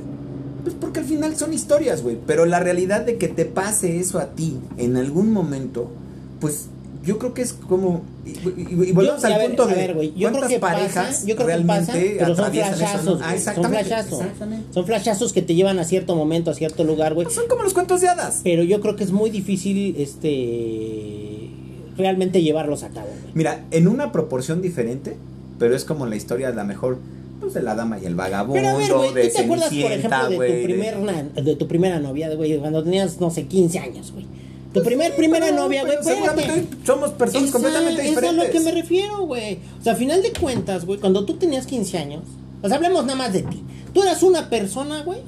Pues 0.63 0.75
porque 0.79 1.01
al 1.01 1.05
final 1.05 1.35
son 1.35 1.53
historias, 1.53 2.01
güey. 2.01 2.17
Pero 2.25 2.45
la 2.45 2.59
realidad 2.59 3.05
de 3.05 3.17
que 3.17 3.27
te 3.27 3.45
pase 3.45 3.99
eso 3.99 4.17
a 4.17 4.27
ti 4.31 4.57
en 4.77 4.97
algún 4.97 5.31
momento, 5.31 5.91
pues 6.39 6.67
yo 7.05 7.19
creo 7.19 7.33
que 7.33 7.41
es 7.43 7.53
como. 7.53 8.01
Y, 8.25 8.29
y- 8.31 8.33
y 8.89 8.91
volvemos 8.91 9.21
Yo- 9.21 9.27
al 9.27 9.33
ver, 9.37 9.47
punto 9.47 9.63
a 9.63 9.67
de 9.67 9.75
ver, 9.75 9.93
güey, 9.93 10.07
yo 10.09 10.13
creo 10.15 10.31
cuántas 10.31 10.49
que 10.49 10.59
parejas 10.59 11.07
pasa, 11.07 11.19
yo 11.27 11.35
creo 11.35 11.47
que 11.47 11.53
realmente 11.53 11.81
pasa, 11.81 11.93
pero 11.93 12.35
son 12.35 12.51
flashazos, 12.51 13.21
Ah, 13.23 13.37
son 13.37 13.63
flashazos, 13.71 14.23
son 14.71 14.85
flashazos 14.85 15.33
que 15.33 15.41
te 15.41 15.55
llevan 15.55 15.77
a 15.79 15.83
cierto 15.83 16.15
momento, 16.15 16.51
a 16.51 16.53
cierto 16.55 16.83
lugar, 16.83 17.13
güey. 17.13 17.27
Son 17.29 17.47
como 17.47 17.63
los 17.63 17.73
cuentos 17.73 18.01
de 18.01 18.07
hadas. 18.09 18.41
Pero 18.43 18.63
yo 18.63 18.81
creo 18.81 18.95
que 18.95 19.03
es 19.03 19.11
muy 19.11 19.29
difícil, 19.29 19.95
este, 19.97 21.49
realmente 21.97 22.41
llevarlos 22.41 22.83
a 22.83 22.89
cabo. 22.89 23.07
Mira, 23.33 23.65
en 23.71 23.87
una 23.87 24.11
proporción 24.11 24.61
diferente, 24.61 25.17
pero 25.59 25.75
es 25.75 25.85
como 25.85 26.05
la 26.05 26.15
historia 26.15 26.49
de 26.49 26.55
la 26.55 26.63
mejor, 26.63 26.97
pues 27.39 27.53
de 27.53 27.61
la 27.61 27.75
dama 27.75 27.99
y 27.99 28.05
el 28.05 28.15
vagabundo, 28.15 28.53
Pero 28.61 28.69
a 28.69 28.77
ver, 28.77 29.13
de 29.13 29.27
¿tú 29.29 29.33
te 29.37 29.41
acuerdas, 29.43 29.69
por 29.69 29.91
ejemplo, 29.91 30.29
de 30.29 30.35
tu, 30.35 30.41
de- 30.41 30.63
primer, 30.63 30.97
na- 30.99 31.23
de 31.23 31.55
tu 31.55 31.67
primera 31.67 31.99
novia, 31.99 32.33
güey, 32.35 32.57
cuando 32.57 32.83
tenías, 32.83 33.19
no 33.19 33.29
sé, 33.29 33.45
15 33.45 33.79
años, 33.79 34.11
güey? 34.11 34.25
Tu 34.75 34.83
primer, 34.83 35.15
primera 35.15 35.51
novia, 35.51 35.85
güey, 35.85 35.97
seguramente 36.03 36.67
somos 36.85 37.11
personas 37.11 37.49
completamente 37.49 38.01
Es 38.01 38.09
diferentes. 38.09 38.39
a 38.39 38.45
lo 38.45 38.51
que 38.51 38.59
me 38.59 38.71
refiero, 38.71 39.25
güey. 39.25 39.59
O 39.79 39.83
sea, 39.83 39.93
a 39.93 39.95
final 39.95 40.21
de 40.21 40.33
cuentas, 40.33 40.85
güey, 40.85 40.99
cuando 40.99 41.23
tú 41.23 41.35
tenías 41.35 41.65
15 41.65 41.97
años, 41.97 42.23
o 42.61 42.67
sea, 42.67 42.75
hablemos 42.75 43.05
nada 43.05 43.17
más 43.17 43.31
de 43.31 43.43
ti. 43.43 43.63
Tú 43.93 44.03
eras 44.03 44.21
una 44.21 44.49
persona, 44.49 45.01
güey, 45.03 45.19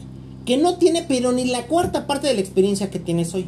que 0.45 0.57
no 0.57 0.75
tiene 0.75 1.05
pero 1.07 1.31
ni 1.31 1.45
la 1.45 1.65
cuarta 1.67 2.05
parte 2.07 2.27
de 2.27 2.33
la 2.33 2.41
experiencia 2.41 2.89
que 2.89 2.99
tienes 2.99 3.33
hoy. 3.33 3.45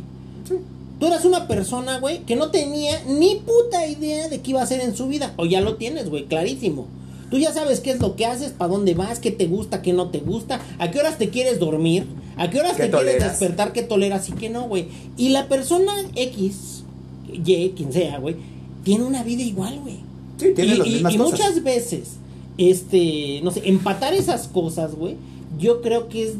Sí. 0.47 0.55
Tú 1.01 1.07
eras 1.07 1.25
una 1.25 1.49
persona, 1.49 1.99
güey, 1.99 2.19
que 2.19 2.37
no 2.37 2.49
tenía 2.49 3.03
ni 3.05 3.35
puta 3.35 3.85
idea 3.85 4.29
de 4.29 4.39
qué 4.39 4.51
iba 4.51 4.61
a 4.61 4.63
hacer 4.63 4.79
en 4.79 4.95
su 4.95 5.07
vida. 5.07 5.33
O 5.35 5.45
ya 5.45 5.59
lo 5.59 5.75
tienes, 5.75 6.09
güey, 6.09 6.27
clarísimo. 6.27 6.87
Tú 7.29 7.37
ya 7.37 7.53
sabes 7.53 7.79
qué 7.79 7.91
es 7.91 7.99
lo 7.99 8.15
que 8.15 8.25
haces, 8.25 8.51
para 8.51 8.71
dónde 8.71 8.95
vas, 8.95 9.19
qué 9.19 9.31
te 9.31 9.45
gusta, 9.47 9.81
qué 9.81 9.93
no 9.93 10.09
te 10.09 10.19
gusta, 10.19 10.59
a 10.79 10.89
qué 10.91 10.99
horas 10.99 11.17
te 11.17 11.29
quieres 11.29 11.59
dormir, 11.59 12.05
a 12.37 12.49
qué 12.49 12.59
horas 12.59 12.75
¿Qué 12.75 12.87
te 12.87 12.89
quieres 12.91 13.23
despertar, 13.23 13.71
qué 13.73 13.83
toleras 13.83 14.27
y 14.29 14.31
qué 14.33 14.49
no, 14.49 14.63
güey. 14.67 14.87
Y 15.17 15.29
la 15.29 15.47
persona 15.47 15.93
X, 16.15 16.83
Y, 17.31 17.69
quien 17.75 17.93
sea, 17.93 18.17
güey, 18.17 18.35
tiene 18.83 19.03
una 19.03 19.23
vida 19.23 19.43
igual, 19.43 19.79
güey. 19.81 19.97
Sí, 20.37 20.53
tiene 20.55 20.73
y, 20.73 20.77
las 20.77 20.87
y- 20.87 20.91
mismas 20.91 21.13
y 21.13 21.17
cosas. 21.17 21.31
muchas 21.39 21.63
veces, 21.63 22.09
este, 22.57 23.41
no 23.43 23.51
sé, 23.51 23.61
empatar 23.65 24.13
esas 24.13 24.47
cosas, 24.47 24.95
güey, 24.95 25.15
yo 25.59 25.81
creo 25.81 26.09
que 26.09 26.23
es, 26.23 26.33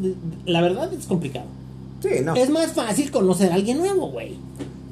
la 0.46 0.62
verdad 0.62 0.92
es 0.94 1.06
complicado. 1.06 1.46
Sí, 2.02 2.10
no. 2.24 2.34
Es 2.36 2.50
más 2.50 2.72
fácil 2.74 3.12
conocer 3.12 3.52
a 3.52 3.56
alguien 3.56 3.78
nuevo, 3.78 4.10
güey. 4.10 4.34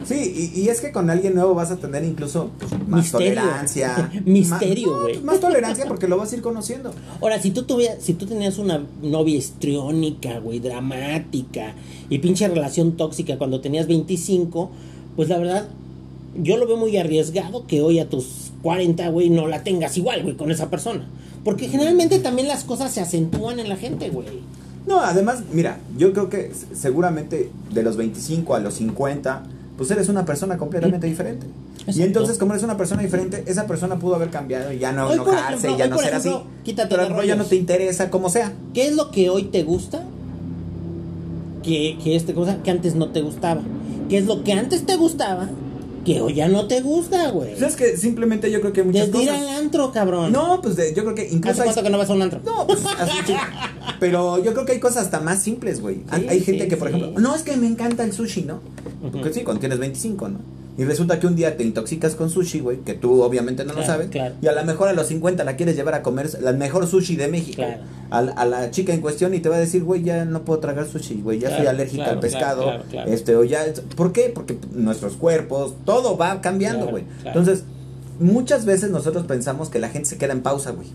Sí, 0.08 0.52
y, 0.56 0.62
y 0.62 0.70
es 0.70 0.80
que 0.80 0.92
con 0.92 1.10
alguien 1.10 1.36
nuevo 1.36 1.54
vas 1.54 1.70
a 1.72 1.78
tener 1.78 2.04
incluso 2.04 2.52
pues, 2.60 2.72
más 2.88 3.04
Misterio. 3.04 3.42
tolerancia. 3.42 4.12
Misterio, 4.26 4.88
más, 4.88 4.98
no, 4.98 5.02
güey. 5.04 5.22
más 5.22 5.40
tolerancia 5.40 5.86
porque 5.88 6.08
lo 6.08 6.18
vas 6.18 6.32
a 6.32 6.36
ir 6.36 6.42
conociendo. 6.42 6.94
Ahora, 7.22 7.42
si 7.42 7.52
tú 7.52 7.64
tuvieras, 7.64 7.98
si 8.02 8.14
tú 8.14 8.26
tenías 8.26 8.58
una 8.58 8.86
novia 9.02 9.36
histriónica, 9.36 10.40
güey, 10.40 10.60
dramática 10.60 11.74
y 12.10 12.20
pinche 12.20 12.48
relación 12.48 12.96
tóxica 12.96 13.38
cuando 13.38 13.60
tenías 13.60 13.88
25, 13.88 14.72
pues 15.16 15.30
la 15.30 15.38
verdad, 15.38 15.68
yo 16.42 16.58
lo 16.58 16.68
veo 16.68 16.78
muy 16.78 16.96
arriesgado 16.98 17.68
que 17.68 17.82
hoy 17.82 18.00
a 18.00 18.08
tus 18.10 18.52
40, 18.62 19.10
güey, 19.10 19.30
no 19.30 19.48
la 19.48 19.64
tengas 19.64 19.98
igual, 19.98 20.24
güey, 20.24 20.38
con 20.38 20.52
esa 20.52 20.70
persona. 20.70 21.08
Porque 21.44 21.68
generalmente 21.68 22.20
también 22.20 22.48
las 22.48 22.64
cosas 22.64 22.94
se 22.94 23.02
acentúan 23.02 23.60
en 23.60 23.70
la 23.70 23.78
gente, 23.78 24.10
güey. 24.10 24.28
No, 24.88 25.02
además, 25.02 25.44
mira, 25.52 25.80
yo 25.98 26.14
creo 26.14 26.30
que 26.30 26.52
seguramente 26.74 27.52
de 27.74 27.84
los 27.84 27.98
25 27.98 28.56
a 28.56 28.60
los 28.60 28.76
50, 28.76 29.44
pues 29.78 29.92
eres 29.92 30.10
una 30.10 30.26
persona 30.26 30.58
completamente 30.58 31.06
diferente. 31.08 31.46
Y 31.46 31.82
Exacto. 31.82 32.04
entonces, 32.04 32.38
como 32.38 32.54
eres 32.54 32.64
una 32.64 32.76
persona 32.78 33.02
diferente, 33.04 33.44
esa 33.46 33.68
persona 33.68 33.98
pudo 34.00 34.16
haber 34.16 34.30
cambiado 34.30 34.74
y 34.74 34.80
ya 34.80 34.92
no 34.92 35.08
Hoy, 35.08 35.14
enojarse, 35.16 35.68
ejemplo, 35.68 35.78
ya 35.78 35.84
hoy, 35.86 35.90
no 35.92 35.98
ser 36.00 36.08
ejemplo, 36.14 36.38
así. 36.38 36.46
quítate 36.64 36.90
Pero 36.90 37.02
de 37.02 37.06
a 37.06 37.10
lo 37.10 37.16
mejor 37.16 37.28
ya 37.28 37.36
no 37.36 37.46
te 37.46 37.56
interesa 37.56 38.10
como 38.10 38.30
sea. 38.30 38.54
¿Qué 38.74 38.88
es 38.88 38.96
lo 38.96 39.12
que 39.12 39.30
hoy 39.30 39.44
te 39.44 39.64
gusta? 39.64 40.02
Que, 41.64 41.98
que 42.04 42.16
este 42.16 42.34
cosa 42.34 42.62
que 42.64 42.72
antes 42.72 42.96
no 42.96 43.10
te 43.10 43.22
gustaba. 43.22 43.62
¿Qué 44.10 44.18
es 44.18 44.26
lo 44.26 44.44
que 44.44 44.54
antes 44.54 44.86
te 44.86 44.96
gustaba? 44.96 45.50
Que 46.06 46.22
hoy 46.22 46.36
ya 46.36 46.48
no 46.48 46.68
te 46.68 46.80
gusta, 46.80 47.30
güey. 47.32 47.50
Pues 47.56 47.62
es 47.74 47.76
que 47.76 47.98
simplemente 47.98 48.50
yo 48.50 48.62
creo 48.62 48.72
que 48.72 48.80
hay 48.80 48.88
muchas 48.88 49.12
Desde 49.12 49.24
ir 49.24 49.30
cosas. 49.30 49.42
al 49.42 49.56
antro, 49.58 49.92
cabrón. 49.92 50.32
No, 50.32 50.62
pues 50.62 50.78
de- 50.78 50.94
yo 50.94 51.04
creo 51.04 51.14
que 51.16 51.24
¿Hace 51.24 51.36
incluso 51.36 51.62
hay 51.62 51.66
cuánto 51.68 51.84
que 51.84 51.90
no 51.90 51.98
vas 51.98 52.10
a 52.10 52.14
un 52.14 52.22
antro? 52.22 52.40
No, 52.46 52.66
pues 52.66 52.80
así 52.98 53.18
sí. 53.26 53.34
Pero 54.00 54.42
yo 54.42 54.54
creo 54.54 54.66
que 54.66 54.72
hay 54.74 54.80
cosas 54.80 55.04
hasta 55.06 55.20
más 55.20 55.44
simples, 55.44 55.82
güey. 55.82 56.04
Hay- 56.10 56.22
Sí, 56.22 56.28
hay 56.30 56.40
gente 56.42 56.64
sí, 56.64 56.70
que, 56.70 56.78
por 56.78 56.88
sí. 56.90 56.96
ejemplo, 56.96 57.20
no, 57.20 57.36
es 57.36 57.42
que 57.44 57.58
me 57.58 57.68
encanta 57.68 58.06
el 58.06 58.14
sushi, 58.14 58.44
¿no? 58.44 58.62
Porque 59.02 59.34
sí, 59.34 59.42
cuando 59.44 59.60
tienes 59.60 59.80
25, 59.80 60.30
¿no? 60.30 60.40
Y 60.80 60.84
resulta 60.84 61.20
que 61.20 61.26
un 61.26 61.36
día 61.36 61.58
te 61.58 61.64
intoxicas 61.64 62.14
con 62.14 62.30
sushi, 62.30 62.60
güey, 62.60 62.78
que 62.82 62.94
tú 62.94 63.24
obviamente 63.24 63.66
no 63.66 63.74
lo 63.74 63.84
sabes. 63.84 64.10
claro. 64.10 64.36
Y 64.44 64.48
a 64.48 64.52
lo 64.52 64.64
mejor 64.64 64.88
a 64.88 64.94
los 64.94 65.08
50 65.08 65.44
la 65.44 65.56
quieres 65.56 65.76
llevar 65.76 65.96
a 65.96 66.04
comer 66.04 66.30
la 66.40 66.52
mejor 66.52 66.86
sushi 66.86 67.16
de 67.16 67.28
México. 67.28 67.64
Claro. 67.64 67.82
A, 68.12 68.22
la- 68.22 68.32
a 68.34 68.46
la 68.46 68.70
chica 68.70 68.94
en 68.94 69.02
cuestión 69.02 69.34
y 69.34 69.40
te 69.40 69.50
va 69.50 69.56
a 69.56 69.60
decir, 69.60 69.84
güey, 69.84 70.04
ya 70.04 70.24
no 70.26 70.44
puedo 70.44 70.60
tragar 70.60 70.88
sushi, 70.88 71.22
güey, 71.24 71.40
ya 71.40 71.56
soy 71.58 71.66
alérgica 71.66 72.12
al 72.12 72.20
pescado. 72.20 72.72
Este, 73.08 73.36
o 73.36 73.44
ya. 73.44 73.66
¿Por 73.96 74.12
qué? 74.12 74.32
Porque 74.34 74.56
nuestros 74.76 75.14
cuerpos, 75.14 75.74
todo 75.84 76.16
va 76.16 76.42
cambiando, 76.42 76.86
güey. 76.88 77.06
Entonces, 77.26 77.64
muchas 78.20 78.66
veces 78.66 78.92
nosotros 78.92 79.26
pensamos 79.26 79.70
que 79.70 79.80
la 79.80 79.90
gente 79.90 80.08
se 80.10 80.18
queda 80.20 80.34
en 80.34 80.42
pausa, 80.42 80.72
güey. 80.72 80.88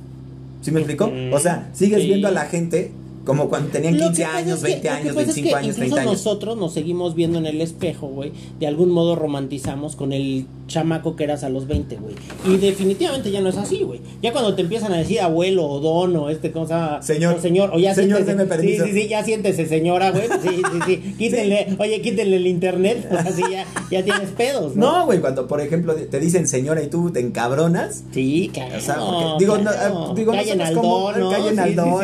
¿Sí 0.61 0.71
me 0.71 0.79
explico? 0.79 1.11
O 1.33 1.41
sea, 1.41 1.71
sigues 1.73 2.03
Sí. 2.03 2.07
viendo 2.07 2.29
a 2.29 2.31
la 2.31 2.43
gente 2.47 2.93
como 3.25 3.49
cuando 3.49 3.71
tenían 3.71 3.99
Lo 3.99 4.07
15 4.07 4.23
que 4.23 4.27
pasa 4.27 4.39
años, 4.39 4.59
es 4.59 4.65
que- 4.65 4.69
20 4.71 4.77
lo 4.77 4.83
que 4.83 4.89
años, 5.01 5.09
pasa 5.15 5.21
es 5.21 5.27
25 5.37 5.49
que 5.49 5.55
años, 5.55 5.77
incluso 5.77 5.79
30 5.95 6.01
años. 6.01 6.13
nosotros 6.13 6.57
nos 6.57 6.73
seguimos 6.75 7.15
viendo 7.15 7.39
en 7.39 7.47
el 7.47 7.61
espejo, 7.61 8.09
güey. 8.09 8.33
De 8.59 8.67
algún 8.67 8.91
modo 8.91 9.15
romantizamos 9.17 9.97
con 9.97 10.13
el 10.13 10.47
chamaco 10.67 11.17
que 11.17 11.25
eras 11.25 11.45
a 11.45 11.49
los 11.51 11.67
20, 11.67 11.97
güey. 11.97 12.15
Y 12.47 12.57
definitivamente 12.57 13.31
ya 13.31 13.41
no 13.41 13.49
es 13.51 13.57
así, 13.57 13.83
güey. 13.83 14.01
Ya 14.23 14.33
cuando 14.33 14.55
te 14.55 14.63
empiezan 14.63 14.93
a 14.93 14.97
decir 14.99 15.21
abuelo 15.21 15.67
o 15.69 15.81
don 15.81 16.17
o 16.17 16.31
este 16.31 16.51
cosa. 16.51 17.01
Señor. 17.03 17.35
O 17.37 17.41
señor, 17.41 17.71
o 17.75 17.79
ya 17.79 17.95
Señor, 17.95 18.25
siéntese- 18.25 18.47
permiso. 18.49 18.85
Sí, 18.87 18.93
sí, 18.93 19.03
sí, 19.03 19.09
ya 19.09 19.23
siéntese, 19.25 19.67
señora, 19.67 20.11
güey. 20.11 20.25
Sí, 20.43 20.49
sí, 20.49 20.79
sí. 20.87 21.15
Quítenle, 21.19 21.77
oye, 21.79 22.01
quítenle 22.01 22.37
el 22.37 22.47
internet. 22.47 23.07
O 23.11 23.23
sea, 23.23 23.33
sí, 23.33 23.43
ya, 23.51 23.67
ya 23.91 24.03
tienes 24.05 24.31
pedos, 24.31 24.75
¿no? 24.77 25.01
No, 25.01 25.07
güey, 25.07 25.21
cuando 25.21 25.47
por 25.47 25.61
ejemplo 25.61 25.95
te 25.95 26.19
dicen 26.21 26.49
señora 26.49 26.83
y 26.83 26.89
tú 26.89 27.11
te 27.11 27.21
encabronas. 27.21 28.05
Sí, 28.13 28.51
claro. 28.53 28.77
O 28.77 28.81
sea, 28.81 28.97
porque- 28.97 29.45
digo, 29.45 29.59
no, 29.59 29.71
claro. 29.71 30.13
digo, 30.17 30.33
Callen 30.33 30.61
al 30.63 30.75
como- 30.75 31.13
don, 31.13 31.21
¿no? 31.21 31.31
callen 31.31 31.59
al 31.59 31.75
don, 31.77 32.01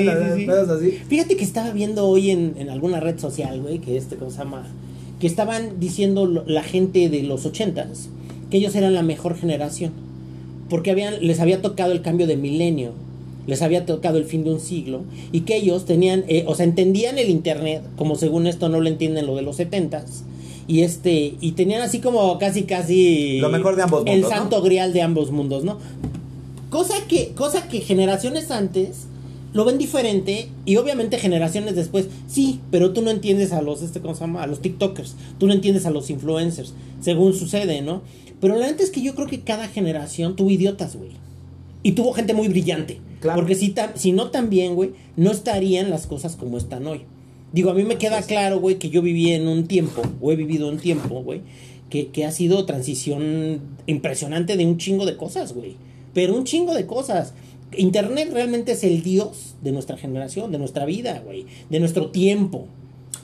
pedos 0.46 0.68
así. 0.68 0.98
Fíjate 1.08 1.36
que 1.36 1.44
estaba 1.44 1.70
viendo 1.70 2.06
hoy 2.06 2.30
en, 2.30 2.54
en 2.58 2.70
alguna 2.70 3.00
red 3.00 3.18
social, 3.18 3.60
güey, 3.60 3.78
que 3.78 3.96
este, 3.96 4.16
¿cómo 4.16 4.30
se 4.30 4.38
llama? 4.38 4.66
Que 5.20 5.26
estaban 5.26 5.80
diciendo 5.80 6.26
lo- 6.26 6.44
la 6.46 6.62
gente 6.62 7.08
de 7.08 7.22
los 7.22 7.46
ochentas 7.46 8.08
que 8.50 8.58
ellos 8.58 8.74
eran 8.74 8.94
la 8.94 9.02
mejor 9.02 9.36
generación. 9.36 9.92
Porque 10.70 10.90
habían, 10.90 11.14
les 11.26 11.40
había 11.40 11.62
tocado 11.62 11.92
el 11.92 12.02
cambio 12.02 12.26
de 12.26 12.36
milenio, 12.36 12.92
les 13.46 13.62
había 13.62 13.86
tocado 13.86 14.18
el 14.18 14.24
fin 14.24 14.44
de 14.44 14.52
un 14.52 14.60
siglo, 14.60 15.00
y 15.32 15.40
que 15.40 15.56
ellos 15.56 15.86
tenían, 15.86 16.24
eh, 16.28 16.44
o 16.46 16.54
sea, 16.54 16.64
entendían 16.66 17.18
el 17.18 17.30
internet, 17.30 17.82
como 17.96 18.14
según 18.16 18.46
esto 18.46 18.68
no 18.68 18.78
lo 18.80 18.88
entienden 18.88 19.26
lo 19.26 19.34
de 19.34 19.42
los 19.42 19.56
setentas. 19.56 20.24
Y 20.66 20.82
este, 20.82 21.34
y 21.40 21.52
tenían 21.52 21.80
así 21.80 22.00
como 22.00 22.38
casi 22.38 22.64
casi 22.64 23.38
Lo 23.40 23.48
mejor 23.48 23.76
de 23.76 23.82
ambos 23.84 24.02
el 24.04 24.12
mundos, 24.20 24.30
¿no? 24.30 24.36
santo 24.36 24.60
grial 24.62 24.92
de 24.92 25.00
ambos 25.00 25.30
mundos, 25.30 25.64
¿no? 25.64 25.78
Cosa 26.68 26.94
que, 27.08 27.28
cosa 27.34 27.66
que 27.68 27.80
generaciones 27.80 28.50
antes 28.50 29.06
lo 29.58 29.64
ven 29.64 29.76
diferente 29.76 30.50
y 30.66 30.76
obviamente 30.76 31.18
generaciones 31.18 31.74
después, 31.74 32.06
sí, 32.28 32.60
pero 32.70 32.92
tú 32.92 33.02
no 33.02 33.10
entiendes 33.10 33.50
a 33.50 33.60
los, 33.60 33.82
este, 33.82 33.98
¿cómo 33.98 34.14
se 34.14 34.20
llama? 34.20 34.44
A 34.44 34.46
los 34.46 34.62
TikTokers, 34.62 35.16
tú 35.36 35.48
no 35.48 35.52
entiendes 35.52 35.84
a 35.84 35.90
los 35.90 36.10
influencers, 36.10 36.74
según 37.00 37.34
sucede, 37.34 37.82
¿no? 37.82 38.02
Pero 38.40 38.54
la 38.54 38.68
neta 38.68 38.84
es 38.84 38.90
que 38.90 39.02
yo 39.02 39.16
creo 39.16 39.26
que 39.26 39.40
cada 39.40 39.66
generación 39.66 40.36
tuvo 40.36 40.50
idiotas, 40.50 40.94
güey. 40.94 41.10
Y 41.82 41.90
tuvo 41.90 42.12
gente 42.12 42.34
muy 42.34 42.46
brillante. 42.46 43.00
Claro. 43.18 43.40
Porque 43.40 43.56
si, 43.56 43.74
si 43.96 44.12
no 44.12 44.30
también, 44.30 44.76
güey, 44.76 44.92
no 45.16 45.32
estarían 45.32 45.90
las 45.90 46.06
cosas 46.06 46.36
como 46.36 46.56
están 46.56 46.86
hoy. 46.86 47.00
Digo, 47.52 47.72
a 47.72 47.74
mí 47.74 47.82
me 47.82 47.96
queda 47.96 48.22
claro, 48.22 48.60
güey, 48.60 48.78
que 48.78 48.90
yo 48.90 49.02
viví 49.02 49.32
en 49.32 49.48
un 49.48 49.66
tiempo, 49.66 50.02
o 50.20 50.30
he 50.30 50.36
vivido 50.36 50.68
un 50.68 50.78
tiempo, 50.78 51.20
güey, 51.24 51.40
que, 51.90 52.10
que 52.10 52.24
ha 52.24 52.30
sido 52.30 52.64
transición 52.64 53.58
impresionante 53.88 54.56
de 54.56 54.64
un 54.64 54.78
chingo 54.78 55.04
de 55.04 55.16
cosas, 55.16 55.52
güey. 55.52 55.74
Pero 56.14 56.36
un 56.36 56.44
chingo 56.44 56.74
de 56.74 56.86
cosas. 56.86 57.34
Internet 57.76 58.30
realmente 58.32 58.72
es 58.72 58.84
el 58.84 59.02
dios 59.02 59.54
de 59.62 59.72
nuestra 59.72 59.96
generación, 59.96 60.50
de 60.52 60.58
nuestra 60.58 60.84
vida, 60.86 61.20
güey, 61.24 61.46
de 61.70 61.80
nuestro 61.80 62.10
tiempo. 62.10 62.66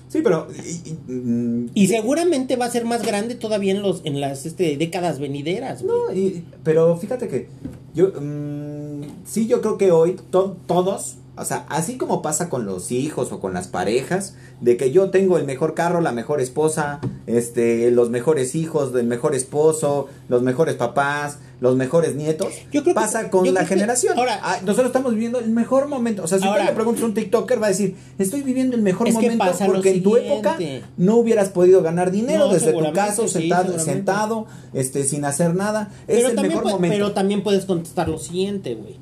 Sí, 0.09 0.21
pero. 0.23 0.47
y- 0.53 0.91
y- 0.91 1.13
mm, 1.13 1.71
Y 1.75 1.87
seguramente 1.89 2.57
va 2.57 2.67
a 2.67 2.71
ser 2.71 2.85
más 2.85 3.05
grande 3.05 3.35
todavía 3.35 3.73
en 3.73 3.83
los 3.83 4.03
en 4.05 4.21
las 4.21 4.47
este, 4.47 4.77
décadas 4.77 5.19
venideras, 5.19 5.83
güey. 5.83 5.97
No, 5.97 6.15
y- 6.15 6.45
pero 6.63 6.97
fíjate 6.97 7.27
que 7.29 7.49
yo 7.95 8.13
mm, 8.21 9.03
sí 9.25 9.47
yo 9.49 9.61
creo 9.61 9.77
que 9.79 9.91
hoy 9.91 10.17
to- 10.31 10.57
todos, 10.67 11.17
o 11.37 11.45
sea, 11.45 11.65
así 11.69 11.97
como 11.97 12.23
pasa 12.23 12.49
con 12.49 12.65
los 12.65 12.93
hijos 12.93 13.33
o 13.33 13.41
con 13.41 13.55
las 13.55 13.69
parejas, 13.69 14.35
de 14.61 14.77
que 14.77 14.93
yo 14.93 15.11
tengo 15.11 15.37
el 15.37 15.45
mejor 15.45 15.75
carro, 15.75 16.01
la 16.01 16.13
mejor 16.13 16.41
esposa, 16.41 17.01
este, 17.27 17.91
los 17.91 18.11
mejores 18.11 18.55
hijos, 18.55 18.95
el 18.95 19.07
mejor 19.07 19.35
esposo, 19.35 20.09
los 20.29 20.43
mejores 20.43 20.77
papás, 20.77 21.39
los 21.61 21.77
mejores 21.77 22.15
nietos, 22.15 22.49
Yo 22.71 22.83
creo 22.83 22.85
que- 22.85 22.95
pasa 22.95 23.31
con 23.31 23.45
yo 23.45 23.53
la 23.53 23.61
creo 23.61 23.69
que- 23.69 23.75
generación. 23.75 24.19
ahora- 24.19 24.39
Ah, 24.43 24.59
nosotros 24.65 24.87
estamos 24.89 25.13
viviendo 25.15 25.39
el 25.41 25.51
mejor 25.51 25.89
momento, 25.89 26.23
o 26.23 26.27
sea, 26.27 26.39
si 26.39 26.45
Ahora- 26.45 26.61
tú 26.63 26.67
le 26.69 26.75
preguntas 26.75 27.03
a 27.03 27.07
un 27.07 27.15
TikToker 27.15 27.61
va 27.63 27.67
a 27.67 27.71
decir, 27.71 27.97
estoy 28.19 28.43
viviendo 28.43 28.77
el 28.77 28.83
mejor 28.83 29.09
Es 29.09 29.15
momento 29.15 29.45
porque 29.67 29.91
en 29.91 30.03
tu 30.03 30.17
época 30.17 30.57
no 30.97 31.17
hubieras 31.17 31.49
podido 31.49 31.83
ganar 31.83 32.11
dinero 32.11 32.47
No, 32.47 32.53
desde 32.53 32.73
tu 32.73 32.93
casa 32.93 33.23
sí, 33.23 33.29
sentado, 33.29 33.79
sentado, 33.79 34.47
este, 34.73 35.05
sin 35.05 35.25
hacer 35.25 35.55
nada. 35.55 35.91
Es 36.07 36.17
Pero 36.19 36.29
el 36.29 36.35
también, 36.35 36.49
mejor 36.51 36.63
puede- 36.65 36.75
momento. 36.75 36.95
pero 36.95 37.13
también 37.13 37.43
puedes 37.43 37.65
contestar 37.65 38.09
lo 38.09 38.19
siguiente, 38.19 38.75
güey. 38.75 38.99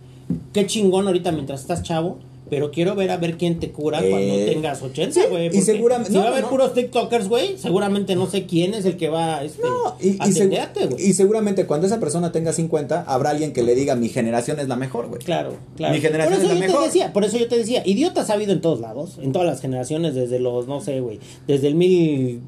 Qué 0.52 0.66
chingón 0.66 1.06
ahorita 1.06 1.32
mientras 1.32 1.60
estás 1.62 1.82
chavo, 1.82 2.18
pero 2.50 2.70
quiero 2.70 2.94
ver 2.94 3.10
a 3.10 3.16
ver 3.16 3.38
quién 3.38 3.58
te 3.58 3.70
cura 3.70 4.04
Eh, 4.04 4.10
cuando 4.10 4.34
tengas 4.52 4.82
80, 4.82 5.18
sí, 5.18 5.26
güey. 5.30 5.46
y 5.56 5.62
seguramente- 5.62 6.10
Si 6.10 6.14
no, 6.16 6.20
va 6.22 6.26
a 6.28 6.32
haber 6.32 6.42
no. 6.44 6.50
puros 6.50 6.74
TikTokers, 6.74 7.28
güey, 7.28 7.56
seguramente 7.56 8.14
no 8.14 8.26
sé 8.28 8.44
quién 8.44 8.74
es 8.74 8.84
el 8.84 8.98
que 8.98 9.08
va 9.08 9.42
este, 9.42 9.62
No, 9.62 9.96
y, 9.98 10.18
a 10.20 10.24
atenderte, 10.24 10.86
güey. 10.86 11.02
y 11.02 11.14
seguramente 11.14 11.64
cuando 11.64 11.86
esa 11.86 11.98
persona 11.98 12.30
tenga 12.30 12.52
50, 12.52 13.04
habrá 13.06 13.30
alguien 13.30 13.54
que 13.54 13.62
le 13.62 13.74
diga, 13.74 13.96
mi 13.96 14.10
generación 14.10 14.60
es 14.60 14.68
la 14.68 14.76
mejor, 14.76 15.08
güey. 15.08 15.22
Claro, 15.22 15.54
claro. 15.76 15.94
Mi 15.94 16.00
generación 16.02 16.34
por 16.34 16.42
eso 16.44 16.52
es 16.52 16.58
la 16.60 16.66
yo 16.66 16.66
mejor. 16.72 16.80
Te 16.82 16.86
decía, 16.88 17.12
por 17.14 17.24
eso 17.24 17.38
yo 17.38 17.48
te 17.48 17.56
decía, 17.56 17.82
idiotas 17.86 18.28
ha 18.28 18.34
habido 18.34 18.52
en 18.52 18.60
todos 18.60 18.80
lados, 18.80 19.18
en 19.22 19.32
todas 19.32 19.46
las 19.48 19.62
generaciones, 19.62 20.14
desde 20.14 20.38
los, 20.38 20.66
no 20.68 20.82
sé, 20.82 21.00
güey, 21.00 21.20
desde 21.46 21.68
el 21.68 21.74
mil... 21.74 22.42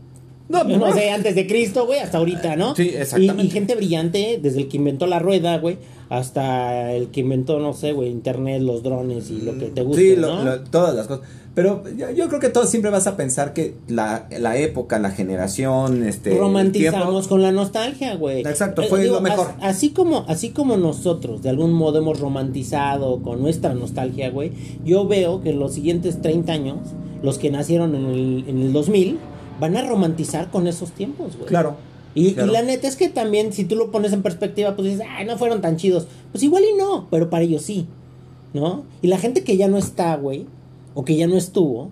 No, 0.49 0.63
No, 0.65 0.77
no. 0.77 0.93
sé, 0.93 1.11
antes 1.11 1.35
de 1.35 1.47
Cristo, 1.47 1.87
güey, 1.87 2.01
hasta 2.01 2.19
ahorita, 2.19 2.55
¿no? 2.57 2.75
Sí, 2.77 2.91
exactamente. 2.95 3.43
Y, 3.45 3.47
y 3.47 3.51
gente 3.51 3.75
brillante, 3.77 4.39
desde 4.43 4.61
el 4.63 4.69
que 4.69 4.77
inventó 4.77 5.07
la 5.07 5.19
rueda, 5.19 5.57
güey, 5.59 5.79
hasta 6.11 6.93
el 6.93 7.09
que 7.09 7.21
inventó, 7.21 7.59
no 7.61 7.73
sé, 7.73 7.93
güey, 7.93 8.11
internet, 8.11 8.61
los 8.63 8.83
drones 8.83 9.31
y 9.31 9.41
lo 9.41 9.59
que 9.59 9.67
te 9.67 9.83
guste, 9.83 10.03
Sí, 10.15 10.17
lo- 10.17 10.37
¿no? 10.37 10.45
lo- 10.45 10.61
todas 10.65 10.95
las 10.95 11.07
cosas. 11.07 11.27
Pero 11.55 11.85
yo, 11.97 12.11
yo 12.11 12.27
creo 12.29 12.41
que 12.41 12.49
todos 12.49 12.69
siempre 12.69 12.91
vas 12.91 13.07
a 13.07 13.17
pensar 13.17 13.53
que 13.53 13.75
la, 13.89 14.27
la 14.39 14.57
época, 14.59 14.99
la 14.99 15.13
generación, 15.13 16.03
este... 16.03 16.37
romantizamos 16.37 17.09
tiempo- 17.11 17.29
con 17.29 17.43
la 17.43 17.53
nostalgia, 17.53 18.17
güey. 18.17 18.41
Exacto, 18.41 18.83
Eh, 18.83 18.87
fue 18.89 19.07
lo 19.07 19.21
mejor. 19.21 19.47
as- 19.61 19.77
así 19.77 19.91
como, 19.91 20.25
así 20.29 20.51
como 20.51 20.77
nosotros 20.77 21.43
de 21.43 21.51
algún 21.51 21.73
modo 21.73 21.99
hemos 21.99 22.19
romantizado 22.21 23.23
con 23.23 23.41
nuestra 23.41 23.73
nostalgia, 23.75 24.31
güey, 24.31 24.51
yo 24.85 25.07
veo 25.07 25.43
que 25.43 25.51
en 25.51 25.61
los 25.61 25.73
siguientes 25.75 26.21
30 26.21 26.53
años, 26.53 26.79
los 27.23 27.39
que 27.39 27.51
nacieron 27.51 27.95
en 27.95 28.07
el, 28.07 28.45
en 28.49 28.61
el 28.61 28.73
2000, 28.73 29.19
van 29.61 29.77
a 29.77 29.83
romantizar 29.83 30.51
con 30.51 30.67
esos 30.67 30.93
tiempos, 30.93 31.37
güey. 31.37 31.49
Claro. 31.49 31.77
Y, 32.15 32.35
la 32.35 32.63
neta 32.63 32.87
es 32.87 32.97
que 32.97 33.09
también, 33.09 33.53
si 33.53 33.65
tú 33.65 33.75
lo 33.75 33.91
pones 33.91 34.13
en 34.13 34.23
perspectiva, 34.23 34.77
pues 34.77 34.89
dices, 34.89 35.07
ay, 35.11 35.27
no 35.27 35.37
fueron 35.37 35.61
tan 35.61 35.77
chidos. 35.77 36.07
Pues 36.31 36.45
igual 36.45 36.63
y 36.65 36.77
no, 36.79 37.09
pero 37.11 37.29
para 37.29 37.43
ellos 37.43 37.63
sí. 37.63 37.89
¿no? 38.55 38.85
Y 39.03 39.09
la 39.09 39.19
gente 39.19 39.45
que 39.45 39.59
ya 39.59 39.69
no 39.69 39.77
está, 39.77 40.17
güey, 40.17 40.47
o 40.95 41.05
que 41.05 41.17
ya 41.17 41.27
no 41.27 41.37
estuvo, 41.37 41.91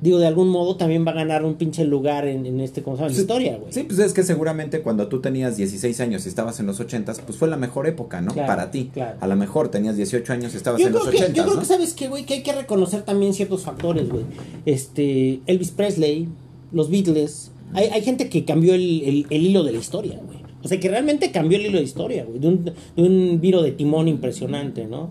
digo, 0.00 0.18
de 0.18 0.26
algún 0.26 0.48
modo 0.48 0.76
también 0.76 1.06
va 1.06 1.12
a 1.12 1.14
ganar 1.14 1.44
un 1.44 1.54
pinche 1.54 1.84
lugar 1.84 2.26
en, 2.26 2.46
en 2.46 2.60
este, 2.60 2.82
¿cómo 2.82 2.96
se 2.96 3.02
llama? 3.02 3.10
En 3.10 3.16
la 3.16 3.20
historia, 3.20 3.56
güey. 3.58 3.72
Sí, 3.72 3.84
pues 3.84 3.98
es 4.00 4.14
que 4.14 4.24
seguramente 4.24 4.80
cuando 4.80 5.06
tú 5.08 5.20
tenías 5.20 5.56
16 5.58 6.00
años 6.00 6.24
y 6.24 6.30
estabas 6.30 6.58
en 6.58 6.66
los 6.66 6.80
80, 6.80 7.12
pues 7.26 7.38
fue 7.38 7.46
la 7.46 7.58
mejor 7.58 7.86
época, 7.86 8.20
¿no? 8.22 8.32
Claro, 8.32 8.48
Para 8.48 8.70
ti. 8.70 8.90
claro. 8.92 9.18
A 9.20 9.26
lo 9.26 9.36
mejor 9.36 9.68
tenías 9.68 9.96
18 9.96 10.32
años 10.32 10.54
y 10.54 10.56
estabas 10.56 10.80
Yo 10.80 10.86
en 10.88 10.94
los 10.94 11.04
que, 11.08 11.18
80, 11.18 11.32
yo 11.34 11.42
creo 11.44 11.54
¿no? 11.54 11.60
que, 11.60 11.66
¿sabes 11.66 11.92
qué, 11.92 12.08
güey? 12.08 12.24
Que 12.24 12.34
hay 12.34 12.42
que 12.42 12.52
reconocer 12.52 13.02
también 13.02 13.34
ciertos 13.34 13.62
factores, 13.62 14.08
güey. 14.08 14.24
Este, 14.64 15.42
Elvis 15.46 15.70
Presley, 15.72 16.26
los 16.72 16.90
Beatles. 16.90 17.50
Hay, 17.74 17.86
hay 17.86 18.02
gente 18.02 18.28
que 18.28 18.44
cambió 18.44 18.74
el, 18.74 19.26
el- 19.28 19.42
hilo 19.42 19.62
de 19.64 19.72
la 19.72 19.78
historia, 19.78 20.20
güey. 20.24 20.38
O 20.62 20.68
sea, 20.68 20.78
que 20.78 20.88
realmente 20.88 21.32
cambió 21.32 21.58
el 21.58 21.64
hilo 21.66 21.72
de 21.74 21.80
la 21.82 21.86
historia, 21.88 22.24
güey. 22.24 22.38
De 22.38 22.48
un, 22.48 22.64
de 22.64 22.72
un 22.96 23.40
viro 23.40 23.62
de 23.62 23.72
timón 23.72 24.08
impresionante, 24.08 24.86
¿no? 24.86 25.10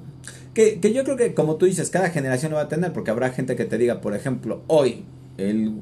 Que, 0.53 0.79
que 0.79 0.93
yo 0.93 1.03
creo 1.03 1.17
que, 1.17 1.33
como 1.33 1.55
tú 1.55 1.65
dices, 1.65 1.89
cada 1.89 2.09
generación 2.09 2.51
lo 2.51 2.57
va 2.57 2.63
a 2.63 2.67
tener, 2.69 2.93
porque 2.93 3.11
habrá 3.11 3.29
gente 3.31 3.55
que 3.55 3.65
te 3.65 3.77
diga, 3.77 4.01
por 4.01 4.15
ejemplo, 4.15 4.61
hoy, 4.67 5.03
el, 5.37 5.73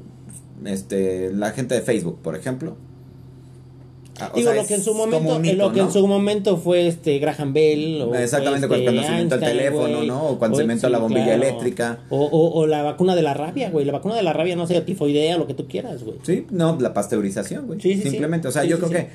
este, 0.64 1.32
la 1.32 1.50
gente 1.52 1.74
de 1.74 1.82
Facebook, 1.82 2.18
por 2.22 2.36
ejemplo. 2.36 2.76
Ah, 4.20 4.32
Digo, 4.34 4.50
sea, 4.52 4.62
lo 4.62 4.68
que 4.68 4.74
en 4.74 4.82
su 4.82 4.94
momento, 4.94 5.36
eh, 5.36 5.48
hito, 5.48 5.56
lo 5.56 5.72
que 5.72 5.80
¿no? 5.80 5.86
en 5.86 5.92
su 5.92 6.06
momento 6.06 6.56
fue 6.56 6.86
este 6.86 7.18
Graham 7.18 7.52
Bell 7.52 8.02
o 8.02 8.14
Exactamente, 8.14 8.68
fue, 8.68 8.78
este, 8.78 8.84
cuando 8.86 9.02
se 9.02 9.12
inventó 9.12 9.34
el 9.36 9.40
teléfono. 9.40 10.02
¿no? 10.04 10.26
O 10.28 10.38
cuando 10.38 10.56
se 10.56 10.62
inventó 10.62 10.88
la 10.88 10.98
bombilla 10.98 11.34
eléctrica. 11.34 11.98
O, 12.10 12.24
o, 12.24 12.60
o 12.60 12.66
la 12.66 12.82
vacuna 12.82 13.14
de 13.16 13.22
la 13.22 13.34
rabia, 13.34 13.70
güey. 13.70 13.84
La 13.84 13.92
vacuna 13.92 14.14
de 14.16 14.22
la 14.22 14.32
rabia, 14.32 14.56
no 14.56 14.66
sé, 14.66 14.80
tifoidea, 14.80 15.38
lo 15.38 15.46
que 15.46 15.54
tú 15.54 15.66
quieras, 15.66 16.02
güey. 16.02 16.18
Sí, 16.22 16.46
no, 16.50 16.76
la 16.80 16.92
pasteurización, 16.92 17.66
güey. 17.66 17.80
Sí, 17.80 17.94
sí, 17.94 18.02
sí. 18.02 18.10
Simplemente, 18.10 18.48
o 18.48 18.52
sea, 18.52 18.64
yo 18.64 18.78
creo 18.78 18.90
que 18.90 19.08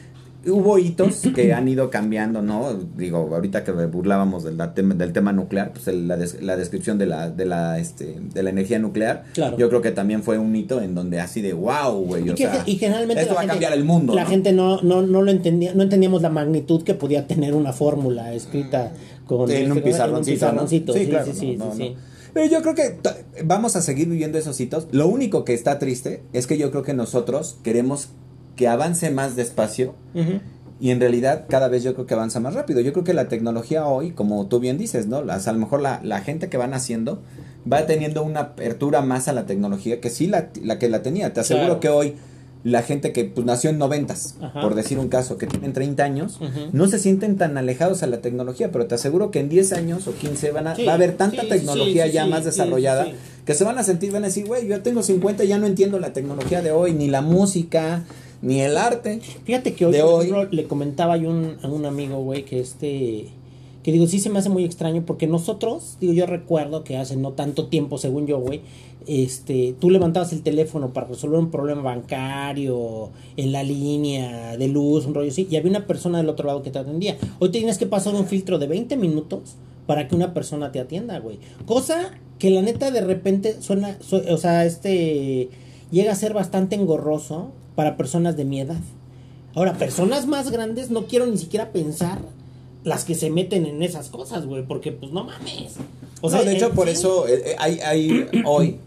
hubo 0.47 0.77
hitos 0.77 1.21
que 1.35 1.53
han 1.53 1.67
ido 1.67 1.89
cambiando, 1.89 2.41
¿no? 2.41 2.73
Digo, 2.97 3.17
ahorita 3.33 3.63
que 3.63 3.71
burlábamos 3.71 4.43
del, 4.43 4.57
del 4.97 5.13
tema 5.13 5.33
nuclear, 5.33 5.71
pues 5.73 5.87
el- 5.87 6.07
la, 6.07 6.17
des- 6.17 6.41
la 6.41 6.55
descripción 6.57 6.97
de 6.97 7.05
la, 7.07 7.29
de 7.29 7.45
la, 7.45 7.79
este, 7.79 8.17
de 8.33 8.43
la 8.43 8.49
energía 8.51 8.79
nuclear, 8.79 9.23
Claro. 9.33 9.57
yo 9.57 9.69
creo 9.69 9.81
que 9.81 9.91
también 9.91 10.23
fue 10.23 10.37
un 10.37 10.55
hito 10.55 10.81
en 10.81 10.95
donde 10.95 11.19
así 11.19 11.41
de 11.41 11.53
wow, 11.53 11.93
güey, 12.05 12.25
Y, 12.27 12.29
o 12.29 12.35
que- 12.35 12.43
sea, 12.43 12.63
y 12.65 12.75
generalmente 12.77 13.23
esto 13.23 13.33
va 13.35 13.41
gente- 13.41 13.51
a 13.51 13.55
cambiar 13.55 13.73
el 13.73 13.83
mundo, 13.83 14.13
La 14.15 14.23
¿no? 14.23 14.29
gente 14.29 14.51
no, 14.53 14.81
no, 14.81 15.01
no 15.01 15.21
lo 15.21 15.31
entendía, 15.31 15.73
no 15.73 15.83
entendíamos 15.83 16.21
la 16.21 16.29
magnitud 16.29 16.83
que 16.83 16.93
podía 16.93 17.27
tener 17.27 17.53
una 17.53 17.73
fórmula 17.73 18.33
escrita 18.33 18.91
con 19.25 19.49
en 19.49 19.71
un 19.71 19.77
este, 19.79 19.89
pizarroncito, 19.89 20.45
¿no? 20.45 20.51
pizarroncito. 20.51 20.93
Sí, 20.93 21.07
claro, 21.07 21.25
sí, 21.25 21.31
no, 21.31 21.39
sí, 21.39 21.57
no, 21.57 21.73
sí, 21.73 21.79
no. 21.79 21.85
sí. 21.87 21.95
Pero 22.33 22.47
yo 22.51 22.61
creo 22.61 22.75
que 22.75 22.97
vamos 23.45 23.77
a 23.77 23.81
seguir 23.81 24.09
viviendo 24.09 24.37
esos 24.37 24.59
hitos. 24.59 24.87
Lo 24.91 25.07
único 25.07 25.45
que 25.45 25.53
está 25.53 25.79
triste 25.79 26.21
es 26.33 26.47
que 26.47 26.57
yo 26.57 26.69
creo 26.69 26.83
que 26.83 26.93
nosotros 26.93 27.57
queremos 27.63 28.09
que 28.55 28.67
avance 28.67 29.09
más 29.11 29.35
despacio. 29.35 29.93
Y 30.79 30.91
en 30.91 30.99
realidad 30.99 31.45
cada 31.49 31.67
vez 31.69 31.83
yo 31.83 31.93
creo 31.93 32.05
que 32.05 32.13
avanza 32.13 32.39
más 32.41 32.53
rápido. 32.53 32.81
Yo 32.81 32.91
creo 32.91 33.05
que 33.05 33.13
la 33.13 33.27
tecnología 33.29 33.85
hoy, 33.87 34.11
como 34.11 34.45
tú 34.47 34.59
bien 34.59 34.77
dices, 34.77 35.07
¿no? 35.07 35.21
Las, 35.23 35.47
a 35.47 35.53
lo 35.53 35.59
mejor 35.59 35.81
la, 35.81 36.01
la 36.03 36.19
gente 36.21 36.49
que 36.49 36.57
van 36.57 36.73
haciendo 36.73 37.21
va 37.71 37.85
teniendo 37.85 38.23
una 38.23 38.41
apertura 38.41 39.01
más 39.01 39.27
a 39.27 39.33
la 39.33 39.45
tecnología 39.45 40.01
que 40.01 40.09
sí 40.09 40.27
la, 40.27 40.49
la 40.61 40.77
que 40.77 40.89
la 40.89 41.01
tenía. 41.01 41.33
Te 41.33 41.39
aseguro 41.39 41.65
Claro. 41.65 41.79
que 41.79 41.89
hoy 41.89 42.15
la 42.63 42.81
gente 42.81 43.13
que 43.13 43.23
pues, 43.25 43.45
nació 43.45 43.69
en 43.69 43.77
noventas, 43.77 44.35
por 44.61 44.73
decir 44.75 44.97
un 44.99 45.07
caso, 45.07 45.37
que 45.37 45.45
tienen 45.47 45.71
30 45.71 46.03
años, 46.03 46.39
no 46.73 46.87
se 46.87 46.97
sienten 46.99 47.37
tan 47.37 47.57
alejados 47.59 48.01
a 48.03 48.07
la 48.07 48.21
tecnología, 48.21 48.71
pero 48.71 48.87
te 48.87 48.95
aseguro 48.95 49.29
que 49.31 49.39
en 49.39 49.49
10 49.49 49.71
años 49.73 50.07
o 50.07 50.13
15 50.15 50.51
van 50.51 50.67
a, 50.67 50.75
Sí, 50.75 50.83
va 50.83 50.93
a 50.93 50.95
haber 50.95 51.15
tanta 51.15 51.43
sí, 51.43 51.47
tecnología 51.47 52.07
sí, 52.07 52.11
ya 52.13 52.25
más 52.25 52.43
desarrollada 52.43 53.07
que 53.45 53.53
se 53.53 53.63
van 53.63 53.77
a 53.77 53.83
sentir, 53.83 54.11
van 54.11 54.23
a 54.23 54.27
decir, 54.27 54.47
güey, 54.47 54.67
yo 54.67 54.81
tengo 54.81 55.03
50 55.03 55.43
y 55.43 55.47
ya 55.47 55.59
no 55.59 55.67
entiendo 55.67 55.99
la 55.99 56.11
tecnología 56.11 56.63
de 56.63 56.71
hoy, 56.71 56.93
ni 56.93 57.07
la 57.07 57.21
música, 57.21 58.03
ni 58.45 58.61
el 58.61 58.77
arte. 58.77 59.19
Fíjate 59.43 59.73
que 59.73 59.85
hoy, 59.85 59.91
de 59.93 60.03
hoy- 60.03 60.25
ejemplo, 60.27 60.47
le 60.51 60.63
comentaba 60.65 61.17
yo 61.17 61.29
un- 61.29 61.57
a 61.61 61.67
un 61.67 61.85
amigo, 61.85 62.23
güey, 62.23 62.43
que 62.45 62.59
este. 62.59 63.27
Que 63.83 63.91
digo, 63.91 64.07
sí 64.07 64.19
se 64.19 64.31
me 64.31 64.39
hace 64.39 64.49
muy 64.49 64.63
extraño 64.63 65.03
porque 65.05 65.27
nosotros, 65.27 65.97
digo, 66.01 66.11
yo 66.13 66.25
recuerdo 66.25 66.83
que 66.83 66.97
hace 66.97 67.17
no 67.17 67.33
tanto 67.33 67.67
tiempo, 67.67 67.99
según 67.99 68.25
yo, 68.25 68.39
güey, 68.39 68.61
este, 69.05 69.75
tú 69.79 69.91
levantabas 69.91 70.33
el 70.33 70.41
teléfono 70.41 70.91
para 70.91 71.05
resolver 71.07 71.37
un 71.37 71.51
problema 71.51 71.83
bancario, 71.83 73.09
en 73.37 73.51
la 73.51 73.61
línea 73.61 74.57
de 74.57 74.67
luz, 74.69 75.05
un 75.05 75.13
rollo 75.13 75.29
así, 75.29 75.47
y 75.51 75.55
había 75.57 75.69
una 75.69 75.85
persona 75.85 76.17
del 76.17 76.29
otro 76.29 76.47
lado 76.47 76.63
que 76.63 76.71
te 76.71 76.79
atendía. 76.79 77.17
Hoy 77.39 77.49
tienes 77.49 77.77
que 77.77 77.85
pasar 77.85 78.15
un 78.15 78.25
filtro 78.25 78.57
de 78.57 78.65
20 78.65 78.97
minutos 78.97 79.55
para 79.85 80.07
que 80.07 80.15
una 80.15 80.33
persona 80.33 80.71
te 80.71 80.79
atienda, 80.79 81.19
güey. 81.19 81.37
Cosa 81.67 82.11
que 82.39 82.49
la 82.49 82.63
neta 82.63 82.89
de 82.89 83.01
repente 83.01 83.61
suena, 83.61 83.97
su- 84.01 84.15
o 84.29 84.37
sea, 84.37 84.65
este, 84.65 85.49
llega 85.91 86.11
a 86.11 86.15
ser 86.15 86.33
bastante 86.33 86.75
engorroso 86.75 87.51
para 87.75 87.97
personas 87.97 88.37
de 88.37 88.45
mi 88.45 88.61
edad. 88.61 88.79
Ahora, 89.53 89.73
personas 89.73 90.27
más 90.27 90.51
grandes 90.51 90.89
no 90.91 91.05
quiero 91.05 91.25
ni 91.27 91.37
siquiera 91.37 91.71
pensar 91.71 92.19
las 92.83 93.03
que 93.05 93.15
se 93.15 93.29
meten 93.29 93.65
en 93.65 93.81
esas 93.83 94.09
cosas, 94.09 94.45
güey, 94.45 94.63
porque 94.65 94.91
pues 94.91 95.11
no 95.11 95.23
mames. 95.23 95.73
O 96.21 96.29
sea, 96.29 96.43
de 96.43 96.55
hecho, 96.55 96.71
por 96.71 96.87
sí. 96.87 96.93
eso 96.93 97.27
eh, 97.27 97.41
eh, 97.51 97.55
hay, 97.57 97.79
hay 97.79 98.27
hoy, 98.45 98.77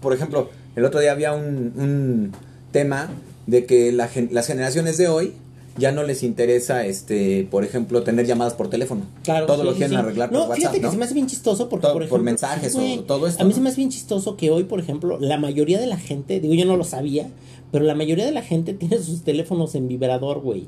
por 0.00 0.14
ejemplo, 0.14 0.50
el 0.76 0.84
otro 0.84 1.00
día 1.00 1.12
había 1.12 1.32
un, 1.32 1.72
un 1.76 2.32
tema 2.70 3.08
de 3.46 3.66
que 3.66 3.92
la 3.92 4.08
gen- 4.08 4.30
las 4.32 4.46
generaciones 4.46 4.96
de 4.96 5.08
hoy 5.08 5.32
ya 5.78 5.90
no 5.90 6.02
les 6.02 6.22
interesa, 6.22 6.84
este, 6.86 7.48
por 7.50 7.64
ejemplo, 7.64 8.02
tener 8.02 8.26
llamadas 8.26 8.54
por 8.54 8.68
teléfono. 8.70 9.02
Claro, 9.24 9.46
todo 9.46 9.58
sí, 9.58 9.64
lo 9.64 9.72
quieren 9.72 9.90
sí. 9.90 9.96
arreglar 9.96 10.30
no, 10.30 10.40
por 10.40 10.48
WhatsApp, 10.50 10.56
fíjate 10.58 10.78
que 10.80 10.84
¿no? 10.86 10.92
se 10.92 10.96
me 10.98 11.04
hace 11.06 11.14
bien 11.14 11.26
chistoso 11.26 11.68
porque, 11.68 11.86
Todo 11.86 12.08
por 12.08 12.22
mensajes 12.22 12.74
o 12.76 13.00
todo 13.04 13.26
esto, 13.26 13.42
A 13.42 13.44
mí 13.44 13.50
¿no? 13.50 13.54
se 13.56 13.60
me 13.62 13.68
hace 13.70 13.78
bien 13.78 13.90
chistoso 13.90 14.36
que 14.36 14.50
hoy, 14.50 14.64
por 14.64 14.80
ejemplo, 14.80 15.18
la 15.18 15.38
mayoría 15.38 15.80
de 15.80 15.86
la 15.86 15.96
gente, 15.98 16.40
digo, 16.40 16.54
yo 16.54 16.64
no 16.66 16.76
lo 16.76 16.84
sabía, 16.84 17.28
pero 17.72 17.84
la 17.84 17.96
mayoría 17.96 18.24
de 18.24 18.32
la 18.32 18.42
gente 18.42 18.72
tiene 18.74 18.98
sus 18.98 19.24
teléfonos 19.24 19.74
en 19.74 19.88
vibrador, 19.88 20.40
güey. 20.40 20.66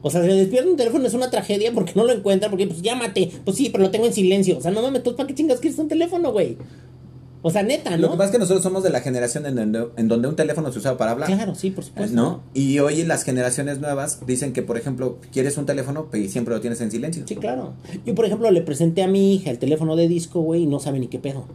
O 0.00 0.10
sea, 0.10 0.22
se 0.22 0.28
despierta 0.28 0.70
un 0.70 0.76
teléfono 0.76 1.06
es 1.08 1.14
una 1.14 1.28
tragedia 1.28 1.72
porque 1.72 1.92
no 1.96 2.04
lo 2.04 2.12
encuentra, 2.12 2.48
porque 2.48 2.68
pues 2.68 2.82
llámate. 2.82 3.32
Pues 3.44 3.56
sí, 3.56 3.70
pero 3.70 3.82
lo 3.82 3.90
tengo 3.90 4.06
en 4.06 4.12
silencio. 4.12 4.58
O 4.58 4.60
sea, 4.60 4.70
no 4.70 4.80
mames, 4.80 5.02
¿tú 5.02 5.16
para 5.16 5.26
qué 5.26 5.34
chingas 5.34 5.58
quieres 5.58 5.78
un 5.80 5.88
teléfono, 5.88 6.30
güey? 6.30 6.56
O 7.42 7.50
sea, 7.50 7.62
neta, 7.62 7.96
¿no? 7.96 8.02
Lo 8.02 8.10
que 8.10 8.16
pasa 8.16 8.26
es 8.26 8.32
que 8.32 8.38
nosotros 8.38 8.62
somos 8.62 8.82
de 8.82 8.90
la 8.90 9.00
generación 9.00 9.46
en 9.46 9.54
donde, 9.54 9.86
en 9.96 10.08
donde 10.08 10.28
un 10.28 10.36
teléfono 10.36 10.72
se 10.72 10.78
usaba 10.78 10.98
para 10.98 11.12
hablar. 11.12 11.28
Claro, 11.28 11.54
sí, 11.54 11.70
por 11.70 11.84
supuesto. 11.84 12.14
¿No? 12.14 12.42
Y 12.52 12.80
hoy 12.80 13.04
las 13.04 13.22
generaciones 13.22 13.80
nuevas 13.80 14.20
dicen 14.26 14.52
que, 14.52 14.62
por 14.62 14.76
ejemplo, 14.76 15.18
quieres 15.32 15.56
un 15.56 15.64
teléfono 15.64 16.08
y 16.12 16.28
siempre 16.28 16.54
lo 16.54 16.60
tienes 16.60 16.80
en 16.80 16.90
silencio. 16.90 17.24
Sí, 17.26 17.36
claro. 17.36 17.74
Yo, 18.04 18.14
por 18.14 18.24
ejemplo, 18.24 18.50
le 18.50 18.62
presenté 18.62 19.02
a 19.02 19.08
mi 19.08 19.34
hija 19.34 19.50
el 19.50 19.58
teléfono 19.58 19.94
de 19.94 20.08
disco, 20.08 20.40
güey, 20.40 20.62
y 20.62 20.66
no 20.66 20.80
sabe 20.80 20.98
ni 20.98 21.06
qué 21.06 21.18
pedo. 21.18 21.46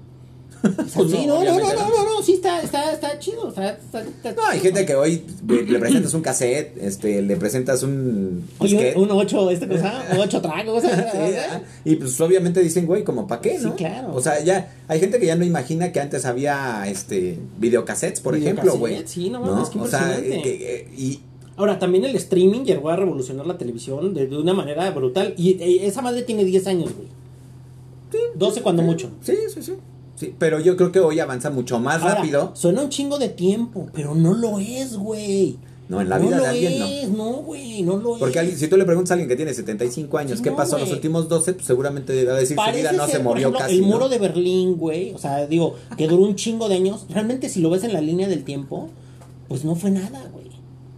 Pues 0.64 1.12
sí, 1.12 1.26
no, 1.28 1.44
no, 1.44 1.60
no, 1.60 1.74
no, 1.74 1.90
no, 1.90 2.04
no, 2.06 2.24
sí 2.24 2.36
está, 2.36 2.62
está, 2.62 2.94
está 2.94 3.20
chido. 3.20 3.50
Está, 3.50 3.72
está, 3.72 4.00
está 4.02 4.32
No, 4.32 4.48
hay 4.48 4.62
gente 4.62 4.86
que 4.86 4.96
hoy 4.96 5.22
le 5.46 5.78
presentas 5.78 6.14
un 6.14 6.22
cassette, 6.22 6.78
este, 6.82 7.22
le 7.22 7.36
presentas 7.36 7.84
un 7.84 8.48
Oye, 8.60 8.94
un 8.96 9.12
8, 9.12 9.50
¿esta 9.52 9.68
cosa? 9.68 10.06
Un 10.14 10.20
8 10.20 10.42
tragos. 10.42 10.84
Sí, 10.84 10.90
ah, 10.90 11.62
y 11.84 11.96
pues 11.98 12.20
obviamente 12.22 12.62
dicen, 12.62 12.86
güey, 12.86 13.04
como 13.04 13.28
para 13.28 13.42
qué, 13.42 13.60
Sí, 13.60 13.66
¿no? 13.66 13.76
claro. 13.76 14.16
O 14.16 14.22
sea, 14.22 14.42
ya 14.42 14.74
hay 14.88 15.02
gente 15.02 15.20
que 15.20 15.26
ya 15.26 15.36
no 15.36 15.44
imagina 15.44 15.92
que 15.92 16.00
antes 16.00 16.24
había 16.26 16.86
este 16.88 17.38
videocassettes, 17.60 18.22
por 18.22 18.36
ejemplo, 18.38 18.78
güey. 18.78 19.04
Sí, 19.06 19.30
no 19.30 19.42
mames, 19.42 19.68
qué 19.70 19.80
O 19.80 19.88
sea, 19.88 20.18
eh, 20.18 20.40
que- 20.42 20.90
y 20.98 21.20
Ahora, 21.56 21.78
también 21.78 22.04
el 22.06 22.16
streaming 22.16 22.62
llegó 22.64 22.90
a 22.90 22.96
revolucionar 22.96 23.46
la 23.46 23.58
televisión 23.58 24.14
de, 24.14 24.28
de 24.28 24.38
una 24.38 24.54
manera 24.54 24.90
brutal. 24.92 25.36
Y 25.38 25.52
eh, 25.62 25.86
esa 25.86 26.02
madre 26.02 26.24
tiene 26.24 26.46
10 26.46 26.66
años, 26.68 26.92
güey. 26.96 27.08
12 28.36 28.62
cuando 28.62 28.82
mucho. 28.82 29.10
sí, 29.22 29.36
sí, 29.54 29.62
sí. 29.62 29.74
Sí, 30.16 30.34
pero 30.38 30.60
yo 30.60 30.78
creo 30.78 30.92
que 30.92 31.00
hoy 31.00 31.20
avanza 31.20 31.50
mucho 31.50 31.80
más 31.80 32.02
Ahora, 32.02 32.16
rápido. 32.16 32.52
Suena 32.56 32.82
un 32.82 32.90
chingo 32.90 33.18
de 33.20 33.30
tiempo, 33.30 33.88
pero 33.94 34.14
no 34.16 34.34
lo 34.34 34.60
es, 34.60 34.96
güey. 34.96 35.58
No, 35.90 36.00
en 36.00 36.08
la 36.10 36.18
vida 36.18 36.38
lo 36.38 36.44
de 36.44 36.50
alguien 36.50 36.80
no. 36.80 36.86
es, 36.86 37.10
no. 37.10 37.32
güey, 37.44 37.82
no 37.84 37.98
lo 37.98 38.18
Porque 38.18 38.40
es. 38.40 38.58
si 38.58 38.68
tú 38.68 38.78
le 38.78 38.86
preguntas 38.86 39.12
a 39.12 39.14
alguien 39.16 39.28
que 39.28 39.36
tiene 39.36 39.54
75 39.54 40.18
años, 40.18 40.38
Sí, 40.38 40.44
¿qué 40.44 40.50
no, 40.52 40.56
pasó 40.56 40.78
los 40.78 40.86
güey. 40.88 40.96
últimos 40.96 41.28
12? 41.28 41.54
Pues 41.56 41.66
seguramente 41.66 42.24
va 42.26 42.34
a 42.34 42.36
decir 42.38 42.56
su 42.56 42.64
Parece 42.64 42.80
vida 42.82 42.92
no 42.94 43.06
ser, 43.06 43.18
se 43.18 43.24
movió 43.24 43.40
ejemplo, 43.50 43.60
casi. 43.60 43.76
El 43.76 43.82
¿no? 43.82 43.88
muro 43.88 44.08
de 44.10 44.18
Berlín, 44.18 44.78
güey. 44.78 45.14
O 45.14 45.18
sea, 45.18 45.46
digo, 45.46 45.76
que 45.98 46.08
duró 46.08 46.24
un 46.24 46.36
chingo 46.36 46.70
de 46.70 46.76
años. 46.76 47.06
Realmente, 47.10 47.50
si 47.50 47.60
lo 47.62 47.70
ves 47.70 47.84
en 47.84 47.92
la 47.94 48.02
línea 48.02 48.28
del 48.30 48.44
tiempo, 48.44 48.90
pues 49.50 49.66
no 49.66 49.76
fue 49.76 49.92
nada, 49.92 50.30
güey. 50.32 50.48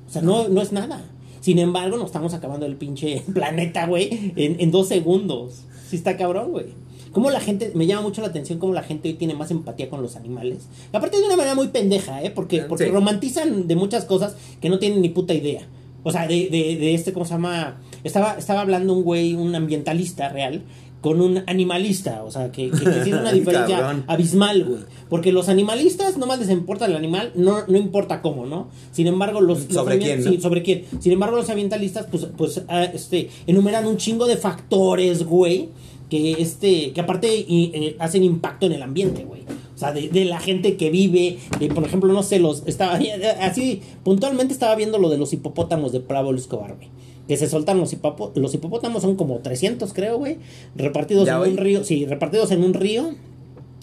O 0.08 0.12
sea, 0.12 0.22
no, 0.22 0.48
no 0.50 0.62
es 0.62 0.72
nada. 0.72 1.04
Sin 1.42 1.58
embargo, 1.58 1.98
nos 1.98 2.08
estamos 2.08 2.34
acabando 2.36 2.66
el 2.68 2.76
pinche 2.76 3.24
planeta, 3.34 3.88
güey, 3.88 4.34
en, 4.36 4.60
en 4.60 4.72
dos 4.72 4.88
segundos. 4.88 5.62
Sí 5.90 5.96
está 5.96 6.16
cabrón, 6.16 6.52
güey. 6.52 6.68
Cómo 7.16 7.32
la 7.32 7.40
gente, 7.40 7.72
me 7.76 7.88
llama 7.88 8.02
mucho 8.02 8.22
la 8.22 8.28
atención 8.28 8.60
cómo 8.60 8.74
la 8.74 8.84
gente 8.84 9.08
hoy 9.08 9.14
tiene 9.16 9.36
más 9.36 9.50
empatía 9.50 9.90
con 9.90 10.02
los 10.02 10.18
animales. 10.18 10.68
Aparte 10.92 11.18
de 11.18 11.24
una 11.24 11.38
manera 11.38 11.56
muy 11.56 11.70
pendeja, 11.70 12.22
¿eh? 12.22 12.30
Porque, 12.30 12.64
porque 12.64 12.84
Sí. 12.88 12.92
romantizan 12.92 13.68
de 13.70 13.76
muchas 13.78 14.04
cosas 14.04 14.36
que 14.60 14.68
no 14.68 14.80
tienen 14.80 15.02
ni 15.02 15.08
puta 15.08 15.34
idea. 15.34 15.62
O 16.04 16.12
sea, 16.12 16.28
de, 16.28 16.50
de, 16.50 16.76
de 16.76 16.94
este, 16.94 17.14
¿cómo 17.14 17.26
se 17.26 17.32
llama? 17.36 17.78
Estaba, 18.04 18.34
estaba 18.38 18.60
hablando 18.60 18.92
un 18.94 19.04
güey, 19.04 19.34
un 19.34 19.56
ambientalista 19.56 20.28
real, 20.28 20.64
con 21.00 21.22
un 21.22 21.42
animalista. 21.48 22.22
O 22.26 22.32
sea, 22.32 22.52
que, 22.52 22.70
que, 22.70 22.84
que 22.84 23.00
tiene 23.06 23.20
una 23.22 23.32
diferencia 23.40 23.80
Cabrón. 23.80 24.04
abismal, 24.08 24.66
güey. 24.66 24.82
Porque 25.10 25.32
los 25.32 25.48
animalistas 25.48 26.18
nomás 26.18 26.40
les 26.40 26.50
importa 26.50 26.86
el 26.86 26.96
animal, 26.98 27.32
no, 27.36 27.66
no 27.68 27.78
importa 27.78 28.22
cómo, 28.22 28.46
¿no? 28.46 28.68
Sin 28.92 29.08
embargo, 29.08 29.40
los... 29.40 29.66
los 29.66 29.74
¿Sobre 29.74 30.00
quién, 30.00 30.22
no? 30.24 30.32
sí, 30.32 30.42
sobre 30.42 30.64
quién. 30.64 30.84
Sin 31.00 31.14
embargo, 31.14 31.38
los 31.38 31.50
ambientalistas, 31.50 32.08
pues, 32.12 32.28
pues 32.38 32.62
ah, 32.68 32.84
este, 32.84 33.30
enumeran 33.48 33.88
un 33.88 33.96
chingo 33.98 34.28
de 34.28 34.36
factores, 34.38 35.24
güey, 35.24 35.70
que 36.10 36.34
este, 36.34 36.92
que 36.94 37.02
aparte 37.02 37.36
y, 37.36 37.72
eh, 37.74 37.96
hacen 38.00 38.24
impacto 38.24 38.66
en 38.66 38.74
el 38.74 38.84
ambiente, 38.84 39.24
güey. 39.26 39.42
O 39.74 39.78
sea, 39.78 39.92
de, 39.92 40.08
de 40.08 40.24
la 40.26 40.40
gente 40.40 40.78
que 40.78 40.90
vive, 40.90 41.38
de, 41.60 41.68
por 41.68 41.84
ejemplo, 41.84 42.12
no 42.14 42.24
sé, 42.24 42.40
los, 42.40 42.64
estaba, 42.66 42.98
así, 43.42 43.82
puntualmente 44.04 44.54
estaba 44.54 44.76
viendo 44.76 44.98
lo 45.00 45.10
de 45.10 45.18
los 45.18 45.34
hipopótamos 45.34 45.92
de 45.92 46.00
Pablo 46.00 46.38
Escobar, 46.38 46.76
güey. 46.78 46.88
que 47.28 47.36
se 47.36 47.50
soltan 47.50 47.78
los, 47.80 47.94
hipopo- 47.94 48.32
los 48.36 48.54
hipopótamos, 48.54 49.02
son 49.02 49.16
como 49.18 49.40
300 49.40 49.92
creo, 49.94 50.18
güey, 50.18 50.38
repartidos 50.76 51.26
¿Ya 51.26 51.36
en 51.44 51.52
un 51.52 51.58
río, 51.58 51.84
sí, 51.84 52.06
repartidos 52.06 52.52
en 52.52 52.64
un 52.64 52.74
río 52.74 53.10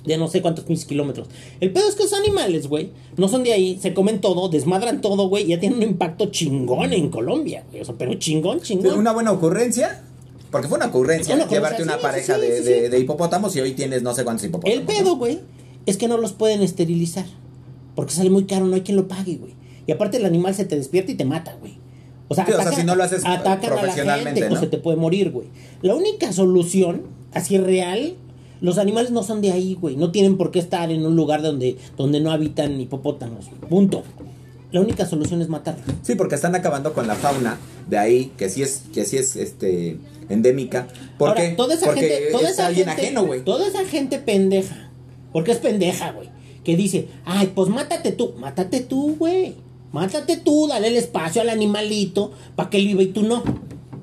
de 0.06 0.16
no 0.16 0.28
sé 0.28 0.40
cuántos 0.42 0.64
pinches 0.64 0.86
kilómetros. 0.86 1.28
El 1.60 1.72
pedo 1.72 1.86
es 1.88 1.94
que 1.94 2.04
esos 2.04 2.18
animales, 2.18 2.68
güey, 2.68 2.90
no 3.18 3.28
son 3.28 3.44
de 3.44 3.52
ahí, 3.52 3.78
se 3.80 3.92
comen 3.94 4.20
todo, 4.20 4.48
desmadran 4.48 5.00
todo, 5.02 5.28
güey, 5.28 5.46
ya 5.46 5.60
tienen 5.60 5.78
un 5.78 5.84
impacto 5.84 6.26
chingón 6.30 6.92
en 6.94 7.10
Colombia, 7.10 7.64
güey, 7.70 7.82
o 7.82 7.84
sea, 7.84 7.94
pero 7.98 8.14
chingón, 8.14 8.60
chingón. 8.62 8.98
Una 8.98 9.12
buena 9.12 9.30
ocurrencia. 9.30 10.04
Porque 10.52 10.68
fue 10.68 10.76
una 10.76 10.86
ocurrencia 10.86 11.34
Una 11.34 11.48
llevarte 11.48 11.82
una 11.82 11.94
sí, 11.94 11.98
pareja 12.02 12.34
sí, 12.36 12.40
de, 12.42 12.58
sí, 12.58 12.62
de- 12.64 12.82
sí. 12.84 12.88
de 12.90 12.98
hipopótamos 13.00 13.56
y 13.56 13.60
hoy 13.60 13.72
tienes 13.72 14.02
no 14.02 14.14
sé 14.14 14.22
cuántos 14.22 14.44
hipopótamos. 14.46 14.78
El 14.78 14.84
pedo, 14.86 15.16
güey, 15.16 15.40
es 15.86 15.96
que 15.96 16.06
no 16.06 16.18
los 16.18 16.32
pueden 16.34 16.62
esterilizar. 16.62 17.24
Porque 17.96 18.12
sale 18.14 18.30
muy 18.30 18.44
caro, 18.44 18.66
no 18.66 18.74
hay 18.74 18.82
quien 18.82 18.96
lo 18.96 19.08
pague, 19.08 19.36
güey. 19.36 19.54
Y 19.86 19.92
aparte 19.92 20.18
el 20.18 20.24
animal 20.24 20.54
se 20.54 20.64
te 20.64 20.76
despierta 20.76 21.10
y 21.10 21.14
te 21.14 21.24
mata, 21.24 21.56
güey. 21.58 21.78
O 22.28 22.34
sea, 22.34 22.46
o 22.46 22.72
si 22.74 22.84
no 22.84 22.94
lo 22.94 23.02
haces, 23.02 23.24
atacan 23.26 23.72
a 23.72 23.74
la 23.74 23.80
profesionalmente, 23.82 24.40
gente, 24.40 24.54
o 24.54 24.56
¿no? 24.56 24.60
se 24.60 24.68
te 24.68 24.78
puede 24.78 24.96
morir, 24.96 25.30
güey. 25.30 25.48
La 25.82 25.94
única 25.94 26.32
solución, 26.32 27.02
así 27.34 27.58
real, 27.58 28.14
los 28.62 28.78
animales 28.78 29.10
no 29.10 29.22
son 29.22 29.42
de 29.42 29.52
ahí, 29.52 29.74
güey. 29.78 29.96
No 29.96 30.12
tienen 30.12 30.38
por 30.38 30.50
qué 30.50 30.58
estar 30.60 30.90
en 30.90 31.04
un 31.04 31.16
lugar 31.16 31.42
donde, 31.42 31.76
donde 31.98 32.20
no 32.20 32.30
habitan 32.30 32.80
hipopótamos. 32.80 33.50
Punto. 33.68 34.02
La 34.70 34.80
única 34.80 35.04
solución 35.04 35.42
es 35.42 35.48
matarlos. 35.50 35.84
Sí, 36.02 36.14
porque 36.14 36.36
están 36.36 36.54
acabando 36.54 36.94
con 36.94 37.06
la 37.06 37.14
fauna 37.16 37.58
de 37.90 37.98
ahí, 37.98 38.32
que 38.38 38.48
sí 38.48 38.62
es, 38.62 38.84
que 38.94 39.04
sí 39.04 39.18
es 39.18 39.36
este 39.36 39.98
endémica. 40.32 40.88
¿Por 41.18 41.30
Ahora, 41.30 41.40
qué? 41.42 41.54
Toda 41.54 41.74
esa 41.74 41.86
porque 41.86 42.00
gente, 42.00 42.28
toda 42.32 42.48
es 42.48 42.54
esa 42.54 42.66
alguien 42.66 42.86
gente, 42.88 43.02
ajeno, 43.02 43.24
güey. 43.26 43.44
Toda 43.44 43.66
esa 43.66 43.84
gente 43.84 44.18
pendeja. 44.18 44.90
Porque 45.32 45.52
es 45.52 45.58
pendeja, 45.58 46.12
güey. 46.12 46.28
Que 46.64 46.76
dice, 46.76 47.08
ay, 47.24 47.52
pues 47.54 47.68
mátate 47.68 48.12
tú. 48.12 48.34
Mátate 48.38 48.80
tú, 48.80 49.16
güey. 49.18 49.54
Mátate 49.92 50.38
tú, 50.38 50.68
dale 50.68 50.88
el 50.88 50.96
espacio 50.96 51.42
al 51.42 51.50
animalito 51.50 52.32
para 52.56 52.70
que 52.70 52.78
él 52.78 52.86
viva 52.86 53.02
y 53.02 53.08
tú 53.08 53.22
no. 53.22 53.42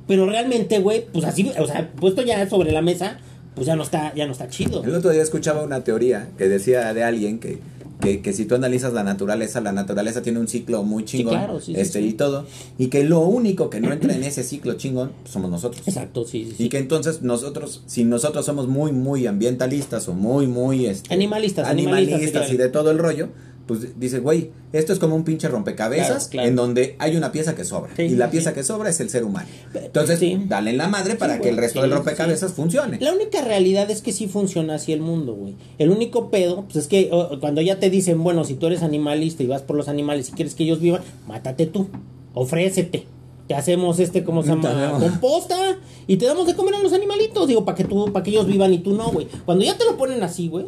Pero 0.08 0.28
realmente, 0.28 0.80
güey, 0.80 1.06
pues 1.12 1.26
así, 1.26 1.52
o 1.60 1.68
sea, 1.68 1.92
puesto 2.00 2.22
ya 2.22 2.48
sobre 2.48 2.72
la 2.72 2.82
mesa, 2.82 3.20
pues 3.56 3.68
ya 3.68 3.76
no 3.76 3.84
está, 3.84 4.14
ya 4.16 4.26
no 4.26 4.32
está 4.32 4.48
chido. 4.50 4.84
El 4.84 4.94
otro 4.94 5.10
día 5.10 5.22
escuchaba 5.22 5.64
una 5.64 5.84
teoría 5.84 6.30
que 6.38 6.48
decía 6.48 6.94
de 6.94 7.04
alguien 7.04 7.40
que, 7.40 7.60
que, 8.00 8.22
que 8.22 8.34
si 8.34 8.46
tú 8.46 8.56
analizas 8.56 8.94
la 8.94 9.04
naturaleza, 9.04 9.62
la 9.62 9.72
naturaleza 9.72 10.22
tiene 10.22 10.40
un 10.40 10.48
ciclo 10.48 10.84
muy 10.84 11.06
chingón. 11.06 11.34
claro, 11.34 11.60
sí, 11.60 11.74
este 11.76 12.00
sí. 12.00 12.08
y 12.08 12.14
todo. 12.14 12.46
Y 12.78 12.88
que 12.88 13.04
lo 13.04 13.22
único 13.22 13.70
que 13.70 13.82
no 13.82 13.92
entra 13.92 14.16
en 14.16 14.24
ese 14.24 14.44
ciclo 14.44 14.74
chingón 14.76 15.12
somos 15.26 15.52
nosotros. 15.52 15.88
Exacto, 15.88 16.26
sí, 16.26 16.54
sí. 16.56 16.66
Y 16.66 16.70
que 16.70 16.78
entonces 16.78 17.22
nosotros, 17.22 17.84
si 17.88 18.06
nosotros 18.06 18.46
somos 18.46 18.68
muy, 18.68 18.92
muy 18.92 19.28
ambientalistas 19.28 20.08
o 20.08 20.14
muy, 20.14 20.48
muy 20.48 20.86
este, 20.86 21.14
Animalistas, 21.14 21.68
animalistas, 21.68 22.14
animalistas 22.14 22.52
y 22.52 22.58
de 22.58 22.70
todo 22.70 22.92
el 22.92 23.00
rollo, 23.00 23.30
pues 23.70 24.00
dice, 24.00 24.18
güey, 24.18 24.50
esto 24.74 24.94
es 24.94 24.98
como 24.98 25.16
un 25.16 25.24
pinche 25.24 25.48
rompecabezas 25.48 26.08
Claro, 26.08 26.30
claro. 26.32 26.48
en 26.48 26.56
donde 26.56 26.96
hay 26.98 27.16
una 27.16 27.32
pieza 27.32 27.54
que 27.54 27.64
sobra. 27.64 27.92
Sí, 27.96 28.02
y 28.02 28.10
la 28.16 28.32
pieza 28.32 28.50
sí. 28.50 28.56
que 28.56 28.64
sobra 28.64 28.90
es 28.90 29.00
el 29.00 29.12
ser 29.12 29.24
humano. 29.24 29.48
Entonces, 29.76 30.18
sí. 30.18 30.42
dale 30.48 30.72
en 30.72 30.78
la 30.78 30.88
madre 30.88 31.14
para 31.14 31.40
que 31.40 31.50
el 31.50 31.58
resto 31.58 31.84
del 31.84 31.92
rompecabezas 31.92 32.54
funcione. 32.54 32.98
La 33.00 33.14
única 33.14 33.44
realidad 33.44 33.92
es 33.92 34.02
que 34.02 34.12
sí 34.12 34.28
funciona 34.28 34.74
así 34.74 34.92
el 34.92 35.02
mundo, 35.02 35.36
güey. 35.36 35.54
El 35.78 35.92
único 35.92 36.32
pedo, 36.32 36.64
pues 36.64 36.78
es 36.78 36.88
que 36.88 37.12
cuando 37.40 37.62
ya 37.62 37.80
te 37.80 37.92
dicen, 37.92 38.24
bueno, 38.24 38.44
si 38.44 38.56
tú 38.56 38.66
eres 38.66 38.82
animalista 38.82 39.44
y 39.44 39.46
vas 39.46 39.62
por 39.62 39.76
los 39.76 39.88
animales 39.88 40.30
y 40.30 40.32
quieres 40.32 40.56
que 40.56 40.64
ellos 40.64 40.80
vivan, 40.80 41.04
mátate 41.28 41.68
tú, 41.68 41.90
ofrécete. 42.34 43.06
Te 43.48 43.54
hacemos 43.54 44.00
este, 44.00 44.24
¿cómo 44.24 44.42
se 44.42 44.50
llama? 44.50 44.98
Composta 45.00 45.78
y 46.08 46.18
te 46.18 46.26
damos 46.26 46.48
de 46.48 46.56
comer 46.56 46.74
a 46.74 46.80
los 46.80 46.94
animalitos, 46.94 47.48
digo, 47.48 47.66
para 47.66 47.76
que 47.76 47.84
tú, 47.84 48.12
para 48.12 48.24
que 48.24 48.32
ellos 48.32 48.48
vivan 48.48 48.74
y 48.74 48.80
tú 48.80 48.96
no, 48.96 49.12
güey. 49.12 49.28
Cuando 49.46 49.64
ya 49.64 49.78
te 49.78 49.86
lo 49.86 49.96
ponen 49.96 50.24
así, 50.24 50.48
güey, 50.48 50.66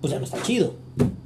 pues 0.00 0.12
ya 0.12 0.18
no 0.18 0.24
está 0.24 0.40
chido. 0.42 0.74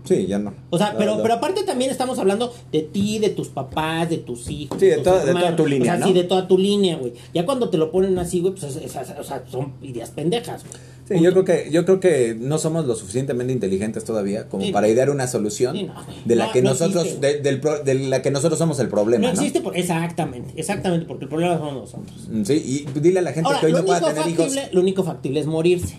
Sí, 0.04 0.26
ya 0.26 0.38
no. 0.38 0.52
O 0.70 0.76
sea, 0.78 0.94
pero, 0.98 1.22
pero 1.22 1.34
aparte 1.34 1.62
también 1.64 1.90
estamos 1.90 2.18
hablando 2.18 2.52
de 2.70 2.82
ti, 2.82 3.18
de 3.18 3.30
tus 3.30 3.48
papás, 3.48 4.10
de 4.10 4.18
tus 4.18 4.50
hijos. 4.50 4.78
Sí, 4.78 4.86
de 4.86 4.98
toda- 4.98 5.22
de 5.24 5.28
hermanos. 5.30 5.42
toda 5.50 5.56
tu 5.56 5.66
línea, 5.66 5.92
O 5.94 5.96
sea, 5.96 5.98
¿no? 5.98 6.06
sí, 6.06 6.12
de 6.12 6.24
toda 6.24 6.46
tu 6.46 6.58
línea, 6.58 6.96
güey. 6.96 7.14
Ya 7.32 7.46
cuando 7.46 7.70
te 7.70 7.78
lo 7.78 7.90
ponen 7.90 8.18
así, 8.18 8.40
güey, 8.40 8.52
pues 8.52 8.64
es- 8.64 8.76
es- 8.76 8.94
es- 8.96 9.18
o 9.18 9.24
sea, 9.24 9.44
son 9.50 9.72
ideas 9.82 10.10
pendejas, 10.10 10.62
güey. 10.64 10.74
Sí, 11.06 11.22
yo 11.22 11.32
creo 11.32 11.44
que 11.44 11.70
yo 11.70 11.84
creo 11.84 12.00
que 12.00 12.34
no 12.38 12.56
somos 12.56 12.86
lo 12.86 12.94
suficientemente 12.96 13.52
inteligentes 13.52 14.04
todavía 14.04 14.48
como 14.48 14.64
Sí. 14.64 14.72
para 14.72 14.88
idear 14.88 15.10
una 15.10 15.26
solución 15.26 15.76
Sí, 15.76 15.90
de 16.24 16.34
la 16.34 16.50
que 16.50 16.62
no 16.62 16.70
nosotros 16.70 17.20
de, 17.20 17.40
del 17.40 17.60
pro- 17.60 17.82
de 17.82 17.94
la 17.94 18.22
que 18.22 18.30
nosotros 18.30 18.58
somos 18.58 18.78
el 18.80 18.88
problema, 18.88 19.26
No 19.26 19.32
existe 19.32 19.60
por... 19.60 19.76
Exactamente, 19.76 20.52
exactamente, 20.56 21.04
porque 21.06 21.24
el 21.24 21.28
problema 21.28 21.58
somos 21.58 21.74
nosotros. 21.74 22.28
Sí, 22.44 22.86
y 22.94 23.00
dile 23.00 23.18
a 23.18 23.22
la 23.22 23.32
gente 23.32 23.48
Ahora, 23.48 23.60
que 23.60 23.66
hoy 23.66 23.72
no 23.72 23.84
pueda 23.84 24.00
tener 24.14 24.28
hijos. 24.28 24.54
lo 24.72 24.80
único 24.80 25.04
factible 25.04 25.40
es 25.40 25.46
morirse, 25.46 25.98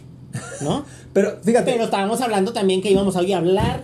¿no? 0.61 0.85
Pero 1.13 1.37
fíjate, 1.43 1.71
Pero 1.71 1.85
estábamos 1.85 2.21
hablando 2.21 2.53
también 2.53 2.81
que 2.81 2.91
íbamos 2.91 3.15
hoy 3.15 3.33
a 3.33 3.37
hablar 3.37 3.83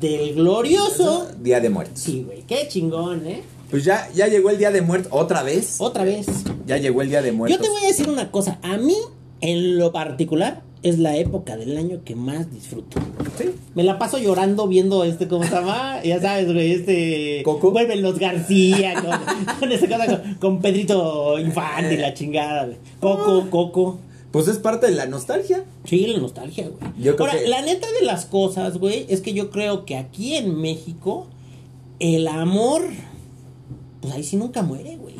del 0.00 0.34
glorioso... 0.34 1.26
Día 1.40 1.60
de 1.60 1.70
Muertos. 1.70 1.98
Sí, 1.98 2.22
güey, 2.24 2.42
qué 2.42 2.68
chingón, 2.68 3.26
¿eh? 3.26 3.42
Pues 3.70 3.84
ya 3.84 4.08
ya 4.14 4.28
llegó 4.28 4.50
el 4.50 4.58
Día 4.58 4.70
de 4.70 4.82
Muertos 4.82 5.10
otra 5.12 5.42
vez. 5.42 5.76
Otra 5.78 6.04
vez. 6.04 6.26
Ya 6.66 6.76
llegó 6.76 7.02
el 7.02 7.08
Día 7.08 7.22
de 7.22 7.32
Muertos. 7.32 7.58
Yo 7.58 7.62
te 7.62 7.70
voy 7.70 7.84
a 7.84 7.88
decir 7.88 8.08
una 8.08 8.30
cosa, 8.30 8.58
a 8.62 8.76
mí, 8.76 8.96
en 9.40 9.78
lo 9.78 9.92
particular, 9.92 10.62
es 10.82 10.98
la 10.98 11.16
época 11.16 11.56
del 11.56 11.76
año 11.76 12.00
que 12.04 12.14
más 12.14 12.52
disfruto. 12.52 13.00
Sí. 13.38 13.50
Me 13.74 13.82
la 13.82 13.98
paso 13.98 14.18
llorando 14.18 14.68
viendo 14.68 15.02
este, 15.02 15.26
¿cómo 15.26 15.44
se 15.44 15.50
llama? 15.50 16.00
Ya 16.04 16.20
sabes, 16.20 16.52
güey, 16.52 16.72
este... 16.72 17.42
¿Coco? 17.44 17.72
Vuelven 17.72 18.02
los 18.02 18.18
García, 18.18 18.94
con, 18.94 19.68
con 19.68 19.78
cosa, 19.78 20.06
con, 20.06 20.34
con 20.34 20.60
Pedrito 20.60 21.38
Infante 21.38 21.94
y 21.94 21.96
la 21.96 22.14
chingada, 22.14 22.66
güey. 22.66 22.76
Coco, 23.00 23.50
Coco. 23.50 23.98
Pues 24.32 24.48
es 24.48 24.58
parte 24.58 24.86
de 24.86 24.92
la 24.92 25.06
nostalgia. 25.06 25.64
Sí, 25.84 26.06
la 26.06 26.18
nostalgia, 26.18 26.68
güey. 26.68 26.92
Yo 26.98 27.16
creo 27.16 27.28
Ahora, 27.28 27.40
que- 27.40 27.48
la 27.48 27.62
neta 27.62 27.86
de 27.98 28.04
las 28.04 28.26
cosas, 28.26 28.78
güey, 28.78 29.06
es 29.08 29.20
que 29.20 29.32
yo 29.32 29.50
creo 29.50 29.84
que 29.86 29.96
aquí 29.96 30.34
en 30.34 30.60
México, 30.60 31.26
el 32.00 32.28
amor, 32.28 32.82
pues 34.00 34.12
ahí 34.14 34.24
sí 34.24 34.36
nunca 34.36 34.62
muere, 34.62 34.96
güey. 34.96 35.14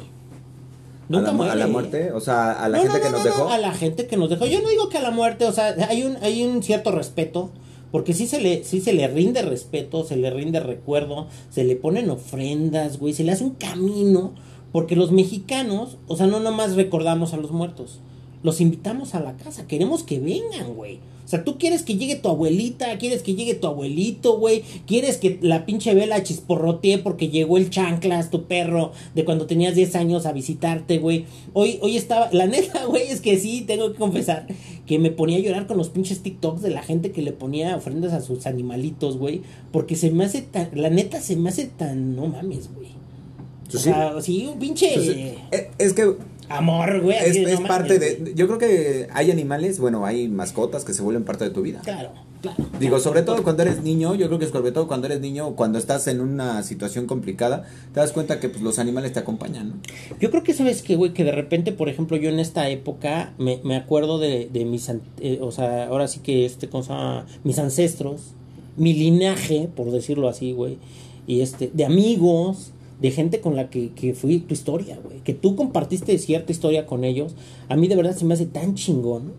a, 1.09 1.20
la, 1.20 1.32
mu- 1.32 1.42
a 1.44 1.54
la 1.54 1.66
muerte, 1.68 2.11
o 2.12 2.20
sea, 2.20 2.50
a 2.52 2.68
la 2.68 2.78
No, 2.78 2.82
gente 2.84 2.98
no, 2.98 3.04
que 3.04 3.11
no, 3.11 3.16
nos 3.18 3.24
no, 3.26 3.30
dejó. 3.32 3.48
a 3.48 3.59
la 3.59 3.72
gente 3.72 4.07
que 4.07 4.16
nos 4.16 4.28
dejó. 4.28 4.44
Yo 4.46 4.61
no 4.61 4.68
digo 4.68 4.88
que 4.88 4.98
a 4.98 5.02
la 5.02 5.12
muerte, 5.12 5.46
o 5.46 5.52
sea, 5.52 5.74
hay 5.88 6.02
un, 6.02 6.16
hay 6.22 6.42
un 6.44 6.62
cierto 6.62 6.90
respeto. 6.90 7.50
Porque 7.92 8.12
sí 8.12 8.26
se, 8.26 8.40
le, 8.40 8.64
sí 8.64 8.80
se 8.80 8.92
le 8.92 9.07
rinde 9.07 9.40
respeto, 9.42 10.04
se 10.04 10.16
le 10.16 10.28
rinde 10.30 10.59
recuerdo, 10.61 11.28
se 11.50 11.62
le 11.64 11.76
ponen 11.76 12.11
ofrendas, 12.11 12.98
güey, 12.98 13.14
se 13.14 13.22
le 13.22 13.30
hace 13.32 13.44
un 13.44 13.50
camino. 13.54 14.32
Porque 14.72 14.96
los 14.96 15.12
mexicanos, 15.12 15.96
o 16.09 16.16
sea, 16.16 16.26
no 16.26 16.40
nomás 16.40 16.74
recordamos 16.74 17.32
a 17.32 17.36
los 17.36 17.52
muertos, 17.52 18.00
los 18.47 18.61
invitamos 18.61 19.16
a 19.16 19.20
la 19.20 19.36
casa, 19.36 19.66
queremos 19.66 20.05
que 20.05 20.20
vengan, 20.20 20.74
güey. 20.74 21.01
O 21.24 21.28
sea, 21.28 21.42
tú 21.42 21.59
quieres 21.59 21.82
que 21.82 21.97
llegue 21.97 22.14
tu 22.14 22.28
abuelita, 22.28 22.97
quieres 22.99 23.22
que 23.22 23.34
llegue 23.34 23.55
tu 23.55 23.66
abuelito, 23.66 24.38
güey. 24.38 24.62
Quieres 24.86 25.16
que 25.16 25.40
la 25.42 25.66
pinche 25.66 25.92
vela 25.92 26.22
chisporrotee 26.22 26.99
porque 26.99 27.28
llegó 27.28 27.57
el 27.57 27.70
chanclas, 27.70 28.30
tu 28.30 28.44
perro, 28.44 28.92
de 29.16 29.24
cuando 29.24 29.47
tenías 29.47 29.74
10 29.74 29.97
años 29.97 30.26
a 30.26 30.32
visitarte, 30.32 30.99
güey. 30.99 31.24
Hoy, 31.55 31.80
hoy 31.82 31.97
estaba, 31.97 32.28
la 32.30 32.47
neta, 32.47 32.84
güey, 32.88 33.09
es 33.09 33.20
que 33.20 33.36
sí, 33.40 33.64
tengo 33.66 33.90
que 33.90 33.99
confesar 33.99 34.47
que 34.86 35.01
me 35.01 35.11
ponía 35.11 35.38
a 35.38 35.40
llorar 35.40 35.66
con 35.66 35.76
los 35.76 35.88
pinches 35.88 36.22
TikToks 36.22 36.62
de 36.62 36.70
la 36.70 36.84
gente 36.84 37.11
que 37.11 37.22
le 37.22 37.32
ponía 37.32 37.74
ofrendas 37.74 38.12
a 38.12 38.20
sus 38.20 38.47
animalitos, 38.47 39.18
güey. 39.18 39.42
Porque 39.72 39.97
se 39.97 40.12
me 40.12 40.24
hace 40.24 40.42
tan, 40.42 40.70
la 40.74 40.90
neta 40.90 41.20
se 41.20 41.34
me 41.34 41.49
hace 41.49 41.64
tan, 41.64 42.14
no 42.14 42.28
mames, 42.28 42.72
güey. 42.72 42.90
O 42.90 43.70
Pues 43.72 43.82
sea, 43.82 44.22
sí, 44.22 44.47
un 44.47 44.61
pinche 44.61 44.90
Entonces, 44.90 45.16
eh, 45.51 45.70
es 45.78 45.92
que 45.92 46.14
amor, 46.49 47.01
güey. 47.01 47.16
es, 47.16 47.36
es 47.36 47.61
no 47.61 47.66
parte 47.66 47.94
mames, 47.94 48.24
de. 48.24 48.34
Yo 48.34 48.47
creo 48.47 48.59
que 48.59 49.09
hay 49.12 49.30
animales, 49.30 49.78
bueno, 49.78 50.07
hay 50.07 50.28
mascotas 50.28 50.84
que 50.84 50.94
se 50.94 51.03
vuelven 51.03 51.24
parte 51.24 51.44
de 51.44 51.51
tu 51.51 51.62
vida. 51.62 51.80
Claro, 51.82 52.11
claro. 52.40 52.57
Digo, 52.78 52.97
claro. 52.97 52.99
sobre 53.01 53.22
todo 53.22 53.42
cuando 53.42 53.62
eres 53.62 53.82
niño, 53.82 54.14
yo 54.14 54.26
creo 54.26 54.38
que 54.38 54.47
sobre 54.47 54.72
todo 54.72 54.88
cuando 54.88 55.07
eres 55.07 55.20
niño, 55.20 55.57
cuando 55.57 55.78
estás 55.78 56.07
en 56.07 56.20
una 56.20 56.62
situación 56.62 57.07
complicada, 57.07 57.64
te 57.92 58.01
das 58.01 58.12
cuenta 58.12 58.40
que 58.40 58.49
pues, 58.49 58.62
los 58.62 58.78
animales 58.78 59.12
te 59.12 59.18
acompañan, 59.18 59.68
¿no? 59.68 59.74
Yo 60.20 60.30
creo 60.30 60.42
que 60.42 60.55
sabes 60.55 60.82
que, 60.82 60.97
güey, 60.97 61.12
que 61.12 61.24
de 61.24 61.32
repente, 61.32 61.72
por 61.72 61.88
ejemplo, 61.88 62.16
yo 62.16 62.30
en 62.30 62.40
esta 62.40 62.68
época 62.68 63.32
me, 63.38 63.61
me 63.64 63.76
acuerdo 63.76 64.18
de, 64.18 64.49
de 64.53 64.64
mis, 64.64 64.88
eh, 65.20 65.38
o 65.40 65.51
sea, 65.51 65.86
ahora 65.86 66.09
sí 66.09 66.20
que 66.20 66.44
este 66.44 66.68
cosa, 66.68 67.26
mis 67.44 67.59
ancestros, 67.59 68.34
mi 68.76 68.92
linaje, 68.92 69.68
por 69.74 69.90
decirlo 69.90 70.28
así, 70.28 70.53
güey, 70.53 70.78
y 71.26 71.40
este, 71.40 71.70
de 71.72 71.84
amigos, 71.84 72.72
de 73.01 73.11
gente 73.11 73.40
con 73.40 73.57
la 73.57 73.68
que, 73.70 73.90
que 73.90 74.14
fui 74.14 74.38
tu 74.38 74.55
historia, 74.55 74.99
güey, 75.03 75.20
que 75.20 75.34
tú 75.34 75.55
compartiste 75.57 76.16
cierta 76.18 76.53
historia 76.53 76.86
con 76.86 77.05
ellos, 77.05 77.34
a 77.68 77.76
mí 77.76 77.88
de 77.88 77.97
verdad 77.97 78.16
se 78.16 78.24
me 78.24 78.34
hace 78.34 78.47
tan 78.47 78.74
chingón. 78.74 79.32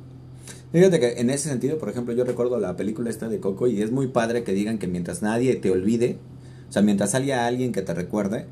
Fíjate 0.71 0.99
que 0.99 1.19
en 1.19 1.29
ese 1.29 1.49
sentido, 1.49 1.77
por 1.77 1.89
ejemplo, 1.89 2.13
yo 2.13 2.23
recuerdo 2.23 2.59
la 2.59 2.75
película 2.75 3.09
esta 3.09 3.29
de 3.29 3.39
Coco 3.39 3.67
y 3.67 3.81
es 3.81 3.91
muy 3.91 4.07
padre 4.07 4.43
que 4.43 4.51
digan 4.51 4.77
que 4.77 4.87
mientras 4.87 5.21
nadie 5.21 5.55
te 5.55 5.71
olvide, 5.71 6.17
o 6.69 6.71
sea, 6.73 6.81
mientras 6.81 7.15
haya 7.15 7.47
alguien 7.47 7.71
que 7.71 7.81
te 7.81 7.93
recuerde, 7.93 8.45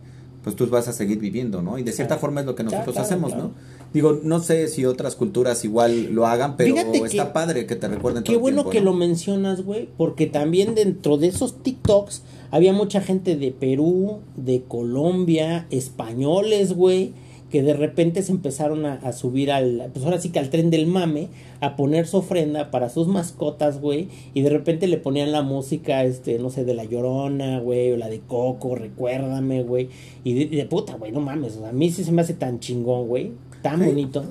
pues 0.44 0.56
tú 0.56 0.68
vas 0.68 0.88
a 0.88 0.94
seguir 0.94 1.20
viviendo, 1.20 1.62
¿no? 1.62 1.78
Y 1.78 1.84
de 1.84 1.92
cierta 1.92 2.16
Claro. 2.16 2.22
forma 2.22 2.40
es 2.40 2.46
lo 2.46 2.56
que 2.56 2.64
nosotros 2.64 2.94
claro, 2.96 3.06
hacemos, 3.06 3.34
claro. 3.34 3.48
¿no? 3.50 3.54
Digo, 3.96 4.20
no 4.22 4.40
sé 4.42 4.68
si 4.68 4.86
otras 4.86 5.16
culturas 5.16 5.66
igual 5.66 6.14
lo 6.14 6.28
hagan, 6.28 6.56
pero 6.58 6.76
Fíjate 6.76 7.00
que- 7.00 7.06
está 7.08 7.34
padre 7.34 7.66
que 7.66 7.76
te 7.76 7.88
recuerden 7.88 8.24
todo 8.24 8.32
Qué 8.32 8.36
el 8.36 8.42
bueno 8.42 8.58
tiempo, 8.64 8.70
que 8.72 8.80
¿no? 8.82 8.92
lo 8.92 8.94
mencionas, 8.94 9.64
güey, 9.64 9.90
porque 9.98 10.28
también 10.28 10.76
dentro 10.76 11.18
de 11.18 11.28
esos 11.28 11.64
TikToks 11.64 12.22
había 12.52 12.74
mucha 12.74 13.02
gente 13.02 13.36
de 13.38 13.52
Perú, 13.52 14.20
de 14.36 14.64
Colombia, 14.68 15.66
españoles, 15.72 16.74
güey, 16.74 17.14
que 17.50 17.64
de 17.64 17.74
repente 17.74 18.22
se 18.22 18.32
empezaron 18.34 18.86
a, 18.86 18.96
a 18.96 19.14
subir 19.14 19.50
al, 19.52 19.90
pues 19.94 20.04
ahora 20.04 20.20
sí 20.20 20.30
que 20.30 20.40
al 20.40 20.50
tren 20.50 20.70
del 20.72 20.88
mame, 20.88 21.30
a 21.62 21.76
poner 21.78 22.06
su 22.06 22.18
ofrenda 22.18 22.70
para 22.70 22.90
sus 22.90 23.08
mascotas, 23.08 23.80
güey, 23.80 24.10
y 24.34 24.42
de 24.42 24.50
repente 24.50 24.88
le 24.88 24.98
ponían 24.98 25.32
la 25.32 25.42
música, 25.42 26.04
este, 26.04 26.38
no 26.38 26.50
sé, 26.50 26.66
de 26.66 26.74
La 26.74 26.84
Llorona, 26.84 27.60
güey, 27.60 27.94
o 27.94 27.98
la 27.98 28.10
de 28.10 28.20
Coco, 28.20 28.76
recuérdame, 28.76 29.64
güey, 29.64 29.88
y 30.26 30.34
de, 30.34 30.66
puta, 30.66 30.96
güey, 30.96 31.12
no 31.14 31.22
mames, 31.22 31.56
o 31.56 31.60
sea, 31.62 31.70
a 31.70 31.72
mí 31.74 31.92
sí 31.92 32.04
se 32.04 32.12
me 32.12 32.22
hace 32.24 32.34
tan 32.34 32.60
chingón, 32.60 33.08
güey, 33.08 33.32
tan 33.70 33.80
Sí. 33.82 33.86
bonito. 33.88 34.24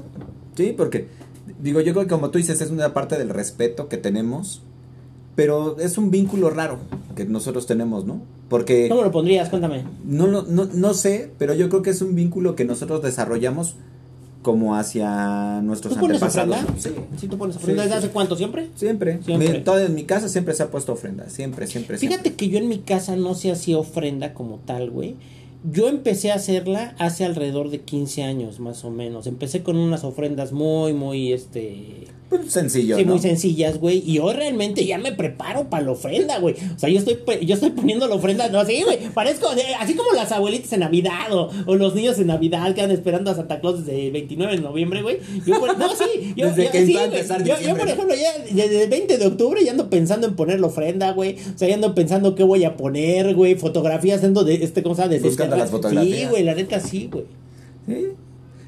Sí, 0.57 0.75
porque, 0.77 1.09
digo, 1.61 1.81
yo 1.81 1.93
creo 1.93 2.05
que 2.05 2.11
como 2.11 2.31
tú 2.31 2.39
dices, 2.39 2.61
es 2.61 2.71
una 2.71 2.95
parte 2.95 3.19
del 3.19 3.29
respeto 3.31 3.89
que 3.89 3.97
tenemos, 3.97 4.63
pero 5.35 5.79
es 5.81 5.99
un 5.99 6.11
vínculo 6.11 6.51
raro 6.51 6.79
que 7.17 7.25
nosotros 7.25 7.67
tenemos, 7.67 8.05
¿no? 8.05 8.23
Porque 8.49 8.89
¿Cómo 8.89 9.03
lo 9.03 9.11
pondrías? 9.11 9.49
Cuéntame. 9.49 9.83
no, 10.05 10.27
lo- 10.29 10.43
no, 10.45 10.67
no 10.73 10.95
sé, 10.95 11.33
pero 11.39 11.55
yo 11.55 11.69
creo 11.69 11.83
que 11.83 11.91
es 11.91 12.01
un 12.03 12.15
vínculo 12.15 12.55
que 12.55 12.65
nosotros 12.65 13.03
desarrollamos 13.03 13.75
como 14.43 14.77
hacia 14.77 15.63
nuestros 15.63 15.95
¿Tú 15.95 16.01
pones 16.01 16.23
antepasados. 16.23 16.57
ofrenda? 16.57 16.73
¿no? 16.75 16.81
Sí. 16.81 16.91
¿Sí 17.19 17.29
tú 17.29 17.39
pones 17.39 17.57
ofrenda? 17.57 17.83
Sí, 17.83 17.89
¿Desde 17.89 18.01
sí, 18.01 18.05
hace 18.07 18.13
cuánto? 18.13 18.37
¿Siempre? 18.37 18.69
Siempre. 18.77 19.19
Siempre. 19.25 19.49
Mi- 19.59 19.65
todo 19.65 19.79
en 19.81 19.95
mi 19.95 20.05
casa 20.05 20.29
siempre 20.29 20.53
se 20.55 20.63
ha 20.63 20.71
puesto 20.71 20.93
ofrenda. 20.93 21.31
Siempre, 21.31 21.67
siempre, 21.67 21.97
siempre. 21.99 22.19
Fíjate 22.19 22.37
que 22.37 22.49
yo 22.51 22.59
en 22.59 22.69
mi 22.69 22.79
casa 22.81 23.17
no 23.17 23.35
se 23.35 23.51
hacía 23.51 23.79
ofrenda 23.79 24.35
como 24.35 24.59
tal, 24.59 24.91
güey. 24.91 25.17
Yo 25.67 25.89
empecé 25.89 26.31
a 26.31 26.35
hacerla 26.35 26.95
hace 26.99 27.25
alrededor 27.25 27.71
de 27.71 27.81
15 27.81 28.23
años, 28.23 28.61
más 28.61 28.85
o 28.85 28.91
menos. 28.91 29.27
Empecé 29.27 29.63
con 29.63 29.77
unas 29.77 30.05
ofrendas 30.05 30.53
muy, 30.53 30.93
muy, 30.93 31.33
este... 31.33 32.07
Pues 32.41 32.53
sencillo, 32.53 32.97
Sí, 32.97 33.05
¿no? 33.05 33.13
muy 33.13 33.21
sencillas, 33.21 33.79
güey. 33.79 34.03
Y 34.07 34.19
hoy 34.19 34.35
realmente 34.35 34.85
ya 34.85 34.99
me 34.99 35.13
preparo 35.13 35.69
para 35.71 35.85
la 35.85 35.93
ofrenda, 35.93 36.39
güey. 36.39 36.55
O 36.75 36.79
sea, 36.79 36.89
yo 36.89 36.99
estoy, 36.99 37.19
yo 37.47 37.55
estoy 37.55 37.71
poniendo 37.71 38.07
la 38.09 38.15
ofrenda, 38.17 38.49
no, 38.49 38.65
sí, 38.65 38.83
güey. 38.83 38.99
Parezco, 39.13 39.55
de- 39.55 39.75
así 39.79 39.95
como 39.95 40.13
las 40.13 40.31
abuelitas 40.33 40.73
en 40.73 40.81
Navidad 40.81 41.33
o, 41.33 41.51
o 41.67 41.75
los 41.77 41.95
niños 41.95 42.19
en 42.19 42.27
Navidad 42.29 42.75
que 42.75 42.83
andan 42.83 42.97
esperando 42.97 43.31
a 43.31 43.35
Santa 43.35 43.61
Claus 43.61 43.85
desde 43.85 44.07
el 44.07 44.13
29 44.13 44.57
de 44.57 44.63
noviembre, 44.63 45.03
güey. 45.03 45.19
Yo, 45.47 45.59
por- 45.61 45.79
no, 45.79 45.89
sí. 45.95 46.35
Yo, 46.37 46.47
Desde 46.49 46.65
yo- 46.65 46.71
que 46.71 46.87
sí, 46.87 46.93
güey. 46.95 47.45
Yo, 47.45 47.55
yo, 47.61 47.77
por 47.77 47.89
ejemplo, 47.89 48.15
ya 48.15 48.45
desde 48.55 48.85
el 48.85 48.91
20 48.91 49.19
de 49.19 49.27
octubre 49.27 49.65
ya 49.65 49.71
ando 49.71 49.89
pensando 49.91 50.27
en 50.27 50.35
poner 50.37 50.61
la 50.61 50.67
ofrenda, 50.67 51.13
güey. 51.13 51.37
O 51.55 51.59
sea, 51.59 51.69
ya 51.69 51.75
ando 51.75 51.95
pensando 51.95 52.35
qué 52.35 52.43
voy 52.45 52.65
a 52.65 52.77
poner, 52.77 53.35
güey. 53.35 53.55
Fotografías, 53.55 54.23
ando 54.25 54.45
de, 54.45 54.55
este, 54.65 54.83
¿cómo 54.83 54.95
se 54.95 55.03
llama? 55.03 55.15
Buscando 55.23 55.57
las 55.57 55.71
fotografías. 55.71 56.19
Sí, 56.19 56.27
güey, 56.27 56.43
la 56.43 56.55
neta 56.55 56.81
sí, 56.81 57.09
güey. 57.11 57.25
Sí. 57.87 58.07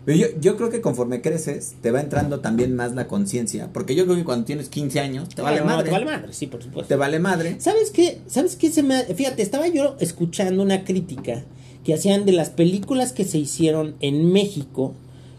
Pero 0.07 0.19
yo, 0.19 0.27
yo 0.41 0.57
creo 0.57 0.71
que 0.71 0.81
conforme 0.81 1.21
creces, 1.21 1.75
te 1.83 1.91
va 1.91 2.01
entrando 2.01 2.39
también 2.39 2.77
más 2.77 2.95
la 2.95 3.09
conciencia. 3.09 3.71
Porque 3.73 3.97
yo 3.97 4.05
creo 4.05 4.17
que 4.17 4.23
cuando 4.23 4.45
tienes 4.45 4.69
15 4.69 5.01
años, 5.01 5.29
te 5.29 5.43
vale 5.43 5.59
no, 5.59 5.67
madre. 5.67 5.87
Te 5.87 5.91
vale 5.91 6.05
madre, 6.05 6.33
sí, 6.33 6.47
por 6.47 6.63
supuesto. 6.63 6.87
Te 6.87 6.95
vale 6.95 7.19
madre. 7.19 7.57
¿Sabes 7.59 7.91
qué? 7.91 8.21
¿Sabes 8.29 8.55
qué 8.55 8.71
se 8.71 8.85
me 8.85 9.03
fíjate, 9.03 9.43
estaba 9.43 9.67
yo 9.67 9.97
escuchando 9.99 10.63
una 10.63 10.85
crítica 10.85 11.45
que 11.85 11.93
hacían 11.93 12.25
de 12.25 12.33
las 12.33 12.51
películas 12.51 13.13
que 13.13 13.25
se 13.25 13.39
hicieron 13.39 13.97
en 14.01 14.33
México, 14.33 14.95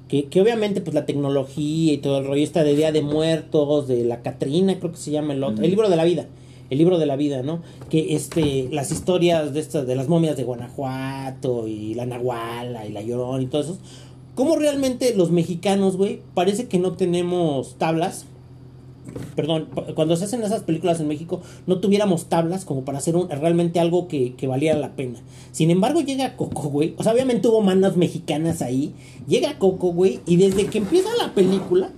que, 0.09 0.25
que 0.25 0.41
obviamente 0.41 0.81
pues 0.81 0.93
la 0.93 1.05
tecnología 1.05 1.93
y 1.93 1.97
todo 1.99 2.19
el 2.19 2.27
rollo 2.27 2.43
está 2.43 2.65
de 2.65 2.75
Día 2.75 2.91
de 2.91 3.01
Muertos, 3.01 3.87
de 3.87 4.03
la 4.03 4.21
Catrina, 4.21 4.79
creo 4.79 4.91
que 4.91 4.97
se 4.97 5.11
llama 5.11 5.33
el 5.33 5.43
otro, 5.45 5.63
el 5.63 5.69
libro 5.69 5.89
de 5.89 5.95
la 5.95 6.03
vida. 6.03 6.27
El 6.69 6.79
libro 6.79 6.99
de 6.99 7.05
la 7.05 7.15
vida, 7.15 7.43
¿no? 7.43 7.61
Que 7.89 8.13
este, 8.15 8.67
las 8.73 8.91
historias 8.91 9.53
de 9.53 9.61
estas, 9.61 9.87
de 9.87 9.95
las 9.95 10.09
momias 10.09 10.35
de 10.35 10.43
Guanajuato 10.43 11.65
y 11.65 11.93
la 11.93 12.05
Nahuala 12.05 12.85
y 12.85 12.91
la 12.91 13.01
Llorón 13.01 13.41
y 13.41 13.45
todo 13.45 13.61
eso. 13.61 13.77
¿Cómo 14.37 14.55
realmente 14.55 15.13
los 15.15 15.31
mexicanos, 15.31 15.97
güey, 15.97 16.21
parece 16.33 16.67
que 16.69 16.79
no 16.79 16.93
tenemos 16.93 17.75
tablas 17.77 18.25
perdón, 19.35 19.67
cuando 19.95 20.15
se 20.15 20.25
hacen 20.25 20.43
esas 20.43 20.61
películas 20.63 20.99
en 20.99 21.07
México, 21.07 21.41
no 21.65 21.79
tuviéramos 21.79 22.25
tablas 22.25 22.65
como 22.65 22.81
para 22.85 22.99
hacer 22.99 23.15
un- 23.15 23.29
realmente 23.29 23.79
algo 23.79 24.07
que, 24.07 24.35
que 24.35 24.45
valiera 24.47 24.77
la 24.77 24.91
pena. 24.95 25.19
Sin 25.51 25.71
embargo, 25.71 26.01
llega 26.01 26.35
Coco, 26.35 26.69
güey. 26.69 26.93
O 26.97 27.03
sea, 27.03 27.13
obviamente 27.13 27.47
hubo 27.47 27.61
manos 27.61 27.97
mexicanas 27.97 28.61
ahí. 28.61 28.93
Llega 29.27 29.57
Coco, 29.57 29.91
güey, 29.91 30.19
y 30.27 30.35
desde 30.35 30.65
que 30.67 30.77
empieza 30.79 31.09
la 31.19 31.33
película, 31.33 31.89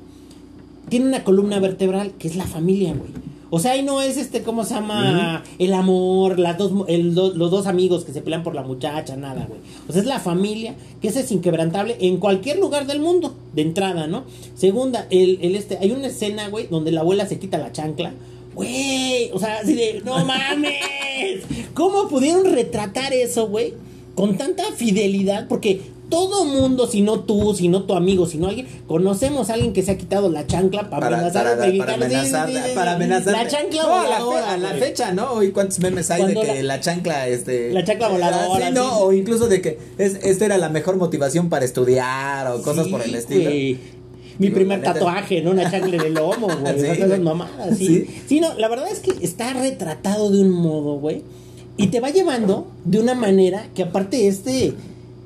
tiene 0.88 1.08
una 1.08 1.24
columna 1.26 1.60
vertebral 1.60 2.12
que 2.12 2.28
es 2.30 2.36
la 2.38 2.46
familia, 2.46 2.94
güey. 2.94 3.10
O 3.52 3.60
sea, 3.60 3.72
ahí 3.72 3.82
no 3.82 4.02
es 4.02 4.18
este, 4.18 4.44
¿cómo 4.44 4.64
se 4.64 4.76
llama? 4.76 5.44
El 5.58 5.74
amor, 5.74 6.38
las 6.38 6.58
dos, 6.58 6.72
el 6.88 7.16
los 7.16 7.52
dos 7.52 7.66
amigos 7.68 8.06
que 8.06 8.14
se 8.14 8.22
pelean 8.22 8.44
por 8.44 8.54
la 8.54 8.62
muchacha, 8.62 9.16
nada, 9.16 9.46
güey. 9.48 9.60
O 9.88 9.92
sea, 9.92 10.02
es 10.02 10.08
la 10.08 10.20
familia, 10.20 10.76
que 11.02 11.08
ese 11.08 11.22
es 11.22 11.32
inquebrantable 11.32 11.98
en 12.00 12.18
cualquier 12.18 12.60
lugar 12.60 12.86
del 12.86 13.00
mundo, 13.00 13.36
de 13.54 13.64
entrada, 13.64 14.08
¿no? 14.08 14.24
Segunda, 14.56 15.08
el, 15.10 15.40
el 15.42 15.56
este, 15.56 15.78
hay 15.80 15.92
una 15.92 16.08
escena, 16.08 16.50
güey, 16.50 16.68
donde 16.68 16.92
la 16.92 17.02
abuela 17.02 17.26
se 17.26 17.40
quita 17.40 17.58
la 17.58 17.72
chancla. 17.72 18.14
Güey, 18.54 19.32
o 19.32 19.40
sea, 19.40 19.60
así 19.62 19.74
de, 19.74 20.02
no 20.06 20.24
mames. 20.26 21.44
¿Cómo 21.74 22.08
pudieron 22.08 22.46
retratar 22.46 23.14
eso, 23.14 23.48
güey? 23.48 23.74
Con 24.16 24.38
tanta 24.38 24.64
fidelidad, 24.76 25.48
porque 25.48 25.82
todo 26.10 26.46
mundo, 26.46 26.88
si 26.88 27.02
no 27.02 27.20
tú, 27.22 27.54
si 27.56 27.68
no 27.68 27.84
tu 27.84 27.94
amigo, 27.94 28.26
si 28.26 28.38
no 28.38 28.48
alguien, 28.48 28.68
conocemos 28.88 29.50
a 29.50 29.54
alguien 29.54 29.74
que 29.74 29.84
se 29.84 29.92
ha 29.92 29.98
quitado 29.98 30.30
la 30.30 30.48
chancla 30.48 30.90
para, 30.90 31.02
Para, 31.02 31.18
amenazar 31.18 31.44
para, 31.44 31.64
a 31.64 31.68
los 31.68 31.78
para, 31.78 31.94
amenazar, 31.94 32.48
Sí, 32.50 32.56
sí, 32.56 32.62
sí, 32.70 32.76
para 32.76 32.92
sí. 32.92 32.96
amenazar. 32.96 33.34
La 33.34 33.48
chancla 33.48 33.84
no, 33.84 33.94
a 33.96 34.04
la, 34.04 34.18
fe- 34.18 34.24
voladora, 34.24 34.54
a 34.54 34.58
la 34.58 34.70
fecha, 34.74 35.12
¿no? 35.14 35.32
Hoy 35.32 35.52
cuántos 35.52 35.80
memes 35.80 36.10
hay 36.12 36.26
de 36.26 36.34
que 36.34 36.48
la- 36.64 36.64
la, 36.64 36.80
chancla, 36.82 37.28
este. 37.28 37.72
La 37.74 37.84
chancla 37.84 38.10
voladora, 38.10 38.68
Sí, 38.68 38.74
no, 38.74 38.98
o 39.00 39.14
incluso 39.14 39.48
de 39.48 39.62
que 39.62 39.78
es, 39.98 40.16
esta 40.24 40.46
era 40.46 40.58
la 40.58 40.70
mejor 40.70 40.98
motivación 40.98 41.50
para 41.50 41.64
estudiar 41.66 42.48
o 42.52 42.62
cosas 42.62 42.88
por 42.88 43.02
el 43.02 43.16
estilo. 43.16 43.44
güey. 43.50 44.00
Mi 44.40 44.46
Digo, 44.48 44.56
primer 44.56 44.82
tatuaje, 44.82 45.42
¿no? 45.42 45.52
Una 45.52 45.70
chancla 45.70 46.02
el 46.04 46.14
lomo, 46.14 46.48
güey. 46.62 46.80
Sí, 46.80 46.86
Esas 46.88 47.20
mamadas, 47.20 47.78
sí. 47.78 47.86
Sí. 47.88 48.22
sí. 48.28 48.40
no, 48.40 48.54
la 48.58 48.70
verdad 48.70 48.88
es 48.90 49.00
que 49.00 49.12
está 49.24 49.52
retratado 49.54 50.32
de 50.32 50.40
un 50.42 50.50
modo, 50.52 50.96
güey. 50.98 51.24
Y 51.76 51.88
te 51.88 52.00
va 52.00 52.10
llevando 52.10 52.68
de 52.86 53.00
una 53.00 53.16
manera 53.16 53.68
que 53.76 53.84
aparte 53.84 54.28
este, 54.28 54.74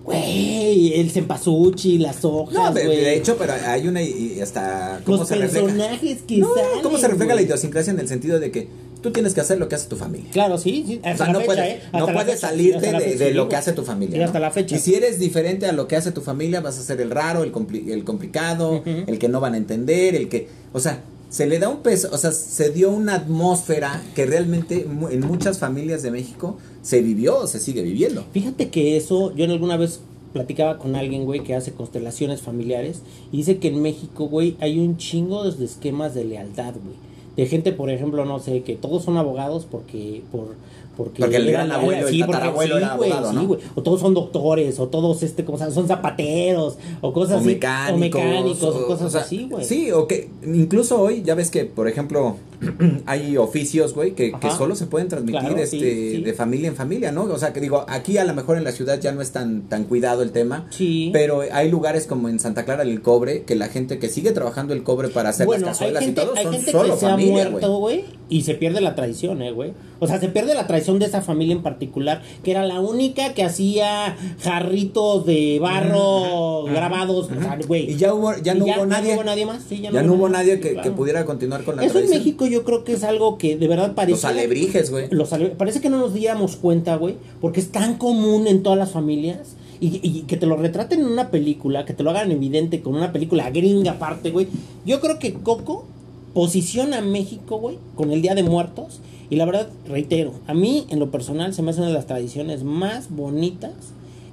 güey, 0.04 0.93
el 0.99 1.10
cempasúchil, 1.12 2.01
las 2.04 2.24
hojas, 2.26 2.54
No, 2.54 2.74
de, 2.74 2.88
de 2.88 3.16
hecho, 3.16 3.36
pero 3.38 3.54
hay 3.66 3.88
una 3.88 4.01
y 4.01 4.39
hasta 4.41 5.01
cómo 5.06 5.18
los 5.18 5.28
se 5.28 5.36
refleja. 5.36 5.66
personajes 5.66 6.18
que 6.28 6.38
No, 6.38 6.54
salen, 6.54 6.82
cómo 6.84 6.97
se 6.97 7.08
refleja 7.08 7.30
la 7.30 7.34
güey. 7.36 7.45
idiosincrasia 7.45 7.91
en 7.93 7.99
el 7.99 8.08
sentido 8.08 8.39
de 8.39 8.51
que 8.51 8.68
tú 9.01 9.12
tienes 9.12 9.34
que 9.34 9.41
hacer 9.41 9.58
lo 9.60 9.68
que 9.68 9.76
hace 9.76 9.88
tu 9.89 9.95
familia. 9.97 10.30
Claro, 10.32 10.58
sí, 10.58 10.84
sí. 10.88 11.01
O 11.04 11.08
Hasta 11.08 11.18
sea, 11.18 11.28
la 11.28 11.34
no 11.34 11.39
fecha, 11.39 11.45
puedes, 11.54 11.66
¿eh? 11.74 11.80
Hasta 11.86 11.99
no 11.99 12.08
la 12.08 12.14
puedes 12.14 12.36
fecha, 12.36 12.47
salirte 12.47 12.91
la 12.91 12.99
de, 12.99 13.06
fecha, 13.06 13.24
de 13.26 13.34
lo 13.34 13.49
que 13.49 13.56
hace 13.56 13.74
tu 13.74 13.84
familia. 13.84 14.16
Y 14.16 14.20
¿no? 14.20 14.26
hasta 14.26 14.39
la 14.39 14.51
fecha. 14.51 14.76
Y 14.76 14.80
si 14.80 14.95
eres 14.95 15.20
diferente 15.20 15.66
a 15.66 15.72
lo 15.74 15.88
que 15.88 15.95
hace 15.97 16.12
tu 16.12 16.22
familia, 16.22 16.62
vas 16.62 16.78
a 16.80 16.82
ser 16.84 17.01
el 17.01 17.12
raro, 17.12 17.43
el, 17.43 17.51
compli- 17.51 17.89
el 17.91 18.04
complicado, 18.06 18.82
el 18.86 19.20
que 19.20 19.28
no 19.30 19.39
van 19.39 19.54
a 19.56 19.58
entender, 19.58 20.16
el 20.16 20.30
que... 20.30 20.47
O 20.74 20.80
sea, 20.80 21.01
se 21.34 21.48
le 21.48 21.58
da 21.58 21.68
un 21.68 21.78
peso, 21.78 22.10
o 22.12 22.18
sea, 22.20 22.32
se 22.32 22.70
dio 22.70 22.92
una 22.92 23.16
atmósfera 23.16 24.04
que 24.14 24.28
realmente 24.28 24.86
en 24.86 25.22
muchas 25.22 25.58
familias 25.58 26.04
de 26.04 26.12
México 26.12 26.58
se 26.84 27.02
vivió, 27.02 27.48
se 27.48 27.60
sigue 27.60 27.82
viviendo. 27.82 28.24
Fíjate 28.34 28.70
que 28.70 28.98
eso, 28.98 29.36
yo 29.36 29.44
en 29.44 29.50
alguna 29.50 29.76
vez 29.76 30.02
platicaba 30.32 30.78
con 30.78 30.96
alguien, 30.96 31.26
güey, 31.26 31.40
que 31.40 31.56
hace 31.56 31.72
constelaciones 31.72 32.44
familiares 32.44 33.02
y 33.32 33.38
dice 33.38 33.58
que 33.58 33.70
en 33.70 33.82
México, 33.82 34.28
güey, 34.28 34.58
hay 34.60 34.80
un 34.80 34.98
chingo 34.98 35.50
de 35.50 35.66
esquemas 35.66 36.14
de 36.14 36.24
lealtad, 36.24 36.76
güey. 36.76 36.98
De 37.36 37.48
gente, 37.48 37.72
por 37.72 37.90
ejemplo, 37.90 38.26
no 38.26 38.38
sé, 38.38 38.62
que 38.62 38.76
todos 38.76 39.04
son 39.04 39.18
abogados 39.18 39.66
porque 39.66 40.22
por 40.32 40.54
porque, 40.96 41.22
Porque 41.22 41.38
el 41.38 41.52
gran 41.52 41.72
abuelo, 41.72 42.08
el 42.08 42.20
porque- 42.20 42.32
tatarabuelo 42.34 42.78
era 42.78 42.94
abogado, 42.94 43.30
sí, 43.32 43.36
¿no? 43.36 43.58
O 43.76 43.82
todos 43.84 44.00
son 44.00 44.14
doctores, 44.14 44.80
o 44.80 44.88
todos 44.89 45.24
este, 45.24 45.44
como 45.44 45.58
son 45.58 45.88
zapateros, 45.88 46.78
o 47.02 47.12
cosas 47.14 47.36
o 47.36 47.39
así, 47.39 47.48
mecánicos, 47.48 47.96
o 48.22 48.24
mecánicos, 48.24 48.64
o, 48.64 48.70
o- 48.84 48.88
cosas 48.88 49.08
o 49.08 49.10
sea, 49.10 49.22
así, 49.22 49.48
güey. 49.50 49.66
Sí, 49.66 49.91
o 49.91 50.08
que 50.08 50.30
incluso 50.46 51.02
hoy 51.02 51.24
ya 51.24 51.34
ves 51.36 51.50
que, 51.50 51.66
por 51.66 51.88
ejemplo, 51.88 52.38
hay 53.06 53.38
oficios, 53.38 53.94
güey, 53.94 54.12
que, 54.14 54.32
que 54.34 54.52
solo 54.52 54.76
se 54.76 54.86
pueden 54.88 55.08
transmitir 55.10 55.39
Claro, 55.41 55.58
este 55.58 55.78
sí, 55.80 56.12
sí. 56.18 56.22
de 56.24 56.34
familia 56.34 56.68
en 56.68 56.76
familia, 56.76 57.12
¿no? 57.12 57.24
O 57.24 57.38
sea, 57.38 57.54
que 57.54 57.60
digo, 57.60 57.86
aquí 57.88 58.18
a 58.18 58.24
lo 58.26 58.34
mejor 58.34 58.58
en 58.58 58.64
la 58.64 58.72
ciudad 58.72 59.00
ya 59.00 59.12
no 59.12 59.22
es 59.22 59.32
tan 59.32 59.64
tan 59.64 59.86
cuidado 59.86 60.22
el 60.22 60.32
tema, 60.32 60.68
Sí. 60.70 61.10
pero 61.12 61.41
hay 61.52 61.70
lugares 61.70 62.06
como 62.08 62.30
en 62.30 62.39
Santa 62.39 62.66
Clara 62.66 62.84
del 62.86 63.02
Cobre 63.02 63.44
que 63.44 63.56
la 63.56 63.68
gente 63.68 64.00
que 64.00 64.10
sigue 64.10 64.32
trabajando 64.32 64.74
el 64.74 64.84
cobre 64.84 65.10
para 65.10 65.30
hacer 65.30 65.46
bueno, 65.48 65.66
las 65.66 65.82
hay 65.82 65.88
cazuelas 65.94 66.04
gente, 66.06 66.22
y 66.22 66.26
todo 66.26 66.36
hay 66.38 66.44
son 66.44 66.54
gente 66.54 66.72
solo 66.72 66.98
familia, 66.98 67.50
güey, 67.50 68.06
y 68.30 68.41
se 68.44 68.56
pierde 68.56 68.80
la 68.82 68.96
tradición, 68.96 69.41
eh, 69.41 69.52
güey. 69.52 69.74
O 70.04 70.08
sea, 70.08 70.20
se 70.20 70.28
pierde 70.30 70.54
la 70.54 70.68
tradición 70.68 70.99
de 70.99 71.06
esa 71.06 71.22
familia 71.22 71.56
en 71.56 71.64
particular, 71.64 72.22
que 72.43 72.51
era 72.51 72.66
la 72.66 72.80
única 72.80 73.34
que 73.34 73.43
hacía 73.43 74.16
jarritos 74.41 75.26
de 75.26 75.60
barro 75.60 76.64
grabados, 76.66 77.30
o 77.32 77.41
sea, 77.41 77.58
güey. 77.68 77.91
Y 77.91 77.95
ya 77.97 78.14
hubo 78.14 78.34
ya 78.41 78.54
no 78.54 78.66
hubo 78.66 78.86
nadie. 78.86 79.10
no 79.10 79.16
hubo 79.16 79.24
nadie 79.24 79.45
más, 79.45 79.64
sí, 79.68 79.80
ya, 79.82 79.91
Ya 79.91 80.04
no 80.04 80.14
hubo 80.14 80.30
nadie 80.30 80.60
que, 80.60 80.76
pudiera 80.91 81.26
continuar 81.26 81.64
con 81.64 81.76
la 81.78 81.86
Eso 81.86 81.99
en. 81.99 82.10
México 82.10 82.45
yo 82.45 82.64
creo 82.64 82.84
que 82.84 82.93
es 82.93 83.04
algo 83.04 83.38
que 83.38 83.58
de 83.58 83.68
verdad 83.68 83.93
parece... 83.95 84.12
Los 84.18 84.26
alebrijes, 84.26 84.91
güey. 84.91 85.08
Los 85.10 85.34
ale- 85.34 85.49
Parece 85.49 85.82
que 85.82 85.89
no 85.89 85.97
nos 85.97 86.14
diéramos 86.14 86.56
cuenta, 86.56 86.95
güey, 86.97 87.16
porque 87.41 87.60
es 87.60 87.72
tan 87.72 87.95
común 87.95 88.47
en 88.47 88.62
todas 88.64 88.78
las 88.78 88.91
familias. 88.91 89.56
Y, 89.80 89.99
y 90.01 90.22
que 90.28 90.38
te 90.38 90.45
lo 90.45 90.56
retraten 90.56 91.01
en 91.01 91.08
una 91.08 91.30
película, 91.30 91.84
que 91.84 91.93
te 91.93 92.04
lo 92.04 92.12
hagan 92.12 92.32
evidente 92.32 92.82
con 92.82 92.95
una 92.95 93.12
película 93.12 93.49
gringa 93.49 93.91
aparte, 93.93 94.32
güey. 94.32 94.47
Yo 94.86 95.01
creo 95.01 95.20
que 95.20 95.34
Coco 95.34 95.86
posiciona 96.34 96.99
a 96.99 97.01
México, 97.01 97.58
güey, 97.60 97.78
con 97.95 98.12
el 98.12 98.22
Día 98.22 98.34
de 98.34 98.43
Muertos. 98.43 99.01
Y 99.30 99.36
la 99.38 99.45
verdad, 99.45 99.67
reitero, 99.88 100.34
a 100.47 100.53
mí 100.53 100.86
en 100.89 100.99
lo 100.99 101.09
personal 101.11 101.53
se 101.53 101.61
me 101.61 101.71
hace 101.71 101.80
una 101.80 101.88
de 101.89 101.93
las 101.95 102.07
tradiciones 102.07 102.63
más 102.63 103.09
bonitas 103.09 103.71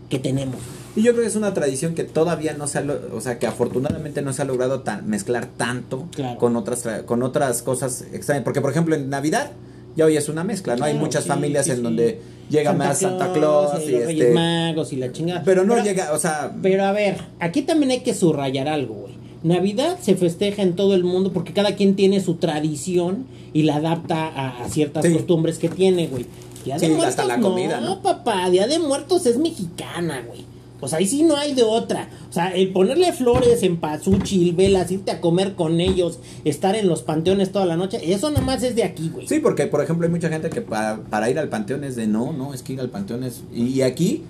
que 0.09 0.19
tenemos. 0.19 0.57
Y 0.97 1.03
yo 1.03 1.13
creo 1.13 1.23
que 1.23 1.29
es 1.29 1.37
una 1.37 1.55
tradición 1.55 1.95
que 1.95 2.03
todavía 2.05 2.55
no 2.55 2.67
se 2.67 2.79
ha, 2.79 2.85
o 3.15 3.21
sea, 3.21 3.39
que 3.39 3.47
afortunadamente 3.47 4.23
no 4.23 4.33
se 4.33 4.43
ha 4.43 4.45
logrado 4.45 4.81
tan, 4.81 5.09
mezclar 5.09 5.47
tanto 5.57 6.09
Claro. 6.15 6.39
con 6.39 6.57
otras 6.57 6.85
tra- 6.85 7.05
con 7.05 7.23
otras 7.23 7.63
cosas 7.63 8.05
extrañas, 8.13 8.43
porque 8.43 8.61
por 8.61 8.73
ejemplo 8.73 8.97
en 8.97 9.09
Navidad 9.09 9.53
ya 9.97 10.05
hoy 10.07 10.17
es 10.17 10.29
una 10.29 10.43
mezcla, 10.43 10.75
¿no? 10.77 10.85
Hay 10.85 10.95
muchas 10.95 11.23
sí, 11.25 11.29
familias 11.29 11.67
sí, 11.67 11.71
en 11.73 11.77
sí. 11.79 11.83
donde 11.85 12.21
llega 12.51 12.73
más 12.73 12.99
Santa 12.99 13.33
Claus 13.33 13.71
y, 13.81 13.89
y 13.89 13.91
los 13.93 14.01
este- 14.01 14.07
Reyes 14.07 14.35
Magos 14.35 14.93
y 14.93 14.97
la 14.97 15.13
chingada. 15.13 15.43
Pero 15.45 15.65
no 15.65 15.81
llega, 15.83 16.13
o 16.13 16.19
sea, 16.19 16.53
Pero 16.61 16.85
a 16.85 16.93
ver, 16.93 17.19
aquí 17.39 17.63
también 17.63 17.93
hay 17.93 18.01
que 18.01 18.13
subrayar 18.13 18.67
algo, 18.67 18.95
güey. 18.95 19.15
Navidad 19.43 19.99
se 20.01 20.17
festeja 20.17 20.63
en 20.63 20.75
todo 20.77 20.95
el 20.95 21.05
mundo 21.05 21.33
porque 21.33 21.53
cada 21.53 21.75
quien 21.77 21.97
tiene 21.97 22.21
su 22.21 22.35
tradición 22.35 23.25
y 23.53 23.63
la 23.63 23.77
adapta 23.77 24.27
a, 24.29 24.65
a 24.65 24.69
ciertas 24.69 25.05
Sí. 25.05 25.13
costumbres 25.13 25.59
que 25.59 25.69
tiene, 25.69 26.07
güey. 26.09 26.27
Día 26.65 26.75
de 26.75 26.81
Sí, 26.81 26.87
Muertos 26.89 27.09
hasta 27.09 27.25
la 27.25 27.37
no, 27.39 27.49
comida, 27.49 27.81
¿no? 27.81 28.03
papá, 28.03 28.49
Día 28.51 28.67
de 28.67 28.79
Muertos 28.79 29.25
es 29.27 29.39
mexicana, 29.39 30.23
güey. 30.27 30.45
Pues 30.79 30.95
ahí 30.95 31.07
sí 31.07 31.23
no 31.25 31.37
hay 31.37 31.53
de 31.55 31.63
otra. 31.63 32.09
O 32.31 32.33
sea, 32.33 32.49
el 32.55 32.71
ponerle 32.73 33.13
flores 33.13 33.63
en 33.63 33.77
pasuchil, 33.79 34.55
velas, 34.55 34.91
irte 34.91 35.11
a 35.11 35.21
comer 35.21 35.55
con 35.55 35.79
ellos, 35.81 36.19
estar 36.45 36.75
en 36.75 36.89
los 36.89 37.03
panteones 37.03 37.53
toda 37.53 37.67
la 37.67 37.77
noche, 37.77 38.01
eso 38.13 38.31
nomás 38.31 38.63
es 38.63 38.77
de 38.77 38.85
aquí, 38.85 39.11
güey. 39.13 39.27
Sí, 39.27 39.41
porque 39.41 39.67
por 39.67 39.83
ejemplo 39.83 40.07
hay 40.07 40.11
mucha 40.13 40.29
gente 40.31 40.49
que 40.49 40.63
para, 40.63 41.01
para 41.03 41.29
ir 41.31 41.39
al 41.39 41.49
panteón 41.49 41.85
es 41.85 41.97
de 41.97 42.07
no, 42.07 42.33
no, 42.33 42.55
es 42.55 42.63
que 42.63 42.75
ir 42.75 42.81
al 42.81 42.89
panteón 42.89 43.25
es... 43.25 43.43
Y 43.55 43.83
aquí, 43.83 44.23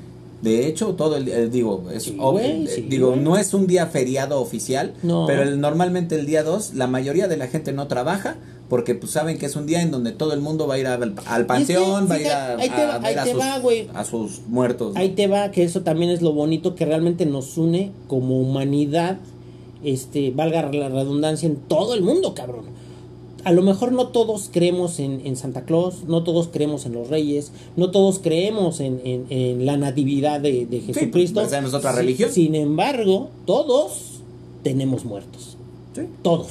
de 0.43 0.67
hecho, 0.67 0.95
todo 0.95 1.17
el 1.17 1.29
eh, 1.29 1.49
digo, 1.49 1.85
es, 1.93 2.05
Sí, 2.05 2.17
eh, 2.39 2.65
sí, 2.75 2.87
digo, 2.89 3.15
no 3.17 3.37
es 3.37 3.53
un 3.55 3.67
día 3.67 3.87
feriado 3.87 4.41
oficial, 4.41 4.95
No. 5.03 5.27
pero 5.27 5.43
el- 5.43 5.61
normalmente 5.61 6.15
el 6.15 6.27
día 6.27 6.43
2, 6.43 6.75
la 6.75 6.87
mayoría 6.87 7.29
de 7.29 7.37
la 7.37 7.47
gente 7.47 7.73
no 7.73 7.87
trabaja 7.89 8.37
porque 8.69 8.95
pues 8.95 9.11
saben 9.13 9.37
que 9.37 9.47
es 9.47 9.57
un 9.57 9.67
día 9.67 9.83
en 9.83 9.91
donde 9.91 10.13
todo 10.13 10.33
el 10.33 10.41
mundo 10.41 10.69
va 10.69 10.75
a 10.75 10.79
ir 10.79 10.87
al, 10.87 11.15
al 11.27 11.47
panteón, 11.47 12.09
va 12.09 12.15
a 12.15 12.21
ir 12.21 12.29
a, 12.29 12.53
a 12.53 12.57
ver 13.01 13.19
sus, 13.29 13.41
va, 13.41 14.01
a 14.01 14.05
sus 14.05 14.41
muertos. 14.47 14.95
¿no? 14.95 15.01
Ahí 15.01 15.09
te 15.11 15.27
va, 15.27 15.51
que 15.51 15.65
eso 15.65 15.83
también 15.83 16.11
es 16.13 16.23
lo 16.23 16.33
bonito 16.33 16.77
que 16.77 16.85
realmente 16.87 17.27
nos 17.27 17.59
une 17.59 17.91
como 18.07 18.41
humanidad, 18.41 19.19
este, 19.83 20.31
valga 20.31 20.63
la 20.71 20.89
redundancia, 20.89 21.49
en 21.49 21.57
todo 21.57 21.95
el 21.95 22.03
mundo, 22.03 22.35
cabrón. 22.35 22.67
A 23.45 23.53
lo 23.53 23.63
mejor 23.63 23.93
no 23.93 24.09
todos 24.09 24.51
creemos 24.53 24.99
en, 25.01 25.23
en 25.27 25.37
Santa 25.37 25.63
Claus, 25.65 26.05
no 26.07 26.23
todos 26.25 26.49
creemos 26.49 26.85
en 26.87 26.93
los 26.93 27.09
reyes, 27.09 27.53
no 27.77 27.91
todos 27.91 28.19
creemos 28.19 28.81
en, 28.81 29.01
en- 29.05 29.27
en 29.31 29.65
la 29.67 29.77
natividad 29.77 30.41
de, 30.41 30.67
de 30.67 30.81
Jesucristo. 30.81 31.41
esa 31.41 31.59
es 31.61 31.73
otra 31.75 31.91
Sin- 31.93 31.99
religión. 32.01 32.31
Sin 32.31 32.55
embargo, 32.55 33.31
todos 33.47 34.21
tenemos 34.63 35.05
muertos. 35.05 35.57
Sí. 35.95 36.03
Todos. 36.23 36.49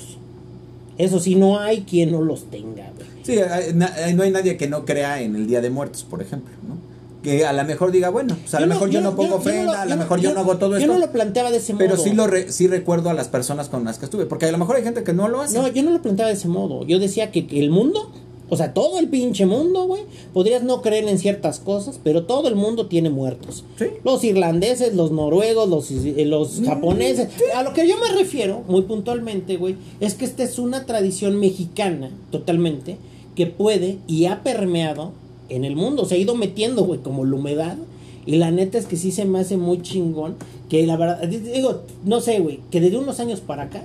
Eso 0.97 1.19
sí, 1.19 1.35
no 1.35 1.59
hay 1.59 1.81
quien 1.81 2.11
no 2.11 2.21
los 2.21 2.43
tenga, 2.45 2.91
güey. 2.95 3.07
Sí, 3.23 3.35
eh, 3.37 3.73
no 4.15 4.23
hay 4.23 4.31
nadie 4.31 4.57
que 4.57 4.67
no 4.67 4.83
crea 4.85 5.21
en 5.21 5.35
el 5.35 5.47
Día 5.47 5.61
de 5.61 5.69
Muertos, 5.69 6.03
por 6.03 6.21
ejemplo, 6.21 6.51
¿no? 6.67 6.75
Que 7.23 7.45
a 7.45 7.51
lo 7.51 7.63
mejor 7.65 7.91
diga, 7.91 8.09
bueno, 8.09 8.37
pues 8.41 8.53
a 8.55 8.61
lo 8.61 8.67
mejor 8.67 8.89
yo, 8.89 9.01
no 9.01 9.15
pongo 9.15 9.35
ofrenda, 9.35 9.63
lo- 9.65 9.71
a 9.73 9.85
lo 9.85 9.91
yo 9.91 9.97
mejor 9.97 10.19
yo, 10.21 10.33
no 10.33 10.39
hago 10.39 10.57
todo 10.57 10.71
Yo 10.71 10.77
esto. 10.77 10.93
no 10.93 10.99
lo 10.99 11.11
planteaba 11.11 11.51
de 11.51 11.57
ese 11.57 11.73
modo. 11.73 11.79
Pero 11.85 11.97
sí 11.97 12.13
lo 12.13 12.27
re- 12.27 12.51
sí 12.51 12.67
recuerdo 12.67 13.09
a 13.09 13.13
las 13.13 13.27
personas 13.27 13.67
con 13.67 13.83
las 13.83 13.99
que 13.99 14.05
estuve, 14.05 14.25
porque 14.25 14.45
a 14.45 14.51
lo 14.53 14.57
mejor 14.57 14.77
hay 14.77 14.83
gente 14.83 15.03
que 15.03 15.11
no 15.13 15.27
lo 15.27 15.41
hace. 15.41 15.57
No, 15.57 15.67
yo 15.67 15.83
no 15.83 15.91
lo 15.91 16.01
planteaba 16.01 16.29
de 16.29 16.37
ese 16.37 16.47
modo. 16.47 16.85
Yo 16.85 16.97
decía 16.97 17.29
que, 17.31 17.45
que 17.45 17.59
el 17.59 17.71
mundo, 17.71 18.09
o 18.47 18.55
sea, 18.55 18.73
todo 18.73 18.99
el 18.99 19.09
pinche 19.09 19.45
mundo, 19.45 19.85
güey, 19.85 20.03
podrías 20.33 20.63
no 20.63 20.81
creer 20.81 21.09
en 21.09 21.19
ciertas 21.19 21.59
cosas, 21.59 21.99
pero 22.01 22.23
todo 22.23 22.47
el 22.47 22.55
mundo 22.55 22.87
tiene 22.87 23.09
muertos. 23.09 23.65
Sí. 23.77 23.87
Los 24.05 24.23
irlandeses, 24.23 24.95
los 24.95 25.11
noruegos, 25.11 25.67
los, 25.67 25.91
eh, 25.91 26.23
los 26.25 26.61
japoneses. 26.65 27.27
A 27.53 27.63
lo 27.63 27.73
que 27.73 27.85
yo 27.85 27.95
me 27.97 28.17
refiero, 28.17 28.63
muy 28.69 28.83
puntualmente, 28.83 29.57
güey, 29.57 29.75
es 29.99 30.13
que 30.13 30.23
esta 30.23 30.43
es 30.43 30.57
una 30.57 30.85
tradición 30.85 31.37
mexicana, 31.37 32.11
totalmente, 32.31 32.97
que 33.35 33.45
puede 33.45 33.97
y 34.07 34.25
ha 34.25 34.41
permeado 34.41 35.11
en 35.49 35.65
el 35.65 35.75
mundo. 35.75 36.05
Se 36.05 36.15
ha 36.15 36.17
ido 36.17 36.35
metiendo, 36.35 36.83
güey, 36.83 36.99
como 36.99 37.25
la 37.25 37.35
humedad. 37.35 37.77
Y 38.25 38.35
la 38.35 38.51
neta 38.51 38.77
es 38.77 38.85
que 38.85 38.95
sí 38.95 39.11
se 39.11 39.25
me 39.25 39.39
hace 39.39 39.57
muy 39.57 39.81
chingón. 39.81 40.35
Que 40.69 40.85
la 40.85 40.97
verdad, 40.97 41.27
digo, 41.27 41.81
no 42.05 42.21
sé, 42.21 42.39
güey, 42.39 42.59
que 42.71 42.79
desde 42.79 42.97
unos 42.97 43.19
años 43.19 43.41
para 43.41 43.63
acá, 43.63 43.83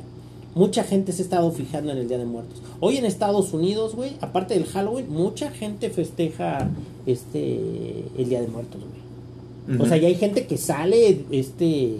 mucha 0.55 0.85
gente 0.85 1.13
se 1.13 1.23
ha 1.23 1.25
estado 1.25 1.51
fijando 1.51 1.93
en 1.93 1.99
el 1.99 2.09
Día 2.09 2.19
de 2.19 2.25
Muertos. 2.25 2.63
Hoy 2.81 2.97
en 2.97 3.05
Estados 3.05 3.53
Unidos, 3.53 3.95
güey, 3.95 4.13
aparte 4.21 4.55
del 4.55 4.67
Halloween, 4.67 5.11
mucha 5.11 5.51
gente 5.51 5.91
festeja 5.91 6.69
este 7.07 8.05
el 8.19 8.29
Día 8.29 8.41
de 8.41 8.49
Muertos, 8.49 8.81
güey. 8.81 9.81
O 9.81 9.87
sea, 9.87 9.97
ya 9.97 10.09
hay 10.09 10.15
gente 10.15 10.47
que 10.47 10.59
sale 10.59 11.21
este 11.31 11.95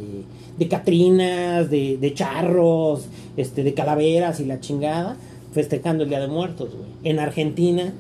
de 0.59 0.69
catrinas, 0.69 1.71
de, 1.71 1.97
de 1.97 2.15
charros, 2.15 3.07
este 3.37 3.65
de 3.65 3.75
calaveras 3.75 4.39
y 4.41 4.45
la 4.45 4.61
chingada, 4.61 5.17
festejando 5.53 6.05
el 6.05 6.11
Día 6.11 6.21
de 6.21 6.29
Muertos, 6.29 6.71
güey. 6.71 6.91
En 7.05 7.19
Argentina, 7.19 7.93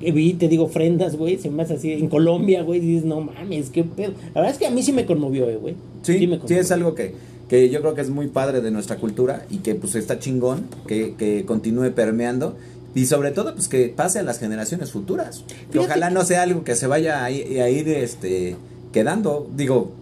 que 0.00 0.12
vi, 0.12 0.34
te 0.34 0.48
digo, 0.48 0.64
ofrendas, 0.64 1.16
güey, 1.16 1.38
se 1.38 1.50
me 1.50 1.62
hace 1.62 1.74
así. 1.74 1.92
En 1.92 2.08
Colombia, 2.08 2.62
güey, 2.62 2.80
dices, 2.80 3.04
no 3.04 3.20
mames, 3.20 3.70
qué 3.70 3.84
pedo. 3.84 4.12
La 4.34 4.40
verdad 4.42 4.50
es 4.52 4.58
que 4.58 4.66
a 4.66 4.70
mí 4.70 4.82
sí 4.82 4.92
me 4.92 5.06
conmovió, 5.06 5.48
eh, 5.50 5.56
güey. 5.56 5.74
Sí, 6.02 6.12
me 6.12 6.18
sí, 6.18 6.28
conmovió. 6.40 6.60
es 6.60 6.70
algo 6.70 6.94
que, 6.94 7.14
que 7.48 7.68
yo 7.70 7.80
creo 7.80 7.94
que 7.94 8.02
es 8.02 8.10
muy 8.10 8.28
padre 8.28 8.60
de 8.60 8.70
nuestra 8.70 8.96
cultura 8.96 9.44
y 9.50 9.58
que 9.58 9.74
pues 9.74 9.94
está 9.94 10.18
chingón, 10.18 10.64
que, 10.86 11.14
que 11.18 11.44
continúe 11.44 11.90
permeando. 11.92 12.56
Y 12.94 13.06
sobre 13.06 13.30
todo, 13.32 13.54
pues 13.54 13.68
que 13.68 13.88
pase 13.94 14.18
a 14.18 14.22
las 14.22 14.38
generaciones 14.38 14.90
futuras. 14.90 15.44
Que 15.70 15.78
ojalá 15.78 16.10
no 16.10 16.24
sea 16.24 16.42
algo 16.42 16.64
que 16.64 16.74
se 16.74 16.86
vaya 16.86 17.22
a, 17.24 17.30
ir- 17.30 17.88
este, 17.88 18.56
quedando. 18.92 19.48
Digo, 19.56 19.92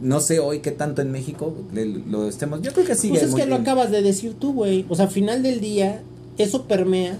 no 0.00 0.20
sé 0.20 0.38
hoy 0.38 0.58
qué 0.60 0.70
tanto 0.72 1.00
en 1.02 1.10
México 1.10 1.54
lo 2.10 2.28
estemos. 2.28 2.60
Yo 2.62 2.72
creo 2.72 2.84
que 2.86 2.94
sigue 2.96 3.18
Pues 3.18 3.30
es 3.30 3.34
que 3.34 3.46
lo 3.46 3.56
acabas 3.56 3.90
de 3.90 4.02
decir 4.02 4.34
tú, 4.38 4.52
güey. 4.52 4.84
O 4.88 4.94
sea, 4.94 5.06
al 5.06 5.10
final 5.10 5.42
del 5.42 5.60
día, 5.60 6.02
eso 6.38 6.64
permea 6.64 7.18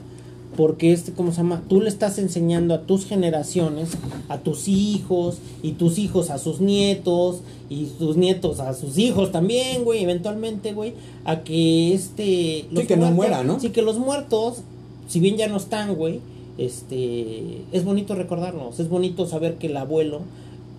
porque 0.57 0.93
este, 0.93 1.13
¿cómo 1.13 1.31
se 1.31 1.39
llama? 1.39 1.63
Tú 1.69 1.81
le 1.81 1.89
estás 1.89 2.19
enseñando 2.19 2.75
a 2.75 2.83
tus 2.83 3.07
generaciones, 3.07 3.91
a 4.29 4.39
tus 4.39 4.69
hijos, 4.69 5.39
y 5.63 5.73
tus 5.73 5.99
hijos 5.99 6.31
a 6.31 6.39
sus 6.39 6.61
nietos, 6.61 7.41
y 7.71 7.87
tus 7.87 8.17
nietos 8.17 8.61
a 8.61 8.75
sus 8.75 8.99
hijos 8.99 9.33
también, 9.33 9.85
güey, 9.85 10.03
eventualmente, 10.03 10.75
güey, 10.75 10.93
a 11.25 11.43
que 11.43 11.95
este... 11.95 12.67
que 12.87 12.97
no 12.97 13.11
muera, 13.13 13.45
¿no? 13.45 13.61
Sí, 13.61 13.71
que 13.71 13.83
los 13.83 13.99
muertos, 13.99 14.63
si 15.09 15.21
bien 15.21 15.37
ya 15.37 15.49
no 15.49 15.57
están, 15.57 15.95
güey, 15.95 16.21
este... 16.59 17.63
Es 17.73 17.85
bonito 17.85 18.15
recordarnos, 18.15 18.79
es 18.79 18.89
bonito 18.89 19.27
saber 19.27 19.55
que 19.55 19.69
el 19.69 19.77
abuelo 19.77 20.21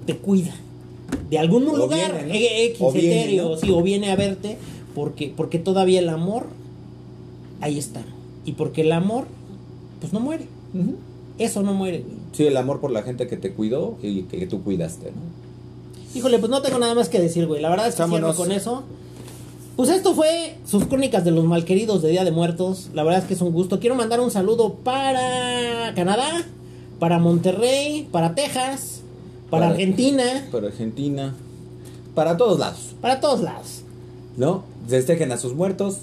te 0.06 0.18
cuida. 0.18 0.54
De 1.30 1.40
algún 1.40 1.68
O 1.68 1.76
lugar, 1.76 2.12
viene, 2.12 2.28
¿no? 2.28 2.34
eh, 2.34 2.66
X, 2.66 2.78
O 2.80 2.92
viene, 2.92 3.22
etéreo, 3.22 3.50
¿no? 3.50 3.58
sí, 3.58 3.72
o 3.72 3.82
viene 3.82 4.12
a 4.12 4.16
verte, 4.16 4.58
porque, 4.94 5.34
porque 5.36 5.58
todavía 5.58 6.00
el 6.00 6.10
amor, 6.10 6.46
ahí 7.60 7.80
está. 7.80 8.04
Y 8.46 8.54
porque 8.54 8.82
el 8.82 8.92
amor, 8.92 9.26
pues 10.04 10.12
no 10.12 10.20
muere. 10.20 10.48
Eso 11.38 11.64
no 11.64 11.74
muere, 11.74 12.00
güey. 12.02 12.18
Sí, 12.34 12.46
el 12.46 12.58
amor 12.58 12.82
por 12.82 12.92
la 12.92 13.04
gente 13.04 13.26
que 13.26 13.38
te 13.38 13.54
cuidó 13.54 13.98
y 14.04 14.24
que 14.24 14.46
tú 14.48 14.62
cuidaste, 14.64 15.06
¿no? 15.12 16.14
Híjole, 16.20 16.40
pues 16.40 16.50
no 16.52 16.62
tengo 16.62 16.78
nada 16.78 16.94
más 16.94 17.08
que 17.08 17.22
decir, 17.22 17.48
güey. 17.48 17.62
La 17.62 17.70
verdad 17.70 17.88
es 17.88 17.96
que 17.96 18.04
cierro 18.06 18.36
con 18.36 18.52
eso. 18.52 18.84
Pues 19.78 19.90
esto 19.90 20.14
fue 20.14 20.58
sus 20.68 20.86
crónicas 20.88 21.24
de 21.24 21.32
los 21.32 21.46
malqueridos 21.46 22.02
de 22.02 22.10
Día 22.10 22.26
de 22.26 22.32
Muertos. 22.32 22.90
La 22.94 23.04
verdad 23.04 23.22
es 23.22 23.28
que 23.30 23.34
es 23.36 23.42
un 23.42 23.54
gusto. 23.54 23.80
Quiero 23.80 23.96
mandar 23.96 24.20
un 24.20 24.30
saludo 24.30 24.74
para 24.76 25.94
Canadá, 25.96 26.44
para 27.00 27.18
Monterrey, 27.18 28.08
para 28.12 28.36
Texas, 28.36 29.00
para, 29.50 29.62
Para- 29.68 29.72
Argentina, 29.72 30.48
Para 30.52 30.68
Argentina, 30.68 31.34
para 32.14 32.36
todos 32.36 32.60
lados, 32.60 32.94
para 33.02 33.22
todos 33.22 33.42
lados. 33.42 33.82
¿no? 34.36 34.64
Festejen 34.88 35.32
a 35.32 35.38
sus 35.38 35.54
muertos 35.54 35.98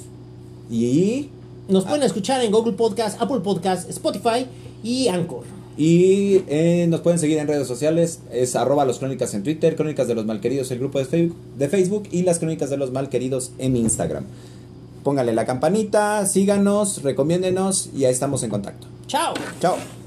y 0.70 1.28
Nos 1.70 1.84
pueden 1.84 2.02
escuchar 2.02 2.42
en 2.42 2.50
Google 2.50 2.72
Podcast, 2.72 3.20
Apple 3.20 3.40
Podcast, 3.40 3.88
Spotify 3.88 4.46
y 4.82 5.08
Anchor. 5.08 5.44
Y 5.76 6.42
eh, 6.48 6.86
nos 6.88 7.00
pueden 7.00 7.18
seguir 7.18 7.38
en 7.38 7.46
redes 7.46 7.66
sociales, 7.66 8.20
es 8.32 8.56
arroba 8.56 8.84
los 8.84 8.98
crónicas 8.98 9.32
en 9.34 9.42
Twitter, 9.42 9.76
crónicas 9.76 10.08
de 10.08 10.14
los 10.14 10.26
malqueridos 10.26 10.70
el 10.72 10.78
grupo 10.78 10.98
de 10.98 11.04
Facebook, 11.04 11.36
de 11.56 11.68
Facebook 11.68 12.08
y 12.10 12.22
las 12.22 12.38
crónicas 12.38 12.70
de 12.70 12.76
los 12.76 12.90
malqueridos 12.90 13.52
en 13.58 13.76
Instagram. 13.76 14.24
Póngale 15.04 15.32
la 15.32 15.46
campanita, 15.46 16.26
síganos, 16.26 17.02
recomiéndenos 17.02 17.88
y 17.96 18.04
ahí 18.04 18.12
estamos 18.12 18.42
en 18.42 18.50
contacto. 18.50 18.86
Chao. 19.06 19.32
Chao. 19.60 19.99